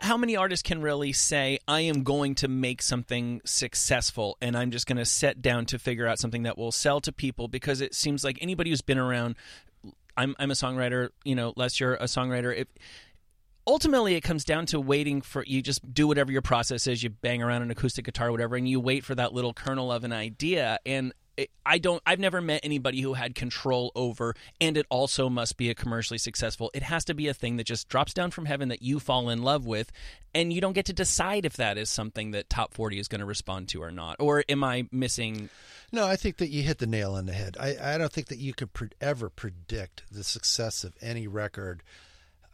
how 0.00 0.16
many 0.16 0.36
artists 0.36 0.62
can 0.62 0.80
really 0.80 1.12
say 1.12 1.58
I 1.68 1.80
am 1.82 2.02
going 2.02 2.34
to 2.36 2.48
make 2.48 2.82
something 2.82 3.40
successful 3.44 4.36
and 4.40 4.56
I'm 4.56 4.70
just 4.70 4.86
going 4.86 4.98
to 4.98 5.04
set 5.04 5.42
down 5.42 5.66
to 5.66 5.78
figure 5.78 6.06
out 6.06 6.18
something 6.18 6.44
that 6.44 6.56
will 6.56 6.72
sell 6.72 7.00
to 7.02 7.12
people 7.12 7.48
because 7.48 7.80
it 7.80 7.94
seems 7.94 8.24
like 8.24 8.38
anybody 8.40 8.70
who's 8.70 8.82
been 8.82 8.98
around 8.98 9.36
I'm 10.16 10.36
I'm 10.38 10.50
a 10.50 10.54
songwriter, 10.54 11.08
you 11.24 11.34
know, 11.34 11.52
Les 11.56 11.80
you're 11.80 11.94
a 11.94 12.04
songwriter. 12.04 12.56
If 12.56 12.68
ultimately 13.66 14.14
it 14.14 14.20
comes 14.20 14.44
down 14.44 14.66
to 14.66 14.80
waiting 14.80 15.20
for 15.20 15.42
you 15.44 15.62
just 15.62 15.92
do 15.92 16.06
whatever 16.06 16.30
your 16.30 16.42
process 16.42 16.86
is 16.86 17.02
you 17.02 17.10
bang 17.10 17.42
around 17.42 17.62
an 17.62 17.70
acoustic 17.70 18.04
guitar 18.04 18.30
whatever 18.30 18.56
and 18.56 18.68
you 18.68 18.78
wait 18.78 19.04
for 19.04 19.14
that 19.14 19.32
little 19.32 19.54
kernel 19.54 19.90
of 19.90 20.04
an 20.04 20.12
idea 20.12 20.78
and 20.84 21.14
I 21.66 21.78
don't. 21.78 22.02
I've 22.06 22.20
never 22.20 22.40
met 22.40 22.60
anybody 22.62 23.00
who 23.00 23.14
had 23.14 23.34
control 23.34 23.90
over, 23.94 24.34
and 24.60 24.76
it 24.76 24.86
also 24.88 25.28
must 25.28 25.56
be 25.56 25.70
a 25.70 25.74
commercially 25.74 26.18
successful. 26.18 26.70
It 26.74 26.82
has 26.84 27.04
to 27.06 27.14
be 27.14 27.28
a 27.28 27.34
thing 27.34 27.56
that 27.56 27.64
just 27.64 27.88
drops 27.88 28.14
down 28.14 28.30
from 28.30 28.46
heaven 28.46 28.68
that 28.68 28.82
you 28.82 29.00
fall 29.00 29.28
in 29.30 29.42
love 29.42 29.66
with, 29.66 29.90
and 30.34 30.52
you 30.52 30.60
don't 30.60 30.74
get 30.74 30.86
to 30.86 30.92
decide 30.92 31.44
if 31.44 31.56
that 31.56 31.76
is 31.76 31.90
something 31.90 32.30
that 32.32 32.48
Top 32.48 32.74
Forty 32.74 32.98
is 32.98 33.08
going 33.08 33.20
to 33.20 33.26
respond 33.26 33.68
to 33.70 33.82
or 33.82 33.90
not. 33.90 34.16
Or 34.20 34.44
am 34.48 34.62
I 34.62 34.86
missing? 34.92 35.48
No, 35.90 36.06
I 36.06 36.16
think 36.16 36.36
that 36.38 36.48
you 36.48 36.62
hit 36.62 36.78
the 36.78 36.86
nail 36.86 37.12
on 37.14 37.26
the 37.26 37.32
head. 37.32 37.56
I, 37.58 37.76
I 37.80 37.98
don't 37.98 38.12
think 38.12 38.28
that 38.28 38.38
you 38.38 38.54
could 38.54 38.72
pre- 38.72 38.90
ever 39.00 39.28
predict 39.28 40.04
the 40.10 40.24
success 40.24 40.84
of 40.84 40.94
any 41.00 41.26
record. 41.26 41.82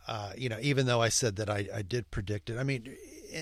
Uh, 0.08 0.32
you 0.36 0.48
know, 0.48 0.58
even 0.60 0.86
though 0.86 1.00
I 1.00 1.08
said 1.08 1.36
that 1.36 1.48
I, 1.48 1.68
I 1.72 1.82
did 1.82 2.10
predict 2.10 2.50
it. 2.50 2.58
I 2.58 2.64
mean, 2.64 2.96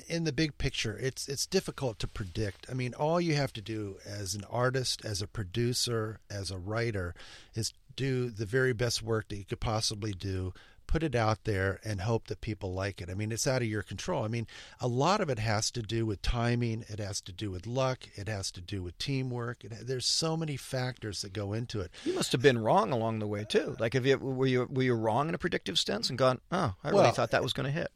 in, 0.09 0.25
the 0.25 0.33
big 0.33 0.59
picture, 0.59 0.97
it's 0.99 1.29
it's 1.29 1.47
difficult 1.47 1.99
to 2.01 2.09
predict. 2.09 2.67
I 2.71 2.75
mean, 2.75 2.95
all 2.95 3.21
you 3.21 3.35
have 3.35 3.53
to 3.55 3.61
do 3.61 3.97
as 4.07 4.35
an 4.35 4.45
artist, 4.51 5.05
as 5.05 5.23
a 5.23 5.27
producer, 5.27 6.21
as 6.31 6.51
a 6.51 6.59
writer, 6.59 7.15
is 7.55 7.73
do 7.97 8.31
the 8.31 8.47
very 8.47 8.73
best 8.73 9.03
work 9.03 9.29
that 9.29 9.37
you 9.37 9.45
could 9.45 9.61
possibly 9.61 10.13
do. 10.13 10.53
Put 10.87 11.03
it 11.03 11.15
out 11.15 11.45
there 11.45 11.81
and 11.85 12.01
hope 12.01 12.29
that 12.29 12.41
people 12.41 12.73
like 12.73 13.03
it. 13.03 13.11
I 13.11 13.15
mean, 13.15 13.31
it's 13.31 13.47
out 13.47 13.61
of 13.61 13.69
your 13.69 13.83
control. 13.83 14.25
I 14.25 14.29
mean, 14.29 14.47
a 14.81 14.89
lot 14.89 15.21
of 15.21 15.29
it 15.29 15.39
has 15.39 15.71
to 15.73 15.83
do 15.83 16.07
with 16.07 16.23
timing. 16.23 16.83
It 16.89 16.99
has 16.99 17.21
to 17.23 17.33
do 17.33 17.51
with 17.51 17.67
luck. 17.67 18.05
It 18.15 18.27
has 18.27 18.51
to 18.53 18.63
do 18.63 18.83
with 18.83 18.97
teamwork. 18.97 19.65
It, 19.65 19.87
there's 19.87 20.07
so 20.07 20.35
many 20.35 20.57
factors 20.57 21.21
that 21.21 21.35
go 21.35 21.53
into 21.53 21.81
it. 21.81 21.91
You 22.07 22.15
must 22.15 22.33
have 22.33 22.41
been 22.41 22.57
wrong 22.57 22.91
along 22.91 23.19
the 23.19 23.27
way 23.27 23.45
too. 23.47 23.77
Like, 23.79 23.93
have 23.93 24.07
you 24.07 24.17
were 24.17 24.47
you 24.47 24.67
were 24.71 24.83
you 24.83 24.95
wrong 24.95 25.29
in 25.29 25.35
a 25.35 25.39
predictive 25.39 25.79
sense 25.79 26.09
and 26.09 26.17
gone? 26.19 26.41
Oh, 26.51 26.75
I 26.83 26.89
really 26.89 27.03
Well, 27.03 27.13
thought 27.13 27.33
that 27.33 27.43
was 27.43 27.53
going 27.53 27.67
to 27.67 27.73
hit. 27.73 27.91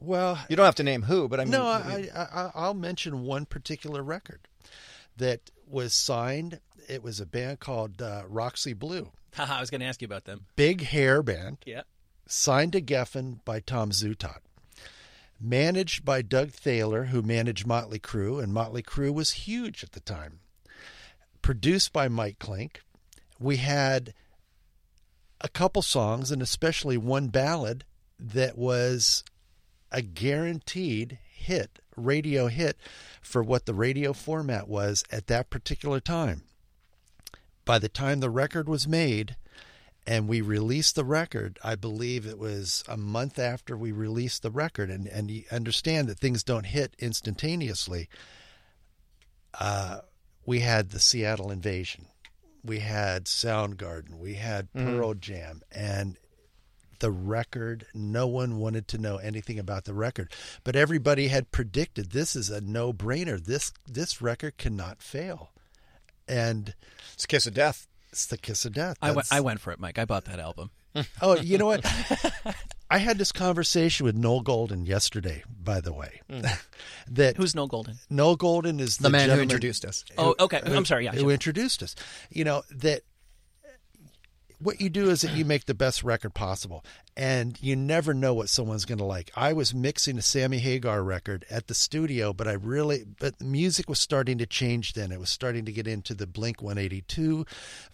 Well, 0.00 0.38
You 0.48 0.56
don't 0.56 0.66
have 0.66 0.74
to 0.76 0.82
name 0.82 1.02
who, 1.02 1.28
but 1.28 1.40
I 1.40 1.44
mean, 1.44 1.52
no, 1.52 1.66
I, 1.66 2.08
I, 2.14 2.20
I, 2.20 2.50
I'll 2.54 2.74
mention 2.74 3.22
one 3.22 3.46
particular 3.46 4.02
record 4.02 4.40
that 5.16 5.50
was 5.68 5.94
signed. 5.94 6.60
It 6.88 7.02
was 7.02 7.20
a 7.20 7.26
band 7.26 7.60
called 7.60 8.02
uh, 8.02 8.22
Roxy 8.28 8.72
Blue, 8.72 9.10
Haha, 9.34 9.54
I 9.58 9.60
was 9.60 9.70
going 9.70 9.80
to 9.80 9.86
ask 9.86 10.02
you 10.02 10.06
about 10.06 10.24
them. 10.24 10.46
big 10.56 10.82
hair 10.82 11.22
band, 11.22 11.58
Yeah. 11.64 11.82
signed 12.26 12.72
to 12.72 12.80
Geffen 12.82 13.38
by 13.44 13.60
Tom 13.60 13.90
Zutaut, 13.90 14.40
managed 15.40 16.04
by 16.04 16.22
Doug 16.22 16.50
Thaler, 16.50 17.04
who 17.06 17.22
managed 17.22 17.66
Motley 17.66 17.98
Crue, 17.98 18.42
and 18.42 18.52
Motley 18.52 18.82
Crue 18.82 19.12
was 19.14 19.30
huge 19.32 19.82
at 19.84 19.92
the 19.92 20.00
time. 20.00 20.40
Produced 21.40 21.92
by 21.92 22.08
Mike 22.08 22.38
Clink, 22.38 22.82
we 23.40 23.56
had 23.56 24.14
a 25.40 25.48
couple 25.48 25.82
songs, 25.82 26.30
and 26.30 26.40
especially 26.40 26.96
one 26.96 27.28
ballad 27.28 27.84
that 28.18 28.56
was 28.56 29.24
a 29.92 30.02
guaranteed 30.02 31.18
hit, 31.30 31.78
radio 31.96 32.48
hit, 32.48 32.76
for 33.20 33.42
what 33.42 33.66
the 33.66 33.74
radio 33.74 34.12
format 34.12 34.66
was 34.66 35.04
at 35.10 35.28
that 35.28 35.50
particular 35.50 36.00
time. 36.00 36.42
By 37.64 37.78
the 37.78 37.88
time 37.88 38.20
the 38.20 38.30
record 38.30 38.68
was 38.68 38.88
made, 38.88 39.36
and 40.06 40.28
we 40.28 40.40
released 40.40 40.94
the 40.94 41.04
record 41.04 41.58
i 41.62 41.74
believe 41.74 42.26
it 42.26 42.38
was 42.38 42.82
a 42.88 42.96
month 42.96 43.38
after 43.38 43.76
we 43.76 43.92
released 43.92 44.42
the 44.42 44.50
record 44.50 44.90
and 44.90 45.06
and 45.06 45.30
you 45.30 45.44
understand 45.50 46.08
that 46.08 46.18
things 46.18 46.42
don't 46.42 46.66
hit 46.66 46.94
instantaneously 46.98 48.08
uh, 49.60 49.98
we 50.46 50.60
had 50.60 50.90
the 50.90 50.98
seattle 50.98 51.50
invasion 51.50 52.06
we 52.64 52.80
had 52.80 53.26
soundgarden 53.26 54.18
we 54.18 54.34
had 54.34 54.72
pearl 54.72 55.14
jam 55.14 55.62
and 55.70 56.16
the 57.02 57.10
record 57.10 57.84
no 57.92 58.28
one 58.28 58.58
wanted 58.58 58.86
to 58.86 58.96
know 58.96 59.16
anything 59.16 59.58
about 59.58 59.84
the 59.84 59.92
record 59.92 60.32
but 60.62 60.76
everybody 60.76 61.26
had 61.28 61.50
predicted 61.50 62.12
this 62.12 62.36
is 62.36 62.48
a 62.48 62.60
no-brainer 62.60 63.44
this 63.44 63.72
this 63.88 64.22
record 64.22 64.56
cannot 64.56 65.02
fail 65.02 65.50
and 66.28 66.74
it's 67.12 67.26
kiss 67.26 67.46
of 67.46 67.54
death. 67.54 67.88
it's 68.10 68.24
the 68.26 68.38
kiss 68.38 68.64
of 68.64 68.72
death 68.72 68.96
I 69.02 69.10
went. 69.10 69.26
I 69.32 69.40
went 69.40 69.60
for 69.60 69.72
it, 69.72 69.80
Mike. 69.80 69.98
I 69.98 70.04
bought 70.04 70.26
that 70.26 70.38
album. 70.38 70.70
Oh, 71.22 71.36
you 71.36 71.56
know 71.56 71.66
what? 71.66 71.84
I 72.90 72.98
had 72.98 73.16
this 73.16 73.32
conversation 73.32 74.04
with 74.04 74.14
Noel 74.14 74.42
Golden 74.42 74.84
yesterday, 74.84 75.42
by 75.48 75.80
the 75.80 75.90
way. 75.92 76.20
Hmm. 76.28 76.42
that 77.08 77.38
Who's 77.38 77.54
Noel 77.54 77.66
Golden? 77.66 77.94
Noel 78.10 78.36
Golden 78.36 78.78
is 78.78 78.98
the, 78.98 79.04
The 79.04 79.10
man 79.10 79.30
who 79.30 79.40
introduced 79.40 79.86
us. 79.86 80.04
Oh, 80.18 80.34
okay. 80.38 80.60
I'm 80.62 80.84
sorry. 80.84 81.06
Yeah. 81.06 81.12
who 81.12 81.30
introduced 81.30 81.82
us. 81.82 81.94
You 82.30 82.44
know 82.44 82.62
that 82.70 83.04
what 84.62 84.80
you 84.80 84.88
do 84.88 85.10
is 85.10 85.22
that 85.22 85.32
you 85.32 85.44
make 85.44 85.66
the 85.66 85.74
best 85.74 86.02
record 86.02 86.34
possible, 86.34 86.84
and 87.16 87.58
you 87.62 87.76
never 87.76 88.14
know 88.14 88.34
what 88.34 88.48
someone's 88.48 88.84
going 88.84 88.98
to 88.98 89.04
like. 89.04 89.30
I 89.36 89.52
was 89.52 89.74
mixing 89.74 90.18
a 90.18 90.22
Sammy 90.22 90.58
Hagar 90.58 91.02
record 91.02 91.44
at 91.50 91.66
the 91.66 91.74
studio, 91.74 92.32
but 92.32 92.48
I 92.48 92.52
really, 92.52 93.04
but 93.18 93.40
music 93.40 93.88
was 93.88 93.98
starting 93.98 94.38
to 94.38 94.46
change. 94.46 94.92
Then 94.92 95.12
it 95.12 95.20
was 95.20 95.30
starting 95.30 95.64
to 95.64 95.72
get 95.72 95.86
into 95.86 96.14
the 96.14 96.26
Blink 96.26 96.62
182 96.62 97.44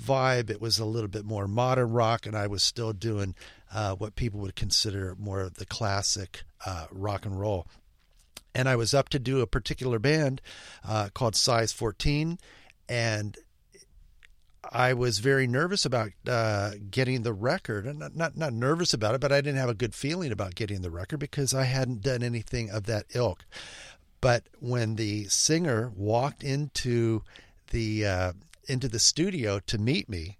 vibe. 0.02 0.50
It 0.50 0.60
was 0.60 0.78
a 0.78 0.84
little 0.84 1.08
bit 1.08 1.24
more 1.24 1.48
modern 1.48 1.92
rock, 1.92 2.26
and 2.26 2.36
I 2.36 2.46
was 2.46 2.62
still 2.62 2.92
doing 2.92 3.34
uh, 3.72 3.94
what 3.94 4.16
people 4.16 4.40
would 4.40 4.56
consider 4.56 5.16
more 5.18 5.40
of 5.40 5.54
the 5.54 5.66
classic 5.66 6.42
uh, 6.66 6.86
rock 6.90 7.24
and 7.24 7.38
roll 7.38 7.66
and 8.54 8.68
I 8.68 8.76
was 8.76 8.92
up 8.92 9.08
to 9.10 9.18
do 9.20 9.40
a 9.40 9.46
particular 9.46 9.98
band 10.00 10.40
uh, 10.84 11.10
called 11.14 11.36
Size 11.36 11.72
14, 11.72 12.38
and 12.88 13.36
I 14.70 14.92
was 14.92 15.18
very 15.18 15.46
nervous 15.46 15.84
about 15.84 16.10
uh, 16.26 16.72
getting 16.90 17.22
the 17.22 17.32
record, 17.32 17.86
and 17.86 17.98
not, 17.98 18.16
not 18.16 18.36
not 18.36 18.52
nervous 18.52 18.92
about 18.92 19.14
it, 19.14 19.20
but 19.20 19.32
I 19.32 19.40
didn't 19.40 19.58
have 19.58 19.68
a 19.68 19.74
good 19.74 19.94
feeling 19.94 20.30
about 20.30 20.54
getting 20.54 20.82
the 20.82 20.90
record 20.90 21.18
because 21.18 21.54
I 21.54 21.64
hadn't 21.64 22.02
done 22.02 22.22
anything 22.22 22.70
of 22.70 22.84
that 22.84 23.06
ilk. 23.14 23.44
But 24.20 24.44
when 24.58 24.96
the 24.96 25.24
singer 25.26 25.92
walked 25.94 26.42
into 26.42 27.22
the 27.70 28.06
uh, 28.06 28.32
into 28.66 28.88
the 28.88 28.98
studio 28.98 29.60
to 29.60 29.78
meet 29.78 30.08
me, 30.08 30.38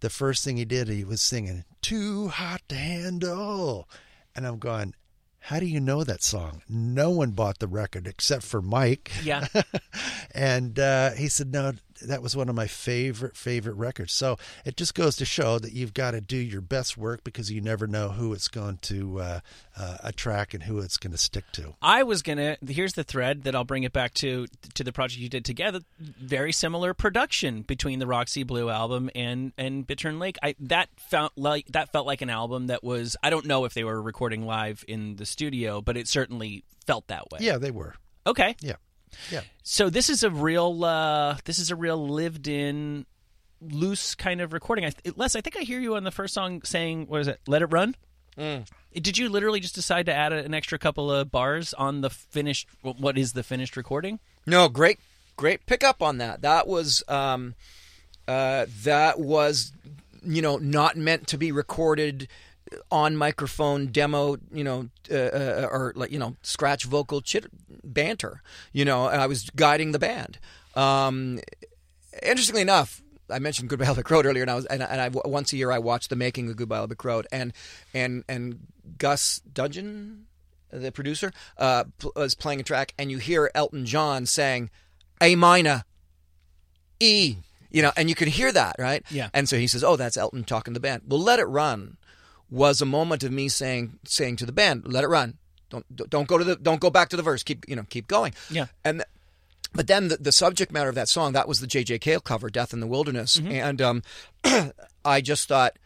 the 0.00 0.10
first 0.10 0.44
thing 0.44 0.56
he 0.56 0.64
did 0.64 0.88
he 0.88 1.04
was 1.04 1.22
singing 1.22 1.64
"Too 1.80 2.28
Hot 2.28 2.62
to 2.68 2.76
Handle," 2.76 3.88
and 4.34 4.46
I'm 4.46 4.58
going. 4.58 4.94
How 5.48 5.60
do 5.60 5.66
you 5.66 5.78
know 5.78 6.04
that 6.04 6.22
song? 6.22 6.62
No 6.70 7.10
one 7.10 7.32
bought 7.32 7.58
the 7.58 7.66
record 7.66 8.06
except 8.06 8.44
for 8.44 8.62
Mike. 8.62 9.12
Yeah. 9.22 9.46
and 10.34 10.78
uh, 10.78 11.10
he 11.10 11.28
said, 11.28 11.52
"No, 11.52 11.74
that 12.02 12.22
was 12.22 12.36
one 12.36 12.48
of 12.48 12.54
my 12.54 12.66
favorite 12.66 13.36
favorite 13.36 13.74
records." 13.74 14.12
So 14.12 14.36
it 14.64 14.76
just 14.76 14.94
goes 14.94 15.16
to 15.16 15.24
show 15.24 15.58
that 15.58 15.72
you've 15.72 15.94
got 15.94 16.12
to 16.12 16.20
do 16.20 16.36
your 16.36 16.60
best 16.60 16.96
work 16.96 17.24
because 17.24 17.50
you 17.50 17.60
never 17.60 17.86
know 17.86 18.10
who 18.10 18.32
it's 18.32 18.48
going 18.48 18.78
to 18.82 19.20
uh, 19.20 19.40
uh, 19.76 19.96
attract 20.02 20.54
and 20.54 20.62
who 20.62 20.78
it's 20.78 20.96
going 20.96 21.12
to 21.12 21.18
stick 21.18 21.44
to. 21.52 21.74
I 21.82 22.02
was 22.02 22.22
gonna. 22.22 22.56
Here's 22.66 22.94
the 22.94 23.04
thread 23.04 23.44
that 23.44 23.54
I'll 23.54 23.64
bring 23.64 23.84
it 23.84 23.92
back 23.92 24.14
to 24.14 24.46
to 24.74 24.84
the 24.84 24.92
project 24.92 25.20
you 25.20 25.28
did 25.28 25.44
together. 25.44 25.80
Very 25.98 26.52
similar 26.52 26.94
production 26.94 27.62
between 27.62 27.98
the 27.98 28.06
Roxy 28.06 28.42
Blue 28.42 28.70
album 28.70 29.10
and 29.14 29.52
and 29.58 29.86
Bittern 29.86 30.18
Lake. 30.18 30.36
I 30.42 30.54
that 30.60 30.88
felt 30.98 31.32
like 31.36 31.66
that 31.68 31.92
felt 31.92 32.06
like 32.06 32.22
an 32.22 32.30
album 32.30 32.68
that 32.68 32.82
was. 32.84 33.16
I 33.22 33.30
don't 33.30 33.46
know 33.46 33.64
if 33.64 33.74
they 33.74 33.84
were 33.84 34.00
recording 34.00 34.46
live 34.46 34.84
in 34.88 35.16
the 35.16 35.26
studio, 35.26 35.80
but 35.80 35.96
it 35.96 36.08
certainly 36.08 36.64
felt 36.86 37.08
that 37.08 37.30
way. 37.30 37.38
Yeah, 37.40 37.58
they 37.58 37.70
were. 37.70 37.94
Okay. 38.26 38.56
Yeah, 38.60 38.76
yeah. 39.30 39.40
So 39.62 39.90
this 39.90 40.08
is 40.10 40.22
a 40.22 40.30
real. 40.30 40.84
uh 40.84 41.36
This 41.44 41.58
is 41.58 41.70
a 41.70 41.76
real 41.76 42.08
lived 42.08 42.48
in. 42.48 43.06
Loose 43.60 44.14
kind 44.14 44.42
of 44.42 44.52
recording. 44.52 44.84
I, 44.84 44.92
Les, 45.16 45.34
I 45.34 45.40
think 45.40 45.56
I 45.56 45.60
hear 45.60 45.80
you 45.80 45.96
on 45.96 46.04
the 46.04 46.10
first 46.10 46.34
song 46.34 46.60
saying, 46.64 47.06
"What 47.06 47.22
is 47.22 47.28
it? 47.28 47.40
Let 47.46 47.62
it 47.62 47.66
run." 47.66 47.94
Did 48.92 49.16
you 49.16 49.28
literally 49.28 49.60
just 49.60 49.74
decide 49.74 50.06
to 50.06 50.14
add 50.14 50.32
a, 50.32 50.44
an 50.44 50.52
extra 50.52 50.78
couple 50.78 51.10
of 51.10 51.30
bars 51.30 51.72
on 51.72 52.00
the 52.02 52.10
finished? 52.10 52.68
What 52.82 53.16
is 53.16 53.32
the 53.32 53.42
finished 53.42 53.76
recording? 53.76 54.18
No, 54.46 54.68
great, 54.68 54.98
great 55.36 55.64
pickup 55.66 56.02
on 56.02 56.18
that. 56.18 56.42
That 56.42 56.66
was, 56.66 57.02
um, 57.08 57.54
uh, 58.28 58.66
that 58.82 59.18
was, 59.18 59.72
you 60.22 60.42
know, 60.42 60.58
not 60.58 60.96
meant 60.96 61.26
to 61.28 61.38
be 61.38 61.50
recorded 61.50 62.28
on 62.90 63.16
microphone 63.16 63.88
demo, 63.88 64.36
you 64.52 64.64
know, 64.64 64.88
uh, 65.10 65.14
uh, 65.14 65.68
or 65.70 65.92
like 65.96 66.10
you 66.10 66.18
know, 66.18 66.36
scratch 66.42 66.84
vocal 66.84 67.20
chit 67.20 67.46
banter, 67.84 68.42
you 68.72 68.84
know. 68.84 69.08
And 69.08 69.20
I 69.20 69.26
was 69.26 69.50
guiding 69.50 69.92
the 69.92 69.98
band. 69.98 70.38
Um, 70.74 71.40
interestingly 72.22 72.62
enough, 72.62 73.02
I 73.30 73.38
mentioned 73.38 73.68
Goodbye 73.68 73.84
Yellow 73.86 73.94
Brick 73.96 74.10
Road 74.10 74.26
earlier, 74.26 74.42
and 74.42 74.50
I 74.50 74.54
was 74.54 74.64
and, 74.66 74.82
I- 74.82 74.86
and 74.86 75.00
I 75.00 75.08
once 75.28 75.52
a 75.52 75.56
year 75.56 75.70
I 75.70 75.78
watch 75.78 76.08
the 76.08 76.16
making 76.16 76.48
of 76.50 76.56
Goodbye 76.56 76.76
Yellow 76.76 76.86
Brick 76.88 77.04
Road, 77.04 77.26
and 77.30 77.52
and 77.92 78.24
and 78.28 78.58
Gus 78.98 79.40
Dudgeon, 79.52 80.26
the 80.72 80.90
producer, 80.92 81.32
uh, 81.58 81.84
pl- 81.98 82.12
was 82.16 82.34
playing 82.34 82.60
a 82.60 82.64
track, 82.64 82.92
and 82.98 83.10
you 83.10 83.18
hear 83.18 83.50
Elton 83.54 83.86
John 83.86 84.26
saying 84.26 84.70
A 85.20 85.36
minor, 85.36 85.84
E, 87.00 87.36
you 87.70 87.82
know, 87.82 87.92
and 87.96 88.08
you 88.08 88.14
can 88.14 88.28
hear 88.28 88.52
that, 88.52 88.76
right? 88.78 89.04
Yeah. 89.10 89.28
And 89.34 89.48
so 89.48 89.56
he 89.58 89.66
says, 89.66 89.82
"Oh, 89.84 89.96
that's 89.96 90.16
Elton 90.16 90.44
talking 90.44 90.74
to 90.74 90.78
the 90.80 90.82
band." 90.82 91.02
Well, 91.06 91.20
"Let 91.20 91.38
It 91.38 91.44
Run" 91.46 91.96
was 92.54 92.80
a 92.80 92.86
moment 92.86 93.24
of 93.24 93.32
me 93.32 93.48
saying 93.48 93.98
saying 94.06 94.36
to 94.36 94.46
the 94.46 94.52
band, 94.52 94.84
"Let 94.86 95.04
it 95.04 95.08
run." 95.08 95.38
Don't 95.68 95.84
don't 96.10 96.28
go 96.28 96.38
to 96.38 96.44
the 96.44 96.56
don't 96.56 96.80
go 96.80 96.90
back 96.90 97.08
to 97.10 97.16
the 97.16 97.22
verse. 97.22 97.42
Keep 97.42 97.68
you 97.68 97.76
know 97.76 97.84
keep 97.88 98.06
going. 98.06 98.32
Yeah. 98.48 98.66
And 98.84 99.00
th- 99.00 99.08
but 99.74 99.88
then 99.88 100.06
the, 100.06 100.16
the 100.18 100.30
subject 100.30 100.70
matter 100.70 100.88
of 100.88 100.94
that 100.94 101.08
song 101.08 101.32
that 101.32 101.48
was 101.48 101.58
the 101.58 101.66
J.J. 101.66 101.98
Cale 101.98 102.20
cover, 102.20 102.48
"Death 102.48 102.72
in 102.72 102.80
the 102.80 102.86
Wilderness," 102.86 103.40
and 103.44 103.82
um, 103.82 104.02
I 105.04 105.20
just 105.20 105.48
thought, 105.48 105.76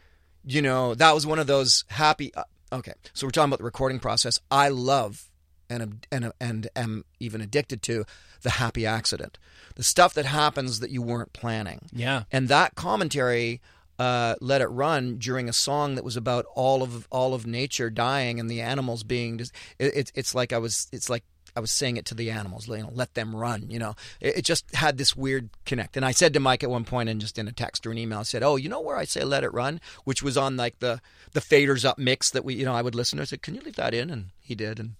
you 0.45 0.61
know, 0.61 0.93
that 0.93 1.13
was 1.13 1.25
one 1.25 1.39
of 1.39 1.47
those 1.47 1.85
happy. 1.87 2.33
Uh, 2.35 2.43
okay, 2.71 2.93
so 3.13 3.25
we're 3.25 3.31
talking 3.31 3.49
about 3.49 3.59
the 3.59 3.65
recording 3.65 3.99
process. 3.99 4.39
I 4.51 4.69
love 4.69 5.27
and 5.69 6.05
and 6.11 6.31
and 6.39 6.67
am 6.75 7.05
even 7.19 7.41
addicted 7.41 7.81
to 7.83 8.05
the 8.41 8.51
happy 8.51 8.85
accident, 8.85 9.39
the 9.75 9.83
stuff 9.83 10.13
that 10.13 10.25
happens 10.25 10.81
that 10.81 10.91
you 10.91 11.01
weren't 11.01 11.33
planning. 11.33 11.89
Yeah. 11.91 12.23
And 12.31 12.47
that 12.49 12.75
commentary 12.75 13.59
uh, 13.99 14.35
let 14.39 14.61
it 14.61 14.67
run 14.67 15.17
during 15.17 15.49
a 15.49 15.53
song 15.53 15.95
that 15.95 16.03
was 16.05 16.15
about 16.15 16.45
all 16.55 16.81
of 16.81 17.07
all 17.11 17.33
of 17.33 17.45
nature 17.45 17.89
dying 17.89 18.39
and 18.39 18.49
the 18.49 18.61
animals 18.61 19.03
being. 19.03 19.37
Just, 19.37 19.53
it, 19.77 19.91
it's 19.95 20.11
it's 20.15 20.33
like 20.33 20.53
I 20.53 20.57
was. 20.57 20.87
It's 20.91 21.09
like 21.09 21.23
I 21.55 21.59
was 21.59 21.71
saying 21.71 21.97
it 21.97 22.05
to 22.05 22.15
the 22.15 22.31
animals, 22.31 22.67
you 22.69 22.77
know, 22.77 22.91
let 22.93 23.15
them 23.15 23.35
run. 23.35 23.69
You 23.69 23.79
know, 23.79 23.95
it, 24.21 24.37
it, 24.37 24.45
just 24.45 24.73
had 24.73 24.97
this 24.97 25.15
weird 25.15 25.49
connect. 25.65 25.97
And 25.97 26.05
I 26.05 26.11
said 26.11 26.33
to 26.33 26.39
Mike 26.39 26.63
at 26.63 26.69
one 26.69 26.85
point, 26.85 27.09
and 27.09 27.19
just 27.19 27.37
in 27.37 27.47
a 27.47 27.51
text 27.51 27.85
or 27.85 27.91
an 27.91 27.97
email, 27.97 28.19
I 28.19 28.23
said, 28.23 28.43
"Oh, 28.43 28.55
you 28.55 28.69
know 28.69 28.79
where 28.79 28.95
I 28.95 29.03
say 29.03 29.23
let 29.23 29.43
it 29.43 29.53
run, 29.53 29.81
which 30.05 30.23
was 30.23 30.37
on 30.37 30.55
like 30.55 30.79
the 30.79 31.01
the 31.33 31.41
faders 31.41 31.83
up 31.83 31.97
mix 31.97 32.29
that 32.31 32.45
we, 32.45 32.55
you 32.55 32.65
know, 32.65 32.73
I 32.73 32.81
would 32.81 32.95
listen 32.95 33.17
to. 33.17 33.23
I 33.23 33.25
said, 33.25 33.41
can 33.41 33.55
you 33.55 33.61
leave 33.61 33.75
that 33.75 33.93
in? 33.93 34.09
And 34.09 34.27
he 34.39 34.55
did, 34.55 34.79
and 34.79 34.93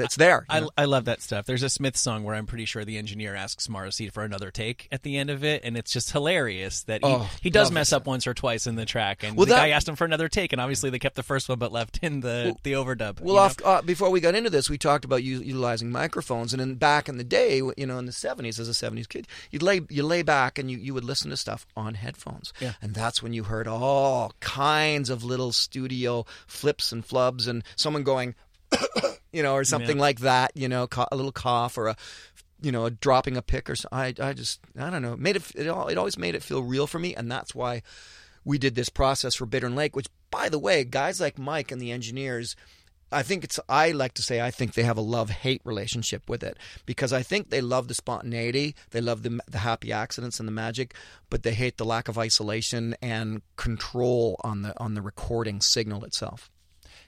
that's 0.00 0.16
there. 0.16 0.44
I, 0.48 0.66
I, 0.76 0.84
love 0.86 1.04
that 1.06 1.22
stuff. 1.22 1.46
There's 1.46 1.62
a 1.62 1.68
Smith 1.68 1.96
song 1.96 2.24
where 2.24 2.34
I'm 2.34 2.46
pretty 2.46 2.64
sure 2.64 2.84
the 2.84 2.98
engineer 2.98 3.34
asks 3.34 3.68
Morrissey 3.68 4.08
for 4.08 4.24
another 4.24 4.50
take 4.50 4.88
at 4.90 5.02
the 5.02 5.16
end 5.16 5.30
of 5.30 5.44
it, 5.44 5.62
and 5.64 5.76
it's 5.76 5.92
just 5.92 6.10
hilarious 6.12 6.82
that 6.84 7.04
he, 7.04 7.10
Oh, 7.10 7.28
he 7.42 7.50
does 7.50 7.70
mess 7.70 7.92
it. 7.92 7.96
up 7.96 8.06
once 8.06 8.26
or 8.26 8.34
twice 8.34 8.66
in 8.66 8.74
the 8.76 8.84
track, 8.84 9.22
and 9.22 9.36
Well, 9.36 9.46
the 9.46 9.50
that- 9.54 9.58
guy 9.60 9.68
asked 9.70 9.88
him 9.88 9.96
for 9.96 10.04
another 10.04 10.28
take, 10.28 10.52
and 10.52 10.60
obviously 10.60 10.90
they 10.90 10.98
kept 10.98 11.16
the 11.16 11.22
first 11.22 11.48
one 11.48 11.58
but 11.58 11.72
left 11.72 11.98
in 12.02 12.20
the 12.20 12.54
the 12.62 12.72
overdub. 12.72 13.20
Well, 13.20 13.38
off, 13.38 13.56
uh, 13.64 13.82
before 13.82 14.10
we 14.10 14.20
got 14.20 14.34
into 14.34 14.50
this, 14.50 14.68
we 14.70 14.78
talked 14.78 15.04
about 15.04 15.22
u- 15.22 15.40
utilizing 15.40 15.90
microphones, 15.90 16.52
and 16.52 16.60
then 16.60 16.74
back 16.74 17.08
in 17.08 17.16
the 17.18 17.24
day, 17.24 17.56
you 17.58 17.86
know, 17.86 17.98
in 17.98 18.06
the 18.06 18.12
'70s, 18.12 18.58
as 18.58 18.68
a 18.68 18.72
'70s 18.74 19.08
kid, 19.08 19.26
you'd 19.50 19.62
lay 19.62 19.80
you 19.88 20.02
lay 20.02 20.22
back 20.22 20.58
and 20.58 20.70
you, 20.70 20.78
you 20.78 20.94
would 20.94 21.04
listen 21.04 21.30
to 21.30 21.36
stuff 21.36 21.66
on 21.76 21.94
headphones, 21.94 22.52
Yeah. 22.60 22.72
and 22.82 22.94
that's 22.94 23.22
when 23.22 23.32
you 23.32 23.44
heard 23.44 23.66
all 23.68 24.32
kinds 24.40 25.10
of 25.10 25.22
little 25.24 25.52
studio 25.52 26.24
flips 26.46 26.92
and 26.92 27.06
flubs, 27.06 27.46
and 27.48 27.62
someone 27.76 28.02
going, 28.02 28.34
you 29.32 29.42
know, 29.42 29.54
or 29.54 29.64
something 29.64 29.96
Yeah. 29.96 30.02
like 30.02 30.20
that, 30.20 30.52
you 30.56 30.68
know, 30.68 30.88
a 31.10 31.16
little 31.16 31.32
cough 31.32 31.76
or 31.78 31.88
a, 31.88 31.96
you 32.62 32.72
know, 32.72 32.88
dropping 32.90 33.36
a 33.36 33.42
pick 33.42 33.70
or 33.70 33.76
so. 33.76 33.88
I 33.92 34.14
I 34.20 34.32
just 34.32 34.60
I 34.78 34.90
don't 34.90 35.02
know, 35.02 35.14
it 35.14 35.18
made 35.18 35.36
it 35.36 35.42
it, 35.54 35.68
all, 35.68 35.88
it 35.88 35.98
always 35.98 36.18
made 36.18 36.34
it 36.34 36.42
feel 36.42 36.62
real 36.62 36.86
for 36.86 36.98
me, 36.98 37.14
and 37.14 37.30
that's 37.30 37.54
why 37.54 37.82
we 38.44 38.58
did 38.58 38.74
this 38.74 38.88
process 38.88 39.34
for 39.34 39.46
Bittern 39.46 39.74
Lake, 39.74 39.94
which, 39.94 40.06
by 40.30 40.48
the 40.48 40.58
way, 40.58 40.82
guys 40.84 41.20
like 41.20 41.38
Mike 41.38 41.70
and 41.70 41.80
the 41.80 41.92
engineers, 41.92 42.56
I 43.12 43.22
think 43.22 43.44
it's, 43.44 43.60
I 43.68 43.90
like 43.90 44.14
to 44.14 44.22
say, 44.22 44.40
I 44.40 44.50
think 44.50 44.72
they 44.72 44.82
have 44.84 44.96
a 44.96 45.02
love 45.02 45.28
hate 45.28 45.60
relationship 45.64 46.26
with 46.26 46.42
it 46.42 46.56
because 46.86 47.12
I 47.12 47.22
think 47.22 47.50
they 47.50 47.60
love 47.60 47.88
the 47.88 47.94
spontaneity, 47.94 48.74
they 48.92 49.02
love 49.02 49.24
the, 49.24 49.40
the 49.46 49.58
happy 49.58 49.92
accidents 49.92 50.38
and 50.38 50.48
the 50.48 50.52
magic, 50.52 50.94
but 51.28 51.42
they 51.42 51.52
hate 51.52 51.76
the 51.76 51.84
lack 51.84 52.08
of 52.08 52.16
isolation 52.16 52.94
and 53.02 53.42
control 53.56 54.40
on 54.42 54.62
the, 54.62 54.78
on 54.80 54.94
the 54.94 55.02
recording 55.02 55.60
signal 55.60 56.02
itself. 56.04 56.50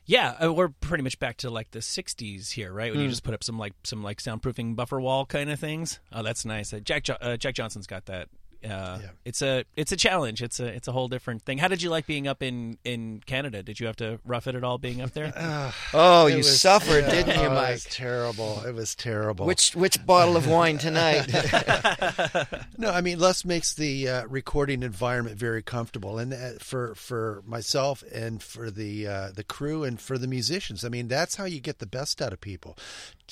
Yeah, 0.05 0.35
uh, 0.43 0.53
we're 0.53 0.69
pretty 0.69 1.05
much 1.05 1.19
back 1.19 1.37
to 1.39 1.51
like 1.51 1.71
the 1.71 1.79
'60s 1.79 2.51
here, 2.53 2.73
right? 2.73 2.91
When 2.91 2.99
Hmm. 2.99 3.05
you 3.05 3.09
just 3.11 3.23
put 3.23 3.35
up 3.35 3.45
some 3.45 3.59
like 3.59 3.75
some 3.85 4.03
like 4.03 4.19
soundproofing 4.21 4.75
buffer 4.75 5.01
wall 5.01 5.25
kind 5.27 5.49
of 5.51 5.61
things. 5.61 6.01
Oh, 6.13 6.23
that's 6.23 6.45
nice. 6.45 6.73
Uh, 6.73 6.81
Jack 6.81 7.05
jo- 7.05 7.17
uh, 7.21 7.37
Jack 7.37 7.55
Johnson's 7.55 7.87
got 7.87 8.07
that. 8.07 8.29
Uh, 8.69 8.99
It's 9.25 9.43
a 9.43 9.65
it's 9.77 9.93
a 9.93 9.97
challenge. 9.97 10.43
It's 10.43 10.61
a 10.61 10.67
it's 10.67 10.89
a 10.89 10.93
whole 10.93 11.09
different 11.09 11.43
thing. 11.43 11.59
How 11.59 11.69
did 11.69 11.83
you 11.83 11.91
like 11.91 12.07
being 12.07 12.27
up 12.29 12.43
in 12.43 12.79
in 12.85 13.21
Canada? 13.27 13.63
Did 13.63 13.81
you 13.81 13.87
have 13.87 13.97
to 13.97 14.19
rough 14.25 14.47
it 14.47 14.55
at 14.55 14.65
all 14.65 14.79
being 14.79 15.01
up 15.01 15.13
there? 15.13 15.33
Oh, 15.95 16.27
you 16.27 16.39
was- 16.39 16.61
suffered, 16.61 17.05
yeah, 17.05 17.11
didn't 17.11 17.35
you, 17.41 17.47
oh, 17.49 17.53
It 17.53 17.55
Mike? 17.55 17.71
was 17.73 17.85
terrible. 17.85 18.63
It 18.67 18.75
was 18.75 18.95
terrible. 18.95 19.47
Which 19.47 19.75
which 19.75 20.05
bottle 20.07 20.37
of 20.37 20.47
wine 20.47 20.79
tonight? 20.79 21.27
No, 22.79 22.91
I 22.91 23.01
mean 23.01 23.19
Les 23.19 23.45
makes 23.45 23.75
the 23.75 24.09
uh, 24.09 24.27
recording 24.27 24.83
environment 24.83 25.37
very 25.37 25.63
comfortable, 25.63 26.19
and 26.19 26.33
uh, 26.33 26.53
for 26.59 26.95
for 26.95 27.43
myself 27.47 28.03
and 28.13 28.43
for 28.43 28.71
the 28.71 29.07
uh, 29.07 29.31
the 29.33 29.45
crew 29.45 29.85
and 29.85 30.01
for 30.01 30.19
the 30.19 30.27
musicians. 30.27 30.85
I 30.85 30.89
mean, 30.89 31.09
that's 31.09 31.37
how 31.37 31.45
you 31.45 31.61
get 31.61 31.79
the 31.79 31.87
best 31.87 32.21
out 32.21 32.33
of 32.33 32.41
people, 32.41 32.77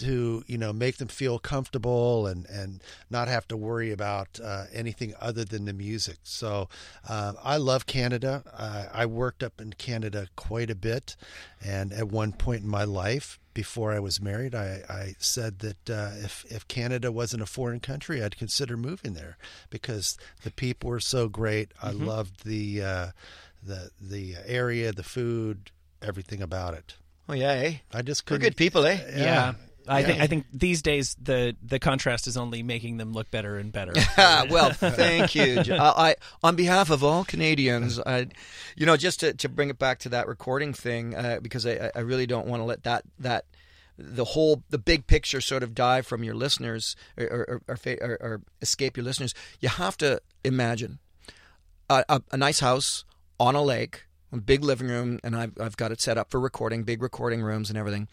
to 0.00 0.42
you 0.46 0.58
know 0.58 0.72
make 0.72 0.96
them 0.96 1.08
feel 1.08 1.38
comfortable 1.38 2.26
and 2.26 2.46
and 2.46 2.82
not 3.10 3.28
have 3.28 3.46
to 3.48 3.56
worry 3.56 3.92
about 3.92 4.40
uh, 4.42 4.64
anything 4.72 5.14
other 5.20 5.44
than 5.44 5.66
the 5.66 5.72
music. 5.72 6.18
So 6.24 6.68
uh, 7.08 7.34
I 7.42 7.58
love 7.58 7.86
Canada. 7.86 8.42
Uh, 8.52 8.86
I 8.92 9.06
worked 9.06 9.42
up 9.42 9.60
in 9.60 9.74
Canada 9.74 10.28
quite 10.36 10.70
a 10.70 10.74
bit, 10.74 11.16
and 11.64 11.92
at 11.92 12.08
one 12.08 12.32
point 12.32 12.62
in 12.62 12.68
my 12.68 12.84
life. 12.84 13.38
Before 13.52 13.92
I 13.92 13.98
was 13.98 14.20
married, 14.20 14.54
I, 14.54 14.82
I 14.88 15.14
said 15.18 15.58
that 15.58 15.90
uh, 15.90 16.12
if 16.24 16.44
if 16.48 16.68
Canada 16.68 17.10
wasn't 17.10 17.42
a 17.42 17.46
foreign 17.46 17.80
country, 17.80 18.22
I'd 18.22 18.38
consider 18.38 18.76
moving 18.76 19.14
there 19.14 19.36
because 19.70 20.16
the 20.44 20.52
people 20.52 20.88
were 20.88 21.00
so 21.00 21.28
great. 21.28 21.72
I 21.82 21.90
loved 21.90 22.44
the 22.44 22.80
uh, 22.80 23.06
the 23.60 23.90
the 24.00 24.36
area, 24.46 24.92
the 24.92 25.02
food, 25.02 25.72
everything 26.00 26.40
about 26.40 26.74
it. 26.74 26.94
oh 27.28 27.34
yeah, 27.34 27.50
eh? 27.50 27.74
I 27.92 28.02
just 28.02 28.30
We're 28.30 28.38
good 28.38 28.56
people, 28.56 28.86
eh? 28.86 29.00
yeah. 29.16 29.54
I 29.88 30.02
think 30.02 30.20
I 30.20 30.26
think 30.26 30.46
these 30.52 30.82
days 30.82 31.16
the 31.20 31.56
the 31.62 31.78
contrast 31.78 32.26
is 32.26 32.36
only 32.36 32.62
making 32.62 32.98
them 32.98 33.12
look 33.12 33.30
better 33.30 33.56
and 33.56 33.72
better. 33.72 33.92
Well, 34.50 34.70
thank 34.70 35.34
you. 35.34 35.62
I, 35.70 36.10
I, 36.10 36.16
on 36.42 36.56
behalf 36.56 36.90
of 36.90 37.02
all 37.02 37.24
Canadians, 37.24 37.98
I, 37.98 38.28
you 38.76 38.86
know, 38.86 38.96
just 38.96 39.20
to, 39.20 39.32
to 39.34 39.48
bring 39.48 39.70
it 39.70 39.78
back 39.78 39.98
to 40.00 40.08
that 40.10 40.28
recording 40.28 40.72
thing, 40.72 41.14
uh, 41.14 41.38
because 41.42 41.66
I, 41.66 41.90
I 41.94 42.00
really 42.00 42.26
don't 42.26 42.46
want 42.46 42.60
to 42.60 42.64
let 42.64 42.84
that 42.84 43.04
that 43.18 43.44
the 43.98 44.24
whole 44.24 44.62
the 44.70 44.78
big 44.78 45.06
picture 45.06 45.40
sort 45.40 45.62
of 45.62 45.74
die 45.74 46.02
from 46.02 46.24
your 46.24 46.34
listeners 46.34 46.96
or 47.18 47.24
or, 47.24 47.62
or, 47.68 47.78
or, 48.00 48.18
or 48.20 48.42
escape 48.62 48.96
your 48.96 49.04
listeners. 49.04 49.34
You 49.60 49.68
have 49.68 49.96
to 49.98 50.20
imagine 50.44 50.98
a, 51.88 52.04
a, 52.08 52.22
a 52.32 52.36
nice 52.36 52.60
house 52.60 53.04
on 53.38 53.54
a 53.54 53.62
lake, 53.62 54.06
big 54.38 54.62
living 54.62 54.88
room, 54.88 55.18
and 55.24 55.36
I've, 55.36 55.52
I've 55.60 55.76
got 55.76 55.92
it 55.92 56.00
set 56.00 56.18
up 56.18 56.30
for 56.30 56.40
recording, 56.40 56.84
big 56.84 57.02
recording 57.02 57.42
rooms 57.42 57.68
and 57.70 57.78
everything. 57.78 58.08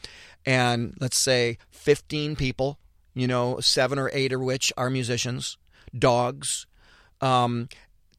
And 0.45 0.95
let's 0.99 1.17
say 1.17 1.57
15 1.71 2.35
people, 2.35 2.79
you 3.13 3.27
know, 3.27 3.59
seven 3.59 3.99
or 3.99 4.09
eight 4.13 4.33
of 4.33 4.41
which 4.41 4.73
are 4.77 4.89
musicians, 4.89 5.57
dogs, 5.97 6.65
um, 7.21 7.69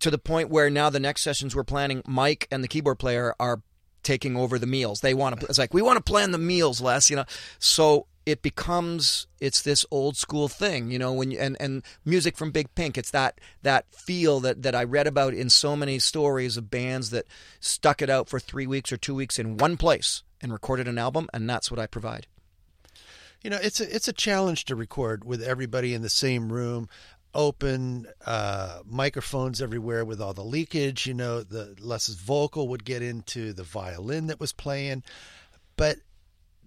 to 0.01 0.11
the 0.11 0.19
point 0.19 0.51
where 0.51 0.71
now 0.71 0.91
the 0.91 1.01
next 1.01 1.23
sessions 1.23 1.57
we're 1.57 1.65
planning, 1.65 2.03
Mike 2.07 2.47
and 2.51 2.63
the 2.63 2.69
keyboard 2.69 2.99
player 2.99 3.35
are 3.41 3.63
taking 4.03 4.37
over 4.37 4.59
the 4.59 4.67
meals. 4.67 5.01
They 5.01 5.15
want 5.15 5.41
to. 5.41 5.47
It's 5.47 5.59
like 5.59 5.75
we 5.75 5.83
want 5.83 5.97
to 5.97 6.03
plan 6.03 6.31
the 6.31 6.39
meals 6.39 6.81
less, 6.81 7.11
you 7.11 7.17
know. 7.17 7.25
So 7.59 8.07
it 8.29 8.43
becomes 8.43 9.27
it's 9.41 9.63
this 9.63 9.87
old 9.91 10.15
school 10.19 10.49
thing, 10.49 10.91
you 10.91 10.99
know. 10.99 11.15
When 11.15 11.31
you, 11.31 11.39
and 11.39 11.57
and 11.59 11.83
music 12.05 12.37
from 12.37 12.51
Big 12.51 12.75
Pink, 12.75 12.99
it's 12.99 13.11
that 13.13 13.41
that 13.63 13.87
feel 13.95 14.39
that 14.41 14.63
that 14.63 14.75
I 14.75 14.85
read 14.85 15.07
about 15.07 15.33
in 15.33 15.49
so 15.49 15.75
many 15.75 15.99
stories 15.99 16.59
of 16.59 16.71
bands 16.71 17.09
that 17.09 17.25
stuck 17.59 18.03
it 18.03 18.11
out 18.11 18.29
for 18.29 18.39
three 18.39 18.67
weeks 18.67 18.93
or 18.93 18.99
two 18.99 19.15
weeks 19.15 19.39
in 19.39 19.57
one 19.57 19.79
place 19.79 20.25
and 20.43 20.53
recorded 20.53 20.87
an 20.87 20.99
album, 20.99 21.29
and 21.33 21.49
that's 21.49 21.71
what 21.71 21.81
I 21.81 21.87
provide. 21.87 22.27
You 23.43 23.49
know, 23.49 23.59
it's 23.63 23.81
a 23.81 23.95
it's 23.95 24.09
a 24.09 24.13
challenge 24.13 24.67
to 24.67 24.77
record 24.77 25.25
with 25.25 25.43
everybody 25.43 25.95
in 25.95 26.03
the 26.03 26.11
same 26.11 26.53
room, 26.53 26.91
open 27.33 28.09
uh, 28.27 28.81
microphones 28.85 29.63
everywhere 29.63 30.05
with 30.05 30.21
all 30.21 30.35
the 30.35 30.45
leakage. 30.45 31.07
You 31.07 31.15
know, 31.15 31.43
the 31.43 31.77
Les's 31.81 32.17
vocal 32.17 32.69
would 32.69 32.85
get 32.85 33.01
into 33.01 33.55
the 33.55 33.63
violin 33.63 34.27
that 34.27 34.39
was 34.39 34.53
playing, 34.53 35.03
but 35.79 35.97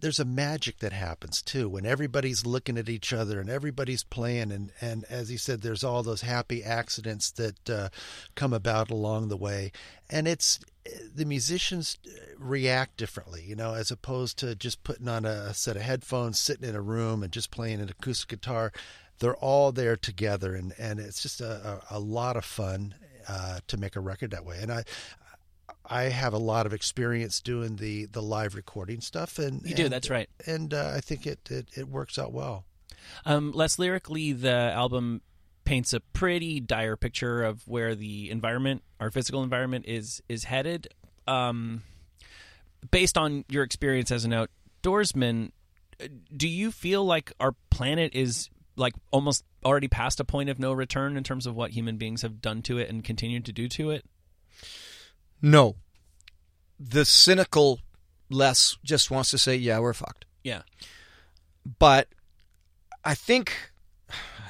there's 0.01 0.19
a 0.19 0.25
magic 0.25 0.79
that 0.79 0.93
happens 0.93 1.41
too 1.41 1.69
when 1.69 1.85
everybody's 1.85 2.45
looking 2.45 2.77
at 2.77 2.89
each 2.89 3.13
other 3.13 3.39
and 3.39 3.49
everybody's 3.49 4.03
playing 4.03 4.51
and 4.51 4.71
and 4.81 5.05
as 5.09 5.29
he 5.29 5.37
said 5.37 5.61
there's 5.61 5.83
all 5.83 6.03
those 6.03 6.21
happy 6.21 6.63
accidents 6.63 7.31
that 7.31 7.69
uh, 7.69 7.89
come 8.35 8.51
about 8.51 8.89
along 8.89 9.29
the 9.29 9.37
way. 9.37 9.71
And 10.09 10.27
it's 10.27 10.59
the 11.15 11.25
musicians 11.25 11.97
react 12.37 12.97
differently 12.97 13.43
you 13.47 13.55
know 13.55 13.75
as 13.75 13.91
opposed 13.91 14.37
to 14.39 14.55
just 14.55 14.83
putting 14.83 15.07
on 15.07 15.25
a 15.25 15.53
set 15.53 15.75
of 15.75 15.83
headphones 15.83 16.39
sitting 16.39 16.67
in 16.67 16.75
a 16.75 16.81
room 16.81 17.21
and 17.21 17.31
just 17.31 17.51
playing 17.51 17.79
an 17.79 17.89
acoustic 17.89 18.29
guitar. 18.29 18.73
They're 19.19 19.35
all 19.35 19.71
there 19.71 19.95
together 19.95 20.55
and 20.55 20.73
and 20.77 20.99
it's 20.99 21.21
just 21.21 21.41
a, 21.41 21.81
a, 21.91 21.97
a 21.97 21.99
lot 21.99 22.35
of 22.35 22.43
fun 22.43 22.95
uh, 23.27 23.59
to 23.67 23.77
make 23.77 23.95
a 23.95 23.99
record 23.99 24.31
that 24.31 24.45
way. 24.45 24.57
And 24.61 24.71
i 24.71 24.83
I 25.91 26.03
have 26.03 26.33
a 26.33 26.37
lot 26.37 26.65
of 26.65 26.73
experience 26.73 27.41
doing 27.41 27.75
the, 27.75 28.05
the 28.05 28.21
live 28.21 28.55
recording 28.55 29.01
stuff, 29.01 29.37
and 29.37 29.61
You 29.63 29.75
do, 29.75 29.83
and- 29.85 29.93
that's 29.93 30.09
right. 30.09 30.29
and 30.47 30.73
uh, 30.73 30.93
I 30.95 31.01
think 31.01 31.27
it, 31.27 31.39
it 31.51 31.67
it 31.75 31.87
works 31.89 32.17
out 32.17 32.31
well. 32.31 32.65
Um, 33.25 33.51
less 33.51 33.77
lyrically, 33.77 34.31
the 34.31 34.49
album 34.73 35.21
paints 35.65 35.93
a 35.93 35.99
pretty 35.99 36.59
dire 36.59 36.95
picture 36.95 37.43
of 37.43 37.67
where 37.67 37.93
the 37.93 38.31
environment, 38.31 38.83
our 38.99 39.11
physical 39.11 39.43
environment, 39.43 39.85
is 39.87 40.21
is 40.29 40.45
headed. 40.45 40.87
Um, 41.27 41.83
based 42.89 43.17
on 43.17 43.45
your 43.49 43.63
experience 43.63 44.11
as 44.11 44.25
an 44.25 44.31
outdoorsman, 44.83 45.51
do 46.35 46.47
you 46.47 46.71
feel 46.71 47.05
like 47.05 47.31
our 47.39 47.53
planet 47.69 48.15
is 48.15 48.49
like 48.75 48.93
almost 49.11 49.43
already 49.63 49.87
past 49.87 50.19
a 50.19 50.23
point 50.23 50.49
of 50.49 50.57
no 50.57 50.73
return 50.73 51.15
in 51.17 51.23
terms 51.23 51.45
of 51.45 51.55
what 51.55 51.71
human 51.71 51.97
beings 51.97 52.21
have 52.23 52.41
done 52.41 52.61
to 52.63 52.77
it 52.79 52.89
and 52.89 53.03
continue 53.03 53.39
to 53.39 53.51
do 53.51 53.67
to 53.67 53.91
it? 53.91 54.05
No, 55.41 55.75
the 56.79 57.05
cynical 57.05 57.79
Les 58.29 58.77
just 58.83 59.09
wants 59.11 59.31
to 59.31 59.37
say, 59.37 59.55
"Yeah, 59.55 59.79
we're 59.79 59.93
fucked." 59.93 60.25
Yeah. 60.43 60.61
but 61.79 62.07
I 63.03 63.13
think, 63.15 63.53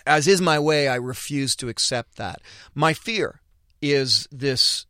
as 0.06 0.28
is 0.28 0.42
my 0.42 0.60
way, 0.60 0.88
I 0.88 0.96
refuse 0.96 1.56
to 1.58 1.70
accept 1.70 2.16
that. 2.18 2.42
My 2.74 2.94
fear 2.94 3.42
is 3.82 4.28
this, 4.32 4.86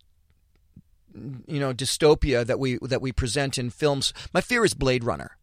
you 1.47 1.59
know, 1.59 1.73
dystopia 1.73 2.45
that 2.45 2.59
we 2.59 2.77
that 2.81 3.01
we 3.01 3.11
present 3.11 3.57
in 3.57 3.69
films. 3.69 4.13
My 4.33 4.41
fear 4.41 4.63
is 4.65 4.73
Blade 4.73 5.03
Runner. 5.03 5.37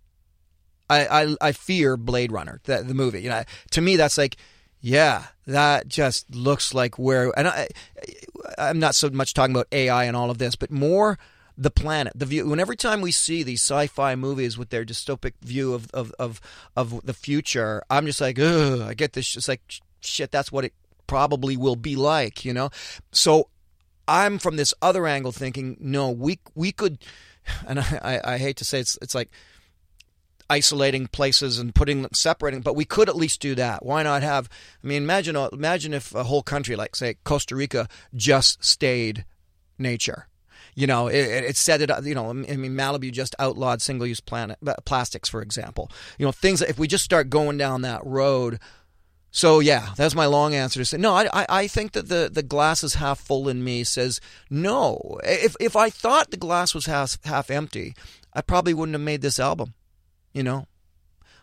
I, 0.91 1.07
I 1.07 1.37
I 1.41 1.53
fear 1.53 1.97
Blade 1.97 2.33
Runner, 2.33 2.61
the, 2.65 2.83
the 2.83 2.95
movie. 2.95 3.23
You 3.23 3.31
know, 3.31 3.43
to 3.73 3.81
me 3.81 3.97
that's 3.97 4.19
like, 4.19 4.37
yeah, 4.81 5.25
that 5.47 5.89
just 5.89 6.35
looks 6.35 6.73
like 6.73 6.99
where. 6.99 7.37
And 7.39 7.49
I, 7.49 7.69
I'm 8.57 8.79
not 8.79 8.95
so 8.95 9.11
much 9.11 9.35
talking 9.35 9.55
about 9.55 9.69
AI 9.73 10.05
and 10.05 10.17
all 10.17 10.31
of 10.31 10.39
this, 10.39 10.57
but 10.57 10.71
more 10.71 11.19
the 11.57 11.71
planet, 11.71 12.13
the 12.15 12.27
view. 12.27 12.49
When 12.49 12.61
every 12.61 12.77
time 12.77 13.01
we 13.01 13.11
see 13.11 13.43
these 13.43 13.61
sci-fi 13.61 14.15
movies 14.15 14.57
with 14.57 14.71
their 14.71 14.85
dystopic 14.85 15.33
view 15.43 15.75
of 15.75 15.91
of 15.93 16.15
of, 16.19 16.41
of 16.77 17.05
the 17.05 17.15
future, 17.15 17.83
I'm 17.91 18.07
just 18.07 18.21
like, 18.21 18.39
ugh, 18.39 18.81
I 18.81 18.95
get 18.95 19.15
this. 19.15 19.37
It's 19.37 19.49
like 19.49 19.81
shit. 20.01 20.31
That's 20.31 20.53
what 20.53 20.65
it 20.65 20.73
probably 21.07 21.57
will 21.57 21.77
be 21.77 21.97
like, 21.97 22.45
you 22.45 22.53
know. 22.53 22.71
So 23.11 23.49
I'm 24.07 24.39
from 24.39 24.57
this 24.57 24.73
other 24.81 25.07
angle 25.07 25.33
thinking, 25.33 25.77
no, 25.81 26.11
we 26.11 26.39
we 26.55 26.71
could, 26.71 26.99
and 27.67 27.81
I, 27.81 28.21
I 28.25 28.39
hate 28.39 28.57
to 28.59 28.65
say 28.65 28.79
it's 28.79 28.97
it's 29.03 29.15
like 29.15 29.31
isolating 30.51 31.07
places 31.07 31.59
and 31.59 31.75
putting 31.75 32.03
them 32.03 32.13
separating, 32.13 32.61
but 32.61 32.77
we 32.77 32.85
could 32.85 33.09
at 33.09 33.17
least 33.17 33.41
do 33.41 33.55
that. 33.55 33.85
Why 33.85 34.03
not 34.03 34.23
have? 34.23 34.49
I 34.83 34.87
mean, 34.87 35.03
imagine 35.03 35.37
imagine 35.37 35.95
if 35.95 36.15
a 36.15 36.25
whole 36.25 36.43
country 36.43 36.77
like 36.77 36.97
say 36.97 37.17
Costa 37.25 37.55
Rica 37.55 37.89
just 38.15 38.65
stayed 38.65 39.25
nature. 39.79 40.29
You 40.75 40.87
know, 40.87 41.09
it, 41.09 41.17
it 41.17 41.57
said 41.57 41.83
it. 41.83 41.91
You 42.05 42.15
know, 42.15 42.31
I 42.31 42.33
mean, 42.33 42.77
Malibu 42.77 43.11
just 43.11 43.35
outlawed 43.41 43.83
single-use 43.83 44.21
planet, 44.21 44.59
uh, 44.65 44.75
plastics, 44.85 45.29
for 45.29 45.43
example. 45.43 45.91
You 46.19 46.27
know, 46.27 46.31
things 46.31 46.61
that 46.61 46.71
if 46.71 46.79
we 46.79 46.87
just 46.87 47.05
start 47.05 47.31
going 47.31 47.59
down 47.59 47.83
that 47.83 48.07
road, 48.07 48.61
so 49.31 49.59
yeah, 49.59 49.89
that's 49.97 50.15
my 50.15 50.27
long 50.27 50.55
answer 50.55 50.79
to 50.81 50.85
say 50.85 50.97
no. 50.97 51.15
I, 51.15 51.47
I 51.49 51.67
think 51.67 51.93
that 51.93 52.09
the, 52.09 52.31
the 52.33 52.43
glass 52.43 52.83
is 52.83 52.95
half 52.95 53.19
full 53.19 53.49
in 53.49 53.63
me 53.63 53.85
says 53.85 54.21
no. 54.51 55.19
If 55.25 55.57
if 55.61 55.77
I 55.77 55.91
thought 55.91 56.31
the 56.31 56.37
glass 56.37 56.75
was 56.75 56.87
half 56.87 57.19
half 57.25 57.51
empty, 57.51 57.95
I 58.33 58.41
probably 58.41 58.73
wouldn't 58.73 58.95
have 58.95 59.03
made 59.03 59.21
this 59.21 59.39
album, 59.41 59.75
you 60.33 60.43
know. 60.43 60.67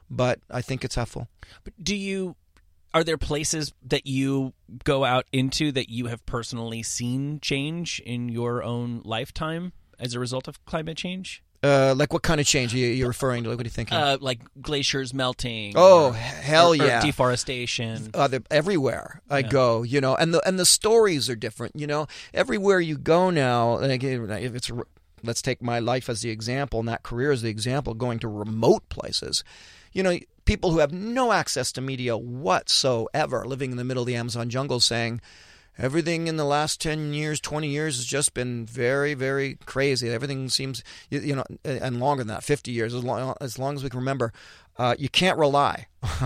But 0.09 0.39
I 0.49 0.61
think 0.61 0.83
it's 0.83 0.95
half 0.95 1.09
full. 1.09 1.27
But 1.63 1.73
do 1.83 1.95
you? 1.95 2.35
Are 2.93 3.03
there 3.03 3.17
places 3.17 3.73
that 3.83 4.07
you 4.07 4.53
go 4.85 5.03
out 5.03 5.25
into 5.33 5.71
that 5.73 5.89
you 5.89 6.05
have 6.07 6.25
personally 6.25 6.81
seen 6.81 7.39
change 7.41 8.01
in 8.05 8.29
your 8.29 8.63
own 8.63 9.01
lifetime 9.03 9.73
as 9.99 10.13
a 10.13 10.19
result 10.19 10.47
of 10.47 10.63
climate 10.65 10.95
change? 10.95 11.43
Uh, 11.65 11.95
like 11.97 12.13
what 12.13 12.21
kind 12.21 12.39
of 12.39 12.45
change 12.45 12.75
are 12.75 12.77
you, 12.77 12.87
you 12.87 13.07
referring 13.07 13.43
to? 13.43 13.49
Like, 13.49 13.57
what 13.57 13.65
are 13.65 13.67
you 13.67 13.71
thinking? 13.71 13.97
Uh, 13.97 14.17
like 14.21 14.39
glaciers 14.61 15.13
melting. 15.13 15.73
Oh 15.75 16.09
or, 16.09 16.13
hell 16.13 16.73
or, 16.73 16.75
yeah! 16.75 16.99
Or 16.99 17.01
deforestation. 17.01 18.11
Uh, 18.13 18.29
everywhere 18.51 19.21
I 19.31 19.39
yeah. 19.39 19.47
go, 19.47 19.83
you 19.83 19.99
know, 19.99 20.15
and 20.15 20.31
the 20.31 20.47
and 20.47 20.59
the 20.59 20.65
stories 20.65 21.27
are 21.27 21.35
different. 21.35 21.75
You 21.75 21.87
know, 21.87 22.07
everywhere 22.35 22.79
you 22.79 22.97
go 22.97 23.31
now, 23.31 23.79
like 23.79 24.03
if 24.03 24.55
it's 24.55 24.69
let's 25.25 25.41
take 25.41 25.61
my 25.61 25.79
life 25.79 26.09
as 26.09 26.21
the 26.21 26.29
example 26.29 26.79
and 26.79 26.89
that 26.89 27.03
career 27.03 27.31
as 27.31 27.41
the 27.41 27.49
example, 27.49 27.93
going 27.93 28.19
to 28.19 28.27
remote 28.27 28.87
places, 28.89 29.43
you 29.91 30.03
know, 30.03 30.17
people 30.45 30.71
who 30.71 30.79
have 30.79 30.93
no 30.93 31.31
access 31.31 31.71
to 31.73 31.81
media 31.81 32.17
whatsoever, 32.17 33.45
living 33.45 33.71
in 33.71 33.77
the 33.77 33.83
middle 33.83 34.03
of 34.03 34.07
the 34.07 34.15
Amazon 34.15 34.49
jungle, 34.49 34.79
saying 34.79 35.21
everything 35.77 36.27
in 36.27 36.37
the 36.37 36.45
last 36.45 36.79
10 36.79 37.13
years 37.13 37.41
20 37.41 37.67
years 37.67 37.97
has 37.97 38.05
just 38.05 38.33
been 38.33 38.65
very 38.65 39.13
very 39.13 39.57
crazy. 39.65 40.09
Everything 40.09 40.47
seems 40.49 40.83
you, 41.09 41.35
know 41.35 41.43
and 41.63 41.99
longer 41.99 42.23
than 42.23 42.33
that 42.33 42.43
50 42.43 42.71
years 42.71 42.93
as 42.93 43.03
long 43.03 43.35
as, 43.41 43.59
long 43.59 43.75
as 43.75 43.83
we 43.83 43.89
can 43.89 43.99
remember. 43.99 44.31
Uh, 44.77 44.93
you 44.99 45.07
can't 45.07 45.37
rely 45.37 45.87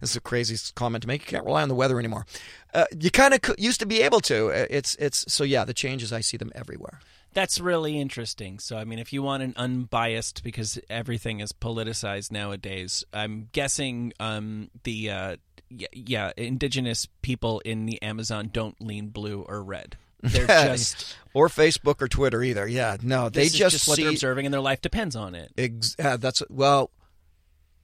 this 0.00 0.10
is 0.10 0.16
a 0.16 0.20
crazy 0.20 0.56
comment 0.74 1.02
to 1.02 1.08
make. 1.08 1.20
You 1.20 1.26
can't 1.26 1.44
rely 1.44 1.60
on 1.60 1.68
the 1.68 1.74
weather 1.74 1.98
anymore. 1.98 2.24
Uh, 2.72 2.86
you 2.98 3.10
kind 3.10 3.34
of 3.34 3.40
used 3.58 3.80
to 3.80 3.86
be 3.86 4.00
able 4.00 4.20
to. 4.20 4.48
It's 4.48 4.96
it's 4.96 5.30
so 5.32 5.44
yeah 5.44 5.64
the 5.64 5.74
changes 5.74 6.12
i 6.12 6.20
see 6.20 6.36
them 6.36 6.50
everywhere 6.54 7.00
that's 7.32 7.60
really 7.60 7.98
interesting. 7.98 8.58
So, 8.58 8.76
I 8.76 8.84
mean, 8.84 8.98
if 8.98 9.12
you 9.12 9.22
want 9.22 9.42
an 9.42 9.54
unbiased, 9.56 10.42
because 10.42 10.78
everything 10.88 11.40
is 11.40 11.52
politicized 11.52 12.30
nowadays, 12.32 13.04
I'm 13.12 13.48
guessing 13.52 14.12
um, 14.18 14.70
the 14.84 15.10
uh, 15.10 15.36
yeah, 15.70 15.88
yeah, 15.92 16.32
indigenous 16.36 17.06
people 17.22 17.60
in 17.60 17.86
the 17.86 18.02
Amazon 18.02 18.50
don't 18.52 18.80
lean 18.80 19.08
blue 19.08 19.44
or 19.48 19.62
red. 19.62 19.96
They're 20.22 20.46
just 20.68 21.16
or 21.32 21.48
Facebook 21.48 22.02
or 22.02 22.08
Twitter 22.08 22.42
either. 22.42 22.66
Yeah, 22.66 22.96
no, 23.02 23.28
they 23.28 23.48
just, 23.48 23.72
just 23.72 23.88
what 23.88 23.96
see, 23.96 24.02
they're 24.02 24.12
observing, 24.12 24.46
and 24.46 24.52
their 24.52 24.60
life 24.60 24.80
depends 24.80 25.16
on 25.16 25.34
it. 25.34 25.52
Ex- 25.56 25.96
uh, 25.98 26.16
that's 26.16 26.42
well, 26.50 26.90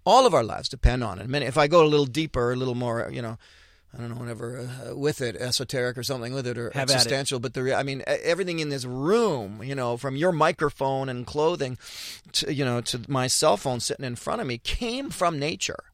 all 0.05 0.27
of 0.27 0.35
our 0.35 0.45
lives 0.45 0.69
depend 0.69 1.05
on 1.05 1.19
it. 1.19 1.25
I 1.25 1.27
mean, 1.27 1.43
if 1.43 1.57
I 1.57 1.69
go 1.69 1.85
a 1.85 1.89
little 1.89 2.07
deeper, 2.07 2.53
a 2.53 2.57
little 2.57 2.75
more, 2.75 3.09
you 3.13 3.23
know, 3.23 3.39
I 3.97 4.01
don't 4.01 4.11
know, 4.11 4.21
whatever 4.21 4.69
uh, 4.87 4.95
with 4.95 5.23
it, 5.23 5.37
esoteric 5.37 5.97
or 5.97 6.03
something 6.03 6.35
with 6.35 6.47
it, 6.47 6.59
or 6.59 6.71
Have 6.75 6.91
existential. 6.91 7.41
But 7.41 7.55
the, 7.55 7.75
I 7.75 7.83
mean, 7.83 8.03
everything 8.07 8.59
in 8.59 8.69
this 8.69 8.85
room, 8.85 9.63
you 9.63 9.75
know, 9.75 9.97
from 9.97 10.17
your 10.17 10.33
microphone 10.33 11.09
and 11.09 11.27
clothing, 11.27 11.79
to 12.33 12.53
you 12.53 12.65
know, 12.65 12.81
to 12.83 13.01
my 13.09 13.27
cell 13.27 13.57
phone 13.57 13.81
sitting 13.81 14.05
in 14.05 14.17
front 14.17 14.41
of 14.41 14.47
me, 14.47 14.59
came 14.59 15.11
from 15.11 15.39
nature. 15.39 15.85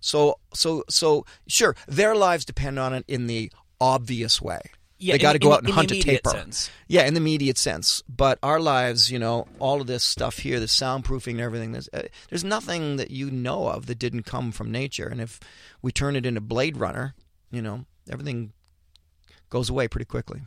So 0.00 0.38
so 0.52 0.84
so 0.88 1.24
sure, 1.46 1.76
their 1.86 2.16
lives 2.16 2.44
depend 2.44 2.78
on 2.78 2.92
it 2.92 3.04
in 3.06 3.26
the 3.28 3.52
obvious 3.80 4.42
way. 4.42 4.60
Yeah, 4.98 5.12
they 5.12 5.18
got 5.18 5.34
to 5.34 5.38
go 5.38 5.48
in, 5.48 5.54
out 5.54 5.62
and 5.64 5.72
hunt 5.72 5.92
a 5.92 6.00
tapir. 6.00 6.32
Sense. 6.32 6.70
Yeah, 6.88 7.06
in 7.06 7.14
the 7.14 7.20
immediate 7.20 7.58
sense. 7.58 8.02
But 8.08 8.38
our 8.42 8.58
lives, 8.58 9.10
you 9.10 9.18
know, 9.18 9.46
all 9.58 9.82
of 9.82 9.86
this 9.86 10.02
stuff 10.02 10.38
here, 10.38 10.58
the 10.58 10.66
soundproofing 10.66 11.32
and 11.32 11.40
everything, 11.40 11.72
there's, 11.72 11.88
uh, 11.92 12.02
there's 12.30 12.44
nothing 12.44 12.96
that 12.96 13.10
you 13.10 13.30
know 13.30 13.68
of 13.68 13.86
that 13.86 13.98
didn't 13.98 14.22
come 14.22 14.52
from 14.52 14.72
nature. 14.72 15.06
And 15.06 15.20
if 15.20 15.38
we 15.82 15.92
turn 15.92 16.16
it 16.16 16.24
into 16.24 16.40
Blade 16.40 16.78
Runner, 16.78 17.14
you 17.56 17.62
know, 17.62 17.84
everything 18.10 18.52
goes 19.50 19.70
away 19.70 19.88
pretty 19.88 20.04
quickly. 20.04 20.42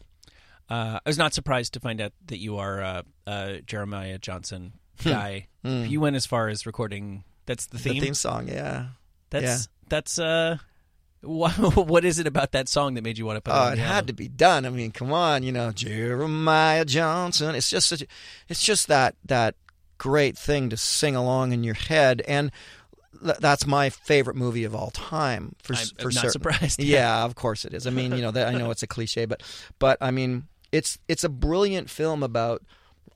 Uh, 0.70 1.00
I 1.04 1.10
was 1.10 1.18
not 1.18 1.34
surprised 1.34 1.74
to 1.74 1.80
find 1.80 2.00
out 2.00 2.14
that 2.28 2.38
you 2.38 2.58
are 2.58 2.82
uh, 2.82 3.02
uh 3.26 3.54
Jeremiah 3.66 4.20
Johnson 4.20 4.74
guy. 5.04 5.48
Mm. 5.66 5.90
You 5.90 6.00
went 6.00 6.16
as 6.16 6.26
far 6.26 6.48
as 6.48 6.66
recording. 6.66 7.24
That's 7.46 7.66
the 7.66 7.80
theme. 7.80 7.96
The 7.96 8.00
theme 8.00 8.14
song, 8.14 8.48
yeah. 8.48 8.90
That's 9.32 9.44
Yeah. 9.44 9.58
that's 9.90 10.20
uh, 10.20 10.58
what, 11.22 11.52
what 11.76 12.06
is 12.06 12.20
it 12.20 12.28
about 12.28 12.54
that 12.54 12.70
song 12.70 12.94
that 12.94 13.04
made 13.04 13.18
you 13.18 13.26
want 13.26 13.38
to 13.38 13.42
put 13.42 13.52
it? 13.52 13.58
Oh, 13.58 13.62
on 13.62 13.74
it 13.74 13.80
had 13.80 14.08
to 14.08 14.14
be 14.14 14.28
done. 14.28 14.66
I 14.66 14.70
mean, 14.70 14.92
come 14.92 15.12
on, 15.12 15.44
you 15.44 15.52
know, 15.52 15.72
Jeremiah 15.72 16.86
Johnson. 16.86 17.56
It's 17.56 17.70
just 17.70 17.88
such. 17.88 18.04
A, 18.04 18.08
it's 18.48 18.64
just 18.64 18.88
that 18.88 19.16
that 19.26 19.56
great 19.98 20.38
thing 20.38 20.70
to 20.70 20.78
sing 20.78 21.16
along 21.16 21.52
in 21.52 21.64
your 21.64 21.74
head, 21.74 22.22
and 22.28 22.52
that's 23.14 23.66
my 23.66 23.90
favorite 23.90 24.36
movie 24.36 24.64
of 24.64 24.76
all 24.76 24.92
time. 24.92 25.56
For 25.64 25.74
I'm, 25.74 25.86
for 25.98 26.12
not 26.12 26.14
certain. 26.14 26.32
surprised. 26.32 26.82
Yeah, 26.84 27.24
of 27.26 27.36
course 27.36 27.66
it 27.66 27.74
is. 27.74 27.88
I 27.88 27.90
mean, 27.90 28.12
you 28.14 28.22
know, 28.22 28.32
that, 28.32 28.48
I 28.48 28.58
know 28.58 28.72
it's 28.72 28.84
a 28.84 28.88
cliche, 28.88 29.26
but 29.26 29.42
but 29.80 29.98
I 30.02 30.12
mean, 30.12 30.48
it's 30.72 31.00
it's 31.08 31.24
a 31.24 31.30
brilliant 31.30 31.90
film 31.90 32.24
about. 32.24 32.62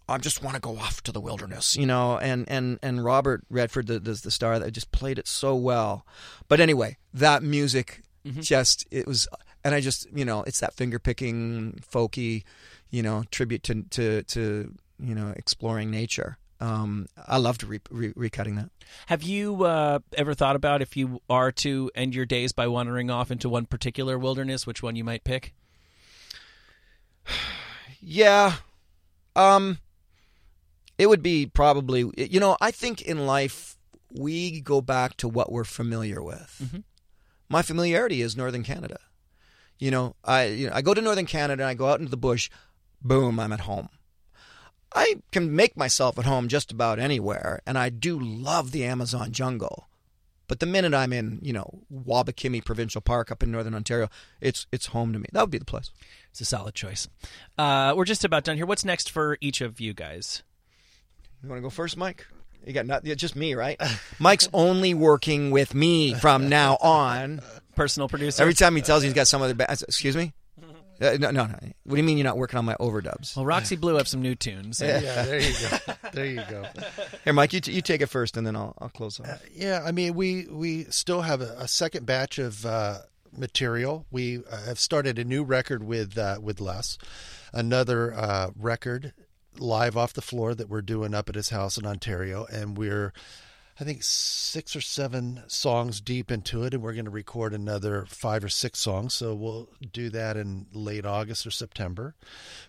I 0.09 0.17
just 0.17 0.43
want 0.43 0.55
to 0.55 0.59
go 0.61 0.77
off 0.77 1.01
to 1.03 1.13
the 1.13 1.21
wilderness, 1.21 1.77
you 1.77 1.85
know, 1.85 2.17
and 2.17 2.43
and 2.49 2.77
and 2.83 3.05
Robert 3.05 3.43
Redford, 3.49 3.87
the 3.87 3.99
the, 3.99 4.11
the 4.13 4.31
star, 4.31 4.59
that 4.59 4.71
just 4.71 4.91
played 4.91 5.17
it 5.17 5.27
so 5.29 5.55
well. 5.55 6.05
But 6.47 6.59
anyway, 6.59 6.97
that 7.13 7.41
music 7.43 8.01
Mm-hmm. 8.25 8.39
just 8.39 8.85
it 8.89 9.05
was, 9.05 9.27
and 9.65 9.75
I 9.75 9.81
just 9.81 10.07
you 10.15 10.23
know, 10.23 10.43
it's 10.43 10.61
that 10.61 10.73
finger 10.73 10.97
picking, 10.97 11.77
folky, 11.91 12.43
you 12.89 13.03
know, 13.03 13.25
tribute 13.31 13.63
to 13.63 13.83
to 13.91 14.23
to 14.23 14.73
you 14.97 15.13
know, 15.15 15.33
exploring 15.35 15.91
nature. 15.91 16.37
Um, 16.63 17.07
I 17.27 17.37
loved 17.37 17.63
re- 17.63 17.81
re- 17.89 18.13
recutting 18.13 18.55
that. 18.55 18.69
Have 19.07 19.21
you 19.21 19.65
uh, 19.65 19.99
ever 20.17 20.33
thought 20.33 20.55
about 20.55 20.81
if 20.81 20.95
you 20.95 21.19
are 21.29 21.51
to 21.51 21.91
end 21.93 22.15
your 22.15 22.25
days 22.25 22.53
by 22.53 22.67
wandering 22.67 23.09
off 23.11 23.31
into 23.31 23.49
one 23.49 23.65
particular 23.65 24.17
wilderness, 24.17 24.65
which 24.65 24.81
one 24.81 24.95
you 24.95 25.03
might 25.03 25.23
pick? 25.23 25.53
Yeah. 28.05 28.55
Um 29.35 29.77
it 30.97 31.07
would 31.07 31.23
be 31.23 31.45
probably 31.45 32.11
you 32.17 32.39
know, 32.39 32.57
I 32.59 32.71
think 32.71 33.01
in 33.01 33.25
life 33.25 33.77
we 34.11 34.59
go 34.61 34.81
back 34.81 35.15
to 35.17 35.27
what 35.29 35.51
we're 35.51 35.63
familiar 35.63 36.21
with. 36.21 36.61
Mhm. 36.63 36.83
My 37.49 37.61
familiarity 37.61 38.21
is 38.21 38.35
northern 38.35 38.63
Canada. 38.63 38.99
You 39.79 39.91
know, 39.91 40.15
I 40.23 40.45
you 40.47 40.67
know, 40.67 40.73
I 40.75 40.81
go 40.81 40.93
to 40.93 41.01
northern 41.01 41.25
Canada 41.25 41.63
and 41.63 41.69
I 41.69 41.73
go 41.75 41.87
out 41.87 41.99
into 41.99 42.11
the 42.11 42.17
bush, 42.17 42.49
boom, 43.01 43.39
I'm 43.39 43.53
at 43.53 43.61
home. 43.61 43.87
I 44.93 45.15
can 45.31 45.55
make 45.55 45.75
myself 45.75 46.19
at 46.19 46.25
home 46.25 46.47
just 46.47 46.71
about 46.71 46.99
anywhere 46.99 47.61
and 47.65 47.77
I 47.77 47.89
do 47.89 48.19
love 48.19 48.71
the 48.71 48.83
Amazon 48.83 49.31
jungle. 49.31 49.87
But 50.47 50.59
the 50.59 50.65
minute 50.65 50.93
I'm 50.93 51.13
in, 51.13 51.39
you 51.41 51.53
know, 51.53 51.79
Wabakimi 51.91 52.63
Provincial 52.63 53.01
Park 53.01 53.31
up 53.31 53.41
in 53.41 53.49
northern 53.51 53.73
Ontario, 53.73 54.09
it's 54.41 54.67
it's 54.71 54.87
home 54.87 55.13
to 55.13 55.19
me. 55.19 55.25
That 55.31 55.41
would 55.41 55.49
be 55.51 55.57
the 55.57 55.65
place. 55.65 55.89
It's 56.29 56.41
a 56.41 56.45
solid 56.45 56.75
choice. 56.75 57.07
Uh, 57.57 57.93
we're 57.95 58.05
just 58.05 58.25
about 58.25 58.43
done 58.43 58.57
here. 58.57 58.65
What's 58.65 58.85
next 58.85 59.09
for 59.09 59.37
each 59.41 59.61
of 59.61 59.79
you 59.79 59.93
guys? 59.93 60.43
You 61.41 61.49
want 61.49 61.57
to 61.57 61.63
go 61.63 61.69
first, 61.69 61.97
Mike? 61.97 62.27
You 62.65 62.73
got 62.73 62.85
not, 62.85 63.05
yeah, 63.05 63.15
just 63.15 63.35
me, 63.35 63.55
right? 63.55 63.81
Mike's 64.19 64.47
only 64.53 64.93
working 64.93 65.51
with 65.51 65.73
me 65.73 66.13
from 66.13 66.49
now 66.49 66.77
on. 66.81 67.41
Personal 67.75 68.07
producer. 68.07 68.41
Every 68.41 68.53
time 68.53 68.75
he 68.75 68.81
tells 68.81 69.01
me 69.01 69.07
he's 69.07 69.15
got 69.15 69.27
some 69.27 69.41
other. 69.41 69.55
Ba- 69.55 69.71
excuse 69.71 70.15
me. 70.15 70.33
Uh, 71.03 71.17
no, 71.19 71.31
no, 71.31 71.45
no. 71.45 71.59
What 71.83 71.95
do 71.95 71.97
you 71.97 72.03
mean 72.03 72.17
you're 72.17 72.23
not 72.23 72.37
working 72.37 72.57
on 72.57 72.65
my 72.65 72.75
overdubs? 72.75 73.35
well, 73.35 73.45
Roxy 73.45 73.75
blew 73.75 73.97
up 73.97 74.07
some 74.07 74.21
new 74.21 74.35
tunes. 74.35 74.81
Yeah, 74.81 74.99
there 74.99 75.39
you 75.39 75.53
go. 75.53 75.93
There 76.13 76.25
you 76.25 76.43
go. 76.49 76.65
Here, 77.23 77.33
Mike, 77.33 77.53
you, 77.53 77.59
t- 77.59 77.73
you 77.73 77.81
take 77.81 78.01
it 78.01 78.07
first, 78.07 78.37
and 78.37 78.45
then 78.47 78.55
I'll 78.55 78.73
I'll 78.79 78.89
close 78.89 79.19
off. 79.19 79.41
Yeah, 79.53 79.81
I 79.85 79.91
mean, 79.91 80.13
we 80.13 80.47
we 80.49 80.85
still 80.85 81.21
have 81.21 81.41
a, 81.41 81.55
a 81.57 81.67
second 81.67 82.05
batch 82.05 82.39
of 82.39 82.65
uh, 82.65 82.99
material. 83.37 84.05
We 84.11 84.43
uh, 84.49 84.63
have 84.65 84.79
started 84.79 85.19
a 85.19 85.23
new 85.23 85.43
record 85.43 85.83
with 85.83 86.17
uh, 86.17 86.39
with 86.41 86.61
Les, 86.61 86.97
another 87.51 88.13
uh, 88.13 88.51
record 88.57 89.13
live 89.59 89.95
off 89.95 90.13
the 90.13 90.21
floor 90.21 90.55
that 90.55 90.69
we're 90.69 90.81
doing 90.81 91.13
up 91.13 91.29
at 91.29 91.35
his 91.35 91.49
house 91.49 91.77
in 91.77 91.85
Ontario, 91.85 92.45
and 92.51 92.77
we're 92.77 93.13
I 93.83 93.85
think 93.85 94.01
six 94.01 94.77
or 94.77 94.81
seven 94.81 95.43
songs 95.47 95.99
deep 95.99 96.31
into 96.31 96.63
it, 96.63 96.73
and 96.73 96.81
we're 96.81 96.93
going 96.93 97.03
to 97.03 97.11
record 97.11 97.53
another 97.53 98.05
five 98.07 98.41
or 98.41 98.47
six 98.47 98.79
songs. 98.79 99.13
So 99.13 99.35
we'll 99.35 99.67
do 99.91 100.09
that 100.11 100.37
in 100.37 100.67
late 100.71 101.05
August 101.05 101.45
or 101.45 101.51
September. 101.51 102.15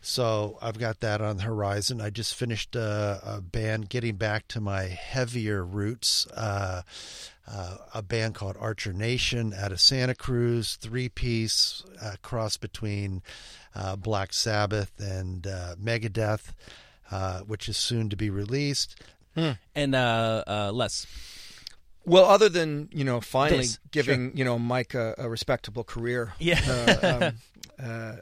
So 0.00 0.58
I've 0.60 0.76
got 0.76 0.98
that 1.02 1.20
on 1.20 1.36
the 1.36 1.44
horizon. 1.44 2.00
I 2.00 2.10
just 2.10 2.34
finished 2.34 2.74
a, 2.74 3.20
a 3.24 3.40
band, 3.40 3.90
getting 3.90 4.16
back 4.16 4.48
to 4.48 4.60
my 4.60 4.86
heavier 4.86 5.64
roots. 5.64 6.26
Uh, 6.32 6.82
uh, 7.46 7.76
a 7.94 8.02
band 8.02 8.34
called 8.34 8.56
Archer 8.58 8.92
Nation 8.92 9.54
out 9.56 9.70
of 9.70 9.80
Santa 9.80 10.16
Cruz, 10.16 10.74
three 10.74 11.08
piece 11.08 11.84
uh, 12.02 12.16
cross 12.22 12.56
between 12.56 13.22
uh, 13.76 13.94
Black 13.94 14.32
Sabbath 14.32 14.90
and 14.98 15.46
uh, 15.46 15.76
Megadeth, 15.80 16.54
uh, 17.12 17.42
which 17.42 17.68
is 17.68 17.76
soon 17.76 18.08
to 18.08 18.16
be 18.16 18.30
released. 18.30 19.00
And 19.36 19.94
uh, 19.94 20.44
uh, 20.46 20.70
Les. 20.72 21.06
Well, 22.06 22.26
other 22.26 22.48
than 22.48 22.88
you 22.92 23.04
know, 23.04 23.20
finally 23.20 23.62
This, 23.62 23.78
giving 23.90 24.36
you 24.36 24.44
know 24.44 24.58
Mike 24.58 24.94
a, 24.94 25.14
a 25.18 25.28
respectable 25.28 25.84
career. 25.84 26.34
Yeah. 26.38 26.60
uh, 26.68 27.16
um, 27.22 27.32
uh, 27.86 28.16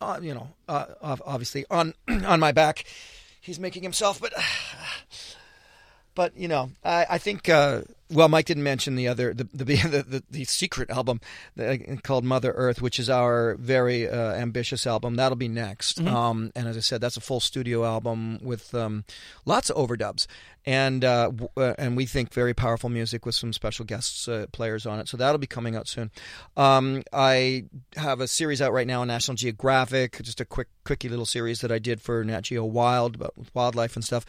uh, 0.00 0.20
you 0.22 0.34
know, 0.34 0.48
uh, 0.68 0.86
obviously 1.02 1.64
on 1.70 1.94
on 2.08 2.40
my 2.40 2.52
back, 2.52 2.84
he's 3.40 3.60
making 3.60 3.82
himself. 3.82 4.20
But 4.20 4.32
but 6.14 6.36
you 6.36 6.48
know, 6.48 6.70
I, 6.84 7.06
I 7.10 7.18
think. 7.18 7.48
Well, 8.10 8.28
Mike 8.28 8.46
didn't 8.46 8.62
mention 8.62 8.94
the 8.94 9.08
other 9.08 9.34
the 9.34 9.44
the 9.52 9.64
the, 9.64 10.02
the, 10.02 10.22
the 10.30 10.44
secret 10.44 10.90
album 10.90 11.20
uh, 11.58 11.76
called 12.02 12.24
Mother 12.24 12.52
Earth, 12.52 12.80
which 12.80 12.98
is 12.98 13.10
our 13.10 13.54
very 13.56 14.08
uh, 14.08 14.32
ambitious 14.32 14.86
album. 14.86 15.16
That'll 15.16 15.36
be 15.36 15.48
next. 15.48 16.00
Um, 16.00 16.52
and 16.54 16.66
as 16.66 16.76
I 16.76 16.80
said, 16.80 17.00
that's 17.00 17.16
a 17.16 17.20
full 17.20 17.40
studio 17.40 17.84
album 17.84 18.38
with 18.42 18.74
um, 18.74 19.04
lots 19.44 19.70
of 19.70 19.76
overdubs 19.76 20.26
and 20.68 21.02
uh, 21.02 21.30
w- 21.30 21.48
uh, 21.56 21.72
and 21.78 21.96
we 21.96 22.04
think 22.04 22.30
very 22.34 22.52
powerful 22.52 22.90
music 22.90 23.24
with 23.24 23.34
some 23.34 23.54
special 23.54 23.86
guests 23.86 24.28
uh, 24.28 24.44
players 24.52 24.84
on 24.84 25.00
it. 25.00 25.08
So 25.08 25.16
that'll 25.16 25.38
be 25.38 25.46
coming 25.46 25.74
out 25.74 25.88
soon. 25.88 26.10
Um, 26.58 27.02
I 27.10 27.64
have 27.96 28.20
a 28.20 28.28
series 28.28 28.60
out 28.60 28.74
right 28.74 28.86
now 28.86 29.00
on 29.00 29.08
National 29.08 29.34
Geographic, 29.34 30.20
just 30.22 30.42
a 30.42 30.44
quick, 30.44 30.68
quickie 30.84 31.08
little 31.08 31.24
series 31.24 31.62
that 31.62 31.72
I 31.72 31.78
did 31.78 32.02
for 32.02 32.22
Nat 32.22 32.42
Geo 32.42 32.66
Wild 32.66 33.14
about 33.14 33.32
wildlife 33.54 33.96
and 33.96 34.04
stuff. 34.04 34.26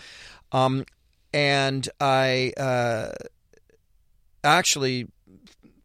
Um, 0.54 0.86
and 1.34 1.90
I 2.00 2.54
uh, 2.56 3.12
actually 4.44 5.08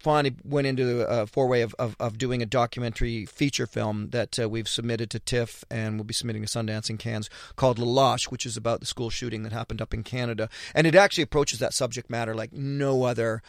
finally 0.05 0.37
went 0.45 0.67
into 0.67 1.01
a 1.09 1.27
four-way 1.27 1.63
of, 1.63 1.75
of, 1.79 1.97
of 1.99 2.19
doing 2.19 2.43
a 2.43 2.47
documentary 2.47 3.25
feature 3.25 3.67
film 3.67 4.11
that 4.11 4.39
uh, 4.39 4.47
we've 4.47 4.69
submitted 4.69 5.09
to 5.11 5.19
TIFF 5.19 5.65
and 5.71 5.97
we'll 5.97 6.05
be 6.05 6.13
submitting 6.13 6.45
to 6.45 6.49
Sundance 6.49 6.91
in 6.91 6.99
Cannes 6.99 7.31
called 7.57 7.79
La 7.79 7.87
Loche, 7.87 8.27
which 8.31 8.45
is 8.45 8.55
about 8.59 8.81
the 8.81 8.87
school 8.87 9.09
shooting 9.09 9.45
that 9.45 9.53
happened 9.53 9.81
up 9.81 9.95
in 9.95 10.03
Canada. 10.03 10.51
And 10.75 10.87
it 10.87 10.95
actually 10.95 11.23
approaches 11.23 11.59
that 11.61 11.73
subject 11.73 12.11
matter 12.11 12.35
like 12.35 12.53
no 12.53 13.05
other 13.05 13.43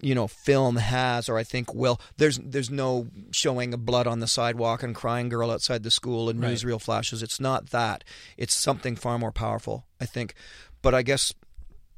you 0.00 0.14
know 0.14 0.28
film 0.28 0.76
has 0.76 1.28
or 1.28 1.36
I 1.36 1.42
think 1.42 1.74
will 1.74 2.00
there's 2.18 2.38
there's 2.38 2.70
no 2.70 3.08
showing 3.32 3.74
of 3.74 3.84
blood 3.84 4.06
on 4.06 4.20
the 4.20 4.28
sidewalk 4.28 4.84
and 4.84 4.94
crying 4.94 5.28
girl 5.28 5.50
outside 5.50 5.82
the 5.82 5.90
school 5.90 6.30
and 6.30 6.40
Right. 6.40 6.52
newsreel 6.52 6.80
flashes 6.80 7.20
it's 7.20 7.40
not 7.40 7.70
that 7.70 8.04
it's 8.36 8.54
something 8.54 8.94
far 8.94 9.18
more 9.18 9.32
powerful 9.32 9.86
I 10.00 10.06
think 10.06 10.34
but 10.82 10.94
I 10.94 11.02
guess 11.02 11.34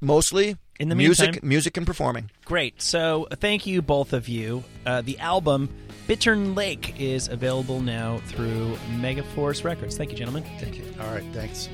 mostly 0.00 0.56
In 0.78 0.88
the 0.88 0.94
music 0.94 1.32
meantime- 1.32 1.48
music 1.48 1.76
and 1.76 1.86
performing 1.86 2.30
Great. 2.44 2.82
So 2.82 3.28
thank 3.36 3.66
you, 3.66 3.80
both 3.80 4.12
of 4.12 4.28
you. 4.28 4.64
Uh, 4.84 5.00
the 5.02 5.18
album 5.20 5.68
Bittern 6.08 6.54
Lake 6.56 6.94
is 7.00 7.28
available 7.28 7.80
now 7.80 8.20
through 8.26 8.76
Megaforce 8.98 9.62
Records. 9.64 9.96
Thank 9.96 10.10
you, 10.10 10.16
gentlemen. 10.16 10.42
thank 10.58 10.76
you 10.76 10.84
All 11.00 11.06
right, 11.14 11.24
thanks. 11.32 11.68